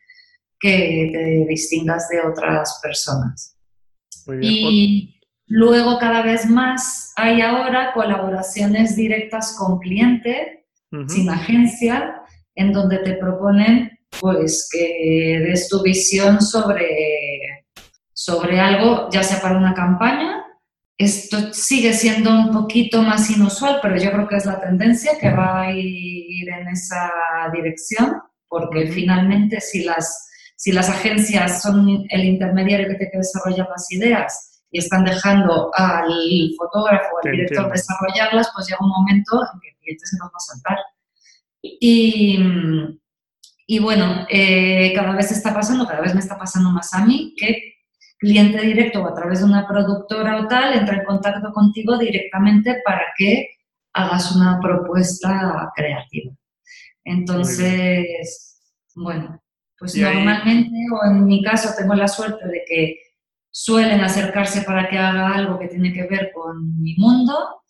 que 0.59 1.09
te 1.13 1.45
distingas 1.47 2.09
de 2.09 2.19
otras 2.19 2.81
personas. 2.83 3.57
y 4.41 5.21
luego 5.47 5.97
cada 5.99 6.21
vez 6.21 6.49
más 6.49 7.13
hay 7.15 7.39
ahora 7.39 7.93
colaboraciones 7.93 8.97
directas 8.97 9.55
con 9.57 9.79
cliente, 9.79 10.65
sin 11.07 11.29
agencia, 11.29 12.21
en 12.55 12.73
donde 12.73 12.97
te 12.99 13.13
proponen 13.13 13.97
pues 14.19 14.67
que 14.69 15.45
des 15.47 15.69
tu 15.69 15.81
visión 15.81 16.41
sobre, 16.41 17.63
sobre 18.11 18.59
algo, 18.59 19.09
ya 19.11 19.23
sea 19.23 19.41
para 19.41 19.57
una 19.57 19.73
campaña 19.73 20.44
esto 20.97 21.53
sigue 21.53 21.93
siendo 21.93 22.31
un 22.31 22.51
poquito 22.51 23.01
más 23.01 23.29
inusual, 23.29 23.79
pero 23.81 23.97
yo 23.97 24.11
creo 24.11 24.27
que 24.27 24.37
es 24.37 24.45
la 24.45 24.61
tendencia 24.61 25.17
que 25.19 25.29
va 25.29 25.61
a 25.61 25.71
ir 25.71 26.49
en 26.49 26.67
esa 26.69 27.11
dirección, 27.53 28.21
porque 28.47 28.87
finalmente 28.87 29.59
si 29.59 29.83
las, 29.83 30.29
si 30.55 30.71
las 30.71 30.89
agencias 30.89 31.61
son 31.61 32.05
el 32.09 32.23
intermediario 32.23 32.87
que 32.87 32.95
te 32.95 33.11
que 33.11 33.17
desarrollar 33.17 33.67
las 33.69 33.91
ideas 33.91 34.63
y 34.71 34.79
están 34.79 35.03
dejando 35.03 35.69
al 35.73 36.51
fotógrafo 36.57 37.07
o 37.13 37.25
al 37.25 37.31
director 37.31 37.71
desarrollarlas, 37.71 38.49
pues 38.53 38.67
llega 38.67 38.79
un 38.81 38.89
momento 38.89 39.41
en 39.53 39.59
que 39.59 39.69
el 39.69 39.75
cliente 39.77 40.05
se 40.05 40.17
nos 40.17 40.27
va 40.27 40.37
a 40.37 40.39
saltar. 40.39 40.77
Y, 41.61 42.39
y 43.67 43.79
bueno, 43.79 44.25
eh, 44.29 44.93
cada 44.95 45.13
vez 45.13 45.31
está 45.31 45.53
pasando, 45.53 45.85
cada 45.87 46.01
vez 46.01 46.13
me 46.13 46.21
está 46.21 46.37
pasando 46.37 46.69
más 46.69 46.93
a 46.93 47.05
mí, 47.05 47.33
que 47.37 47.74
cliente 48.17 48.61
directo 48.61 49.03
o 49.03 49.07
a 49.07 49.13
través 49.13 49.39
de 49.39 49.45
una 49.45 49.67
productora 49.67 50.41
o 50.41 50.47
tal, 50.47 50.73
entra 50.73 50.97
en 50.97 51.05
contacto 51.05 51.51
contigo 51.51 51.97
directamente 51.97 52.81
para 52.85 53.05
que 53.17 53.49
hagas 53.93 54.35
una 54.35 54.59
propuesta 54.59 55.71
creativa. 55.75 56.33
Entonces, 57.03 58.61
bueno, 58.95 59.41
pues 59.77 59.95
normalmente, 59.95 60.75
o 60.91 61.05
en 61.05 61.25
mi 61.25 61.43
caso, 61.43 61.69
tengo 61.77 61.93
la 61.93 62.07
suerte 62.07 62.47
de 62.47 62.63
que 62.67 62.99
suelen 63.51 64.01
acercarse 64.01 64.61
para 64.61 64.89
que 64.89 64.97
haga 64.97 65.33
algo 65.33 65.59
que 65.59 65.67
tiene 65.67 65.93
que 65.93 66.07
ver 66.07 66.31
con 66.33 66.81
mi 66.81 66.95
mundo. 66.95 67.61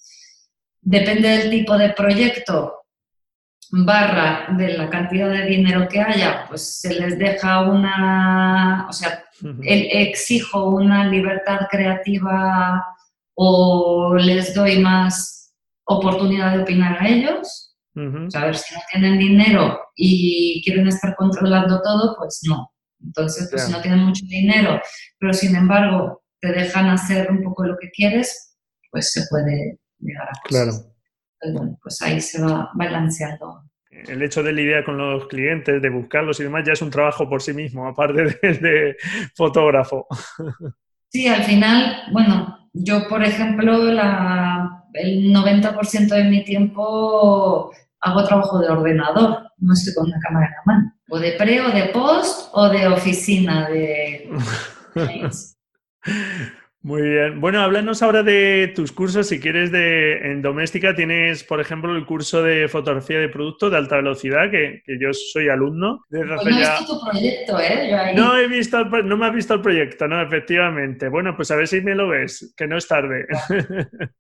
Depende 0.82 1.30
del 1.30 1.50
tipo 1.50 1.78
de 1.78 1.90
proyecto, 1.90 2.86
barra 3.72 4.48
de 4.56 4.78
la 4.78 4.90
cantidad 4.90 5.30
de 5.30 5.46
dinero 5.46 5.88
que 5.90 6.00
haya, 6.00 6.46
pues 6.48 6.80
se 6.80 6.94
les 6.94 7.18
deja 7.18 7.62
una, 7.62 8.88
o 8.88 8.94
sea, 8.94 9.25
exijo 9.64 10.70
una 10.70 11.08
libertad 11.08 11.62
creativa 11.70 12.84
o 13.36 14.16
les 14.16 14.54
doy 14.54 14.80
más 14.80 15.54
oportunidad 15.86 16.56
de 16.56 16.64
opinar 16.64 17.02
a 17.02 17.08
ellos. 17.08 17.76
a 17.96 18.46
ver, 18.46 18.56
si 18.56 18.74
no 18.74 18.82
tienen 18.92 19.20
dinero 19.20 19.80
y 19.96 20.62
quieren 20.64 20.88
estar 20.88 21.16
controlando 21.16 21.82
todo, 21.82 22.16
pues 22.18 22.42
no. 22.48 22.72
Entonces, 23.04 23.48
pues 23.52 23.66
si 23.66 23.72
no 23.72 23.82
tienen 23.82 24.00
mucho 24.00 24.26
dinero, 24.26 24.82
pero 25.20 25.34
sin 25.34 25.56
embargo 25.56 26.24
te 26.42 26.52
dejan 26.52 26.90
hacer 26.90 27.30
un 27.30 27.44
poco 27.44 27.66
lo 27.66 27.78
que 27.78 27.90
quieres, 27.92 28.58
pues 28.92 29.12
se 29.12 29.26
puede 29.30 29.80
llegar 30.00 30.28
a 30.28 30.40
cosas. 30.42 30.48
Claro 30.48 30.96
bueno, 31.54 31.78
pues 31.82 32.02
ahí 32.02 32.22
se 32.22 32.42
va 32.42 32.70
balanceando. 32.74 33.64
El 34.08 34.22
hecho 34.22 34.44
de 34.44 34.54
lidiar 34.54 34.84
con 34.84 34.98
los 34.98 35.28
clientes, 35.28 35.82
de 35.82 35.90
buscarlos 35.90 36.40
y 36.40 36.44
demás, 36.44 36.64
ya 36.66 36.74
es 36.74 36.82
un 36.82 36.90
trabajo 36.90 37.30
por 37.30 37.42
sí 37.42 37.54
mismo, 37.54 37.88
aparte 37.88 38.24
de 38.42 38.96
fotógrafo. 39.36 40.08
Sí, 41.10 41.28
al 41.28 41.44
final, 41.44 42.04
bueno, 42.12 42.70
yo 42.74 43.08
por 43.08 43.24
ejemplo, 43.24 43.78
la, 43.86 44.86
el 44.94 45.34
90% 45.34 46.08
de 46.08 46.24
mi 46.26 46.44
tiempo 46.44 47.72
hago 48.02 48.24
trabajo 48.24 48.60
de 48.60 48.70
ordenador, 48.70 49.52
no 49.58 49.74
estoy 49.74 49.94
con 49.94 50.08
una 50.08 50.20
cámara 50.20 50.48
en 50.48 50.52
la 50.52 50.62
mano. 50.66 50.94
O 51.10 51.20
de 51.20 51.32
pre, 51.34 51.62
o 51.62 51.70
de 51.70 51.86
post, 51.86 52.50
o 52.54 52.70
de 52.70 52.88
oficina, 52.88 53.70
de... 53.70 54.30
Muy 56.86 57.02
bien. 57.02 57.42
Bueno, 57.42 57.62
háblanos 57.62 58.04
ahora 58.04 58.22
de 58.22 58.72
tus 58.76 58.92
cursos. 58.92 59.26
Si 59.26 59.40
quieres, 59.40 59.72
de, 59.72 60.18
en 60.18 60.44
Doméstica 60.44 60.94
tienes, 60.94 61.44
por 61.44 61.60
ejemplo, 61.60 61.96
el 61.96 62.06
curso 62.06 62.44
de 62.44 62.68
fotografía 62.68 63.18
de 63.18 63.28
producto 63.28 63.72
de 63.72 63.78
alta 63.78 63.96
velocidad, 63.96 64.52
que, 64.52 64.84
yo 65.00 65.12
soy 65.12 65.50
alumno. 65.50 66.06
Pues 66.08 66.28
no 66.28 66.40
he 66.40 66.46
visto 66.46 66.86
tu 66.86 67.10
proyecto, 67.10 67.60
¿eh? 67.60 68.14
No, 68.16 68.38
he 68.38 68.48
visto 68.48 68.86
no 68.86 69.18
me 69.18 69.26
has 69.26 69.34
visto 69.34 69.56
el 69.56 69.62
proyecto, 69.62 70.08
no, 70.08 70.22
efectivamente. 70.22 71.10
Bueno, 71.10 71.36
pues 71.36 71.50
a 71.50 71.56
ver 71.56 71.68
si 71.68 71.82
me 71.82 71.96
lo 71.96 72.10
ves, 72.10 72.54
que 72.56 72.68
no 72.68 72.78
es 72.78 72.88
tarde. 72.88 73.26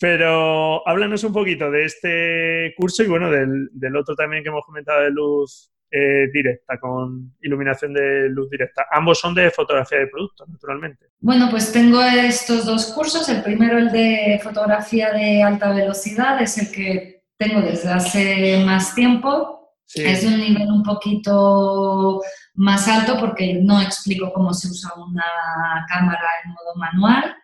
Pero 0.00 0.86
háblanos 0.88 1.22
un 1.22 1.32
poquito 1.32 1.70
de 1.70 1.84
este 1.84 2.74
curso 2.76 3.04
y 3.04 3.06
bueno, 3.06 3.30
del, 3.30 3.68
del 3.70 3.94
otro 3.94 4.16
también 4.16 4.42
que 4.42 4.48
hemos 4.48 4.64
comentado 4.64 5.02
de 5.02 5.10
luz 5.12 5.70
eh, 5.96 6.28
directa, 6.32 6.76
con 6.80 7.36
iluminación 7.40 7.94
de 7.94 8.28
luz 8.28 8.50
directa. 8.50 8.84
Ambos 8.90 9.20
son 9.20 9.32
de 9.32 9.48
fotografía 9.52 9.98
de 9.98 10.08
producto, 10.08 10.44
naturalmente. 10.48 11.06
Bueno, 11.20 11.46
pues 11.48 11.70
tengo 11.70 12.02
estos 12.02 12.66
dos 12.66 12.86
cursos. 12.86 13.28
El 13.28 13.44
primero, 13.44 13.78
el 13.78 13.92
de 13.92 14.40
fotografía 14.42 15.12
de 15.12 15.44
alta 15.44 15.72
velocidad, 15.72 16.42
es 16.42 16.58
el 16.58 16.72
que 16.72 17.22
tengo 17.38 17.60
desde 17.60 17.92
hace 17.92 18.64
más 18.66 18.92
tiempo. 18.96 19.76
Es 19.94 20.22
de 20.22 20.34
un 20.34 20.40
nivel 20.40 20.68
un 20.68 20.82
poquito 20.82 22.20
más 22.54 22.88
alto 22.88 23.16
porque 23.20 23.60
no 23.62 23.80
explico 23.80 24.32
cómo 24.32 24.52
se 24.52 24.66
usa 24.66 24.90
una 24.96 25.86
cámara 25.88 26.28
en 26.44 26.50
modo 26.50 26.74
manual. 26.74 27.36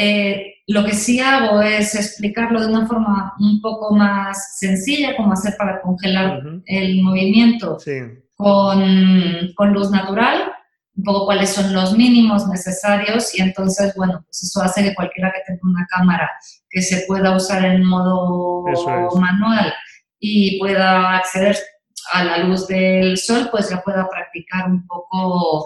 Eh, 0.00 0.54
lo 0.68 0.84
que 0.84 0.92
sí 0.92 1.18
hago 1.18 1.60
es 1.60 1.92
explicarlo 1.96 2.60
de 2.60 2.68
una 2.68 2.86
forma 2.86 3.34
un 3.40 3.60
poco 3.60 3.96
más 3.96 4.56
sencilla, 4.60 5.16
como 5.16 5.32
hacer 5.32 5.56
para 5.58 5.80
congelar 5.80 6.40
el 6.66 7.02
movimiento 7.02 7.78
con, 8.36 9.52
con, 9.56 9.72
luz 9.72 9.90
natural, 9.90 10.52
un 10.94 11.02
poco 11.02 11.24
cuáles 11.24 11.50
son 11.50 11.72
los 11.72 11.98
mínimos 11.98 12.46
necesarios 12.46 13.36
y 13.36 13.42
entonces, 13.42 13.92
bueno, 13.96 14.22
pues 14.24 14.44
eso 14.44 14.62
hace 14.62 14.84
que 14.84 14.94
cualquiera 14.94 15.32
que 15.32 15.42
tenga 15.52 15.62
una 15.64 15.84
cámara 15.90 16.30
que 16.70 16.80
se 16.80 17.04
pueda 17.08 17.34
usar 17.34 17.64
en 17.64 17.84
modo 17.84 18.62
manual 19.16 19.74
y 20.20 20.60
pueda 20.60 21.16
acceder 21.16 21.56
a 22.12 22.24
la 22.24 22.38
luz 22.38 22.66
del 22.66 23.16
sol, 23.16 23.48
pues 23.50 23.70
ya 23.70 23.82
pueda 23.82 24.08
practicar 24.08 24.66
un 24.66 24.86
poco 24.86 25.64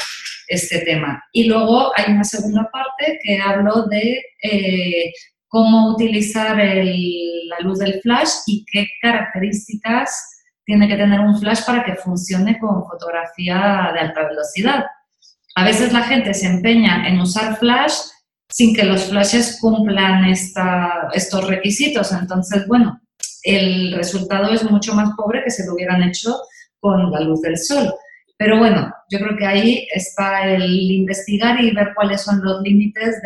este 0.48 0.80
tema. 0.80 1.22
Y 1.32 1.44
luego 1.44 1.92
hay 1.96 2.12
una 2.12 2.24
segunda 2.24 2.68
parte 2.72 3.18
que 3.22 3.38
hablo 3.40 3.86
de 3.86 4.22
eh, 4.42 5.12
cómo 5.48 5.90
utilizar 5.90 6.56
la 6.56 7.58
luz 7.60 7.78
del 7.78 8.00
flash 8.00 8.30
y 8.46 8.64
qué 8.70 8.86
características 9.00 10.32
tiene 10.64 10.88
que 10.88 10.96
tener 10.96 11.20
un 11.20 11.38
flash 11.38 11.64
para 11.66 11.84
que 11.84 11.96
funcione 11.96 12.58
con 12.58 12.86
fotografía 12.86 13.90
de 13.92 14.00
alta 14.00 14.28
velocidad. 14.28 14.84
A 15.54 15.64
veces 15.64 15.92
la 15.92 16.04
gente 16.04 16.32
se 16.32 16.46
empeña 16.46 17.06
en 17.06 17.20
usar 17.20 17.58
flash 17.58 17.92
sin 18.48 18.74
que 18.74 18.84
los 18.84 19.04
flashes 19.04 19.58
cumplan 19.60 20.24
estos 20.24 21.46
requisitos. 21.46 22.12
Entonces, 22.12 22.66
bueno, 22.66 23.01
el 23.42 23.92
resultado 23.94 24.52
es 24.52 24.62
mucho 24.64 24.94
más 24.94 25.10
pobre 25.16 25.42
que 25.44 25.50
si 25.50 25.64
lo 25.66 25.74
hubieran 25.74 26.02
hecho 26.02 26.36
con 26.80 27.10
la 27.10 27.20
luz 27.20 27.40
del 27.42 27.58
sol. 27.58 27.92
Pero 28.36 28.58
bueno, 28.58 28.92
yo 29.08 29.18
creo 29.18 29.36
que 29.36 29.46
ahí 29.46 29.86
está 29.92 30.44
el 30.52 30.64
investigar 30.90 31.60
y 31.60 31.70
ver 31.70 31.92
cuáles 31.94 32.22
son 32.22 32.42
los 32.42 32.60
límites 32.62 33.20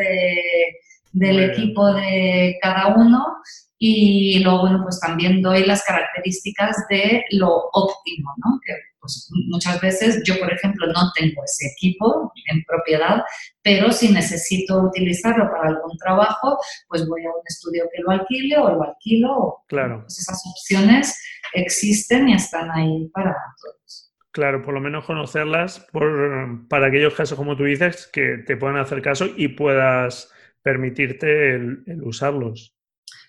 del 1.12 1.50
equipo 1.50 1.92
de 1.94 2.58
cada 2.60 2.88
uno 2.94 3.36
y 3.78 4.38
luego, 4.42 4.60
bueno, 4.60 4.80
pues 4.82 4.98
también 5.00 5.42
doy 5.42 5.64
las 5.64 5.84
características 5.84 6.76
de 6.88 7.24
lo 7.32 7.68
óptimo, 7.72 8.32
¿no? 8.44 8.58
Que 8.64 8.72
pues, 9.00 9.30
muchas 9.48 9.80
veces 9.80 10.22
yo, 10.24 10.38
por 10.38 10.52
ejemplo, 10.52 10.86
no 10.86 11.12
tengo 11.14 11.44
ese 11.44 11.66
equipo 11.76 12.32
en 12.46 12.64
propiedad, 12.64 13.22
pero 13.62 13.92
si 13.92 14.10
necesito 14.10 14.80
utilizarlo 14.80 15.50
para 15.50 15.68
algún 15.68 15.96
trabajo, 15.98 16.58
pues 16.88 17.06
voy 17.06 17.24
a 17.24 17.28
un 17.28 17.42
estudio 17.46 17.84
que 17.94 18.02
lo 18.02 18.10
alquile 18.10 18.56
o 18.56 18.70
lo 18.70 18.82
alquilo. 18.82 19.64
Claro. 19.68 20.00
Pues 20.02 20.18
esas 20.20 20.42
opciones 20.46 21.20
existen 21.52 22.28
y 22.30 22.34
están 22.34 22.70
ahí 22.70 23.08
para 23.12 23.36
todos. 23.62 24.12
Claro, 24.32 24.62
por 24.62 24.74
lo 24.74 24.80
menos 24.80 25.04
conocerlas 25.04 25.80
por, 25.92 26.66
para 26.68 26.88
aquellos 26.88 27.14
casos, 27.14 27.38
como 27.38 27.56
tú 27.56 27.64
dices, 27.64 28.08
que 28.12 28.38
te 28.46 28.56
puedan 28.56 28.76
hacer 28.78 29.02
caso 29.02 29.26
y 29.36 29.48
puedas 29.48 30.32
permitirte 30.62 31.54
el 31.54 32.02
usarlos. 32.02 32.75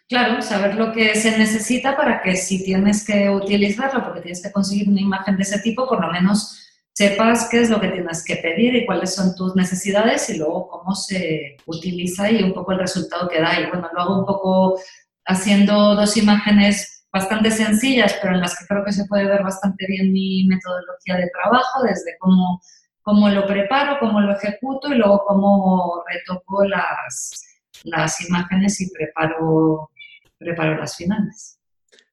Claro, 0.09 0.41
saber 0.41 0.75
lo 0.75 0.93
que 0.93 1.15
se 1.15 1.37
necesita 1.37 1.97
para 1.97 2.21
que 2.21 2.37
si 2.37 2.63
tienes 2.63 3.05
que 3.05 3.29
utilizarlo, 3.29 4.03
porque 4.05 4.21
tienes 4.21 4.41
que 4.41 4.53
conseguir 4.53 4.87
una 4.87 5.01
imagen 5.01 5.35
de 5.35 5.43
ese 5.43 5.59
tipo, 5.59 5.85
por 5.85 5.99
lo 5.99 6.09
menos 6.09 6.63
sepas 6.93 7.49
qué 7.51 7.61
es 7.61 7.69
lo 7.69 7.81
que 7.81 7.89
tienes 7.89 8.23
que 8.23 8.37
pedir 8.37 8.73
y 8.75 8.85
cuáles 8.85 9.13
son 9.13 9.35
tus 9.35 9.55
necesidades 9.55 10.29
y 10.29 10.37
luego 10.37 10.69
cómo 10.69 10.95
se 10.95 11.57
utiliza 11.65 12.31
y 12.31 12.41
un 12.41 12.53
poco 12.53 12.71
el 12.71 12.79
resultado 12.79 13.27
que 13.27 13.41
da. 13.41 13.59
Y 13.59 13.67
bueno, 13.67 13.89
lo 13.93 14.01
hago 14.01 14.19
un 14.19 14.25
poco 14.25 14.79
haciendo 15.25 15.95
dos 15.95 16.15
imágenes 16.15 17.05
bastante 17.11 17.51
sencillas, 17.51 18.15
pero 18.21 18.33
en 18.33 18.41
las 18.41 18.57
que 18.57 18.65
creo 18.65 18.85
que 18.85 18.93
se 18.93 19.05
puede 19.05 19.25
ver 19.25 19.43
bastante 19.43 19.85
bien 19.87 20.13
mi 20.13 20.45
metodología 20.47 21.17
de 21.17 21.29
trabajo, 21.31 21.83
desde 21.83 22.17
cómo, 22.17 22.61
cómo 23.01 23.27
lo 23.29 23.45
preparo, 23.45 23.99
cómo 23.99 24.21
lo 24.21 24.37
ejecuto 24.37 24.87
y 24.93 24.95
luego 24.95 25.25
cómo 25.27 26.03
retoco 26.07 26.63
las, 26.63 27.43
las 27.83 28.21
imágenes 28.21 28.79
y 28.79 28.89
preparo 28.91 29.91
preparo 30.37 30.77
las 30.77 30.95
finales. 30.95 31.59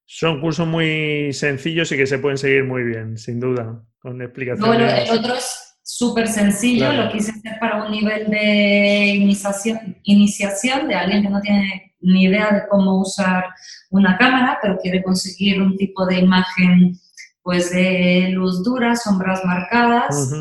Son 0.07 0.41
cursos 0.41 0.66
muy 0.66 1.33
sencillos 1.33 1.91
y 1.93 1.97
que 1.97 2.07
se 2.07 2.18
pueden 2.18 2.39
seguir 2.39 2.64
muy 2.64 2.85
bien, 2.85 3.16
sin 3.18 3.41
duda, 3.41 3.83
con 3.99 4.20
explicaciones. 4.20 4.68
Bueno, 4.68 4.87
el 4.89 5.11
otro 5.11 5.35
es 5.35 5.77
súper 5.83 6.29
sencillo, 6.29 6.93
lo 6.93 7.11
quise 7.11 7.33
hacer 7.33 7.59
para 7.59 7.85
un 7.85 7.91
nivel 7.91 8.31
de 8.31 9.07
iniciación, 9.16 9.99
iniciación 10.03 10.89
de 10.89 10.95
alguien 10.95 11.22
que 11.22 11.31
no 11.31 11.41
tiene 11.41 11.95
ni 12.01 12.25
idea 12.25 12.53
de 12.53 12.68
cómo 12.68 13.01
usar 13.01 13.45
una 13.91 14.16
cámara, 14.18 14.59
pero 14.61 14.79
quiere 14.79 15.03
conseguir 15.03 15.61
un 15.61 15.77
tipo 15.77 16.07
de 16.07 16.18
imagen 16.18 16.99
pues 17.43 17.70
de 17.70 18.29
luz 18.31 18.62
dura, 18.64 18.97
sombras 18.97 19.45
marcadas. 19.45 20.33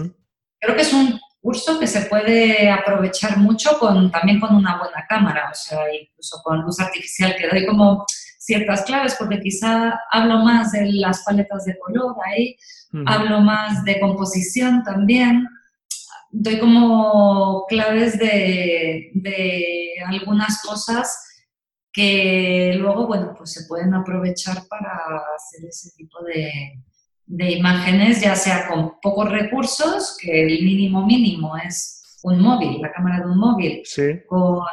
Creo 0.60 0.76
que 0.76 0.82
es 0.82 0.94
un 0.94 1.20
curso 1.44 1.78
que 1.78 1.88
se 1.88 2.06
puede 2.06 2.72
aprovechar 2.72 3.38
mucho 3.38 3.78
con, 3.78 4.10
también 4.10 4.40
con 4.40 4.56
una 4.56 4.78
buena 4.80 5.06
cámara, 5.10 5.50
o 5.52 5.54
sea, 5.54 5.94
incluso 5.94 6.42
con 6.42 6.62
luz 6.62 6.80
artificial, 6.80 7.36
que 7.36 7.50
doy 7.50 7.66
como 7.66 8.06
ciertas 8.40 8.84
claves, 8.84 9.16
porque 9.20 9.42
quizá 9.42 10.00
hablo 10.10 10.40
más 10.40 10.72
de 10.72 10.86
las 10.94 11.22
paletas 11.26 11.66
de 11.66 11.78
color 11.78 12.16
ahí, 12.26 12.56
hablo 13.06 13.42
más 13.42 13.84
de 13.84 14.00
composición 14.00 14.84
también, 14.84 15.46
doy 16.32 16.60
como 16.60 17.66
claves 17.68 18.18
de, 18.18 19.12
de 19.14 19.96
algunas 20.08 20.62
cosas 20.62 21.14
que 21.92 22.76
luego, 22.78 23.06
bueno, 23.06 23.36
pues 23.38 23.52
se 23.52 23.66
pueden 23.66 23.94
aprovechar 23.94 24.66
para 24.70 24.94
hacer 25.36 25.66
ese 25.68 25.92
tipo 25.98 26.24
de, 26.24 26.50
de 27.26 27.52
imágenes, 27.52 28.22
ya 28.22 28.36
sea 28.36 28.68
con 28.68 29.00
pocos 29.02 29.30
recursos, 29.30 30.18
que 30.20 30.44
el 30.44 30.64
mínimo 30.64 31.06
mínimo 31.06 31.56
es 31.58 32.20
un 32.24 32.40
móvil, 32.40 32.82
la 32.82 32.92
cámara 32.92 33.20
de 33.20 33.32
un 33.32 33.38
móvil, 33.38 33.84
con, 34.28 34.64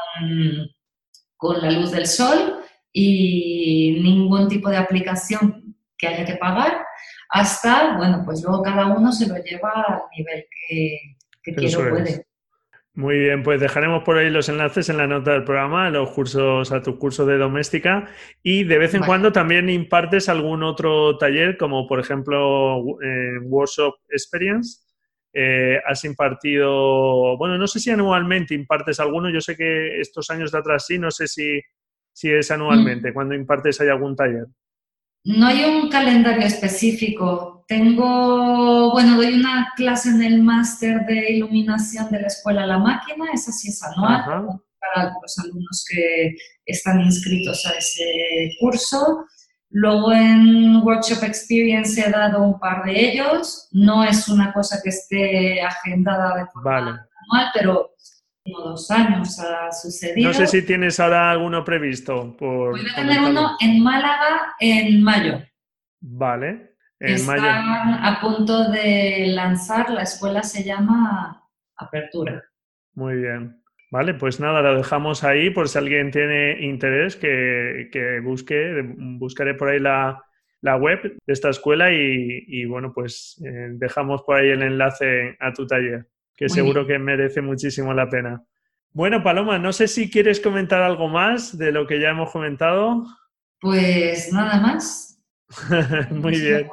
con 1.36 1.60
la 1.60 1.70
luz 1.70 1.90
del 1.90 2.06
sol 2.06 2.62
y 2.92 4.00
ningún 4.02 4.48
tipo 4.48 4.68
de 4.68 4.76
aplicación 4.76 5.76
que 5.96 6.08
haya 6.08 6.24
que 6.24 6.36
pagar, 6.36 6.84
hasta, 7.28 7.96
bueno, 7.96 8.22
pues 8.24 8.42
luego 8.42 8.62
cada 8.62 8.86
uno 8.86 9.12
se 9.12 9.28
lo 9.28 9.36
lleva 9.36 9.70
al 9.86 10.02
nivel 10.16 10.44
que, 10.68 10.98
que 11.42 11.54
quiero 11.54 11.90
puede. 11.90 12.26
Muy 12.94 13.18
bien, 13.20 13.44
pues 13.44 13.60
dejaremos 13.60 14.02
por 14.02 14.18
ahí 14.18 14.30
los 14.30 14.48
enlaces 14.48 14.88
en 14.88 14.96
la 14.96 15.06
nota 15.06 15.32
del 15.32 15.44
programa, 15.44 15.86
a 15.86 15.90
los 15.90 16.10
cursos, 16.10 16.72
a 16.72 16.82
tu 16.82 16.98
curso 16.98 17.24
de 17.24 17.38
doméstica. 17.38 18.08
Y 18.42 18.64
de 18.64 18.78
vez 18.78 18.94
en 18.94 19.04
cuando 19.04 19.30
también 19.30 19.68
impartes 19.70 20.28
algún 20.28 20.64
otro 20.64 21.16
taller, 21.16 21.56
como 21.56 21.86
por 21.86 22.00
ejemplo 22.00 22.78
en 23.00 23.44
Workshop 23.44 23.94
Experience. 24.08 24.80
Eh, 25.32 25.78
has 25.86 26.04
impartido, 26.04 27.36
bueno, 27.36 27.56
no 27.56 27.68
sé 27.68 27.78
si 27.78 27.90
anualmente 27.90 28.52
impartes 28.52 28.98
alguno, 28.98 29.30
yo 29.30 29.40
sé 29.40 29.56
que 29.56 30.00
estos 30.00 30.28
años 30.30 30.50
de 30.50 30.58
atrás 30.58 30.86
sí, 30.86 30.98
no 30.98 31.12
sé 31.12 31.28
si, 31.28 31.60
si 32.12 32.32
es 32.32 32.50
anualmente, 32.50 33.10
mm. 33.10 33.14
cuando 33.14 33.36
impartes 33.36 33.80
hay 33.80 33.90
algún 33.90 34.16
taller. 34.16 34.46
No 35.24 35.46
hay 35.46 35.64
un 35.64 35.88
calendario 35.88 36.46
específico. 36.46 37.59
Tengo, 37.70 38.90
bueno, 38.90 39.14
doy 39.14 39.34
una 39.34 39.72
clase 39.76 40.08
en 40.08 40.24
el 40.24 40.42
máster 40.42 41.06
de 41.06 41.34
iluminación 41.34 42.10
de 42.10 42.22
la 42.22 42.26
Escuela 42.26 42.66
La 42.66 42.78
Máquina, 42.78 43.26
esa 43.32 43.52
sí 43.52 43.68
es 43.68 43.80
anual, 43.84 44.24
para 44.80 45.12
los 45.22 45.38
alumnos 45.38 45.84
que 45.88 46.34
están 46.66 47.00
inscritos 47.00 47.64
a 47.66 47.78
ese 47.78 48.56
curso. 48.58 49.24
Luego 49.68 50.12
en 50.12 50.82
Workshop 50.82 51.22
Experience 51.22 52.00
he 52.00 52.10
dado 52.10 52.42
un 52.42 52.58
par 52.58 52.82
de 52.82 53.12
ellos. 53.12 53.68
No 53.70 54.02
es 54.02 54.26
una 54.26 54.52
cosa 54.52 54.80
que 54.82 54.88
esté 54.88 55.62
agendada 55.62 56.38
de 56.38 56.46
forma 56.46 56.76
anual, 56.76 57.50
pero 57.54 57.94
dos 58.46 58.90
años 58.90 59.38
ha 59.38 59.70
sucedido. 59.70 60.32
No 60.32 60.34
sé 60.34 60.48
si 60.48 60.62
tienes 60.62 60.98
ahora 60.98 61.30
alguno 61.30 61.64
previsto. 61.64 62.36
Por 62.36 62.72
Voy 62.72 62.80
a 62.90 62.96
tener 62.96 63.20
uno 63.20 63.56
en 63.60 63.80
Málaga 63.80 64.56
en 64.58 65.04
mayo. 65.04 65.40
Vale. 66.00 66.69
En 67.00 67.14
Están 67.14 68.04
a 68.04 68.18
punto 68.20 68.70
de 68.70 69.26
lanzar, 69.28 69.90
la 69.90 70.02
escuela 70.02 70.42
se 70.42 70.62
llama 70.62 71.42
Apertura. 71.76 72.44
Muy 72.94 73.16
bien. 73.16 73.62
Vale, 73.90 74.14
pues 74.14 74.38
nada, 74.38 74.62
lo 74.62 74.76
dejamos 74.76 75.24
ahí 75.24 75.50
por 75.50 75.68
si 75.68 75.78
alguien 75.78 76.10
tiene 76.10 76.60
interés 76.60 77.16
que, 77.16 78.20
busque, 78.22 78.84
buscaré 79.18 79.54
por 79.54 79.70
ahí 79.70 79.80
la, 79.80 80.22
web 80.76 81.00
de 81.02 81.32
esta 81.32 81.48
escuela 81.48 81.90
y, 81.90 82.64
bueno, 82.66 82.92
pues 82.94 83.42
eh, 83.44 83.70
dejamos 83.72 84.22
por 84.22 84.36
ahí 84.36 84.50
el 84.50 84.62
enlace 84.62 85.36
a 85.40 85.52
tu 85.52 85.66
taller 85.66 86.06
que 86.40 86.48
seguro 86.48 86.86
que 86.86 86.98
merece 86.98 87.42
muchísimo 87.42 87.92
la 87.92 88.08
pena. 88.08 88.42
Bueno, 88.92 89.22
Paloma, 89.22 89.58
no 89.58 89.74
sé 89.74 89.86
si 89.86 90.10
quieres 90.10 90.40
comentar 90.40 90.80
algo 90.82 91.06
más 91.06 91.58
de 91.58 91.70
lo 91.70 91.86
que 91.86 92.00
ya 92.00 92.08
hemos 92.08 92.32
comentado. 92.32 93.04
Pues 93.60 94.32
nada 94.32 94.58
más. 94.58 95.09
Muy 96.10 96.40
bien. 96.40 96.68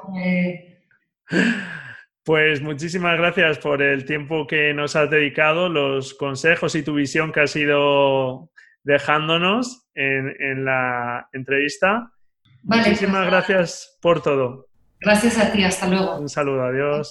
Pues 2.23 2.61
muchísimas 2.61 3.17
gracias 3.17 3.57
por 3.57 3.81
el 3.81 4.03
tiempo 4.03 4.47
que 4.47 4.73
nos 4.73 4.97
has 4.97 5.09
dedicado, 5.09 5.69
los 5.69 6.13
consejos 6.13 6.75
y 6.75 6.83
tu 6.83 6.93
visión 6.93 7.31
que 7.31 7.39
has 7.39 7.55
ido 7.55 8.51
dejándonos 8.83 9.89
en, 9.95 10.65
la 10.65 11.29
entrevista. 11.31 12.11
muchísimas 12.63 13.21
pues 13.21 13.31
gracias 13.31 13.97
por 14.01 14.21
todo. 14.21 14.67
Gracias 14.99 15.37
a 15.37 15.51
ti, 15.51 15.63
hasta 15.63 15.87
luego. 15.87 16.19
Un 16.19 16.27
saludo, 16.27 16.63
adiós. 16.63 17.09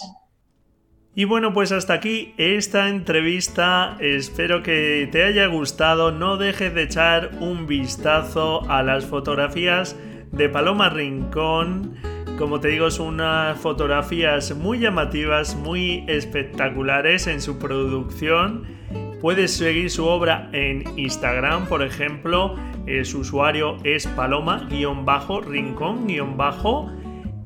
Y 1.14 1.24
bueno, 1.24 1.54
pues 1.54 1.72
hasta 1.72 1.94
aquí 1.94 2.34
esta 2.36 2.90
entrevista. 2.90 3.96
Espero 4.00 4.62
que 4.62 5.08
te 5.10 5.24
haya 5.24 5.46
gustado. 5.46 6.12
No 6.12 6.36
dejes 6.36 6.74
de 6.74 6.82
echar 6.82 7.30
un 7.40 7.66
vistazo 7.66 8.70
a 8.70 8.82
las 8.82 9.06
fotografías 9.06 9.96
de 10.32 10.48
Paloma 10.48 10.88
Rincón 10.90 11.94
Como 12.38 12.60
te 12.60 12.68
digo, 12.68 12.88
son 12.90 13.14
unas 13.14 13.58
fotografías 13.58 14.54
muy 14.54 14.78
llamativas, 14.78 15.56
muy 15.56 16.04
espectaculares 16.06 17.26
en 17.26 17.40
su 17.40 17.58
producción. 17.58 18.64
Puedes 19.20 19.56
seguir 19.56 19.90
su 19.90 20.06
obra 20.06 20.48
en 20.52 20.84
Instagram, 20.98 21.66
por 21.66 21.82
ejemplo. 21.82 22.54
su 23.04 23.20
usuario 23.20 23.78
es 23.84 24.06
paloma-rincón-bajo. 24.08 26.92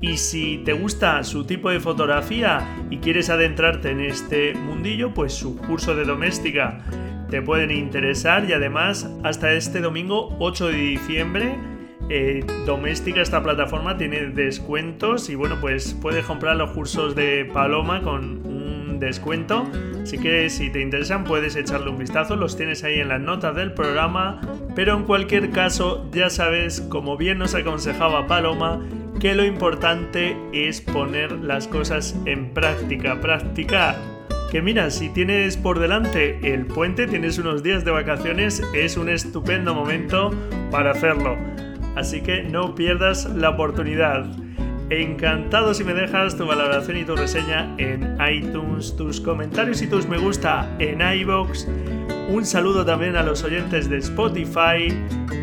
Y 0.01 0.17
si 0.17 0.59
te 0.65 0.73
gusta 0.73 1.23
su 1.25 1.45
tipo 1.45 1.69
de 1.71 1.79
fotografía 1.79 2.67
y 2.91 2.99
quieres 2.99 3.31
adentrarte 3.31 3.91
en 3.91 4.01
este 4.01 4.55
mundillo, 4.55 5.15
pues 5.15 5.35
su 5.35 5.57
curso 5.57 5.95
de 5.95 6.05
doméstica 6.05 6.81
te 7.31 7.43
pueden 7.43 7.71
interesar 7.71 8.45
y 8.49 8.53
además 8.53 9.09
hasta 9.23 9.53
este 9.53 9.81
domingo 9.81 10.35
8 10.41 10.69
de 10.69 10.77
diciembre 10.77 11.55
eh, 12.13 12.45
doméstica 12.67 13.23
esta 13.23 13.41
plataforma 13.41 13.97
tiene 13.97 14.27
descuentos 14.31 15.31
y 15.31 15.37
bueno 15.37 15.59
pues 15.61 15.95
puedes 15.95 16.25
comprar 16.25 16.57
los 16.57 16.73
cursos 16.73 17.15
de 17.15 17.45
Paloma 17.45 18.03
con 18.03 18.45
un 18.45 18.99
descuento. 18.99 19.65
Así 20.03 20.19
que 20.19 20.51
si 20.51 20.71
te 20.71 20.81
interesan 20.81 21.23
puedes 21.23 21.55
echarle 21.55 21.89
un 21.89 21.99
vistazo. 21.99 22.35
Los 22.35 22.57
tienes 22.57 22.83
ahí 22.83 22.99
en 22.99 23.09
las 23.09 23.21
notas 23.21 23.55
del 23.55 23.73
programa. 23.75 24.41
Pero 24.75 24.97
en 24.97 25.05
cualquier 25.05 25.51
caso 25.51 26.11
ya 26.11 26.31
sabes 26.31 26.81
como 26.81 27.17
bien 27.17 27.39
nos 27.39 27.55
aconsejaba 27.55 28.27
Paloma 28.27 28.81
que 29.21 29.35
lo 29.35 29.45
importante 29.45 30.37
es 30.53 30.81
poner 30.81 31.31
las 31.31 31.69
cosas 31.69 32.17
en 32.27 32.51
práctica 32.51 33.21
practicar. 33.21 33.97
Que 34.51 34.63
mira, 34.63 34.91
si 34.91 35.11
tienes 35.11 35.57
por 35.57 35.79
delante 35.79 36.53
el 36.55 36.67
puente, 36.67 37.07
tienes 37.07 37.39
unos 37.39 37.63
días 37.63 37.85
de 37.85 37.93
vacaciones, 37.93 38.63
es 38.75 38.97
un 38.97 39.09
estupendo 39.09 39.75
momento 39.75 40.33
para 40.73 40.91
hacerlo 40.91 41.37
así 41.97 42.21
que 42.21 42.43
no 42.43 42.75
pierdas 42.75 43.27
la 43.35 43.51
oportunidad. 43.51 44.27
Encantado 44.91 45.73
si 45.73 45.85
me 45.85 45.95
dejas 45.95 46.37
tu 46.37 46.47
valoración 46.47 46.97
y 46.97 47.05
tu 47.05 47.15
reseña 47.15 47.73
en 47.79 48.19
iTunes, 48.21 48.97
tus 48.97 49.21
comentarios 49.21 49.81
y 49.83 49.87
tus 49.87 50.09
me 50.09 50.19
gusta 50.19 50.69
en 50.81 51.01
iBox. 51.01 51.69
Un 52.29 52.45
saludo 52.45 52.85
también 52.85 53.17
a 53.17 53.23
los 53.23 53.45
oyentes 53.45 53.89
de 53.89 53.99
Spotify. 53.99 54.93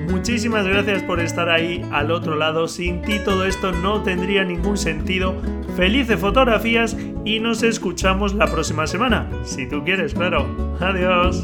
Muchísimas 0.10 0.66
gracias 0.66 1.04
por 1.04 1.20
estar 1.20 1.50
ahí 1.50 1.82
al 1.92 2.12
otro 2.12 2.36
lado. 2.36 2.68
Sin 2.68 3.02
ti 3.02 3.20
todo 3.24 3.46
esto 3.46 3.72
no 3.72 4.04
tendría 4.04 4.44
ningún 4.44 4.78
sentido. 4.78 5.36
Felices 5.76 6.20
fotografías 6.20 6.98
y 7.24 7.40
nos 7.40 7.64
escuchamos 7.64 8.34
la 8.34 8.48
próxima 8.48 8.88
semana. 8.88 9.30
Si 9.44 9.68
tú 9.68 9.84
quieres, 9.84 10.14
claro. 10.14 10.46
Adiós. 10.80 11.44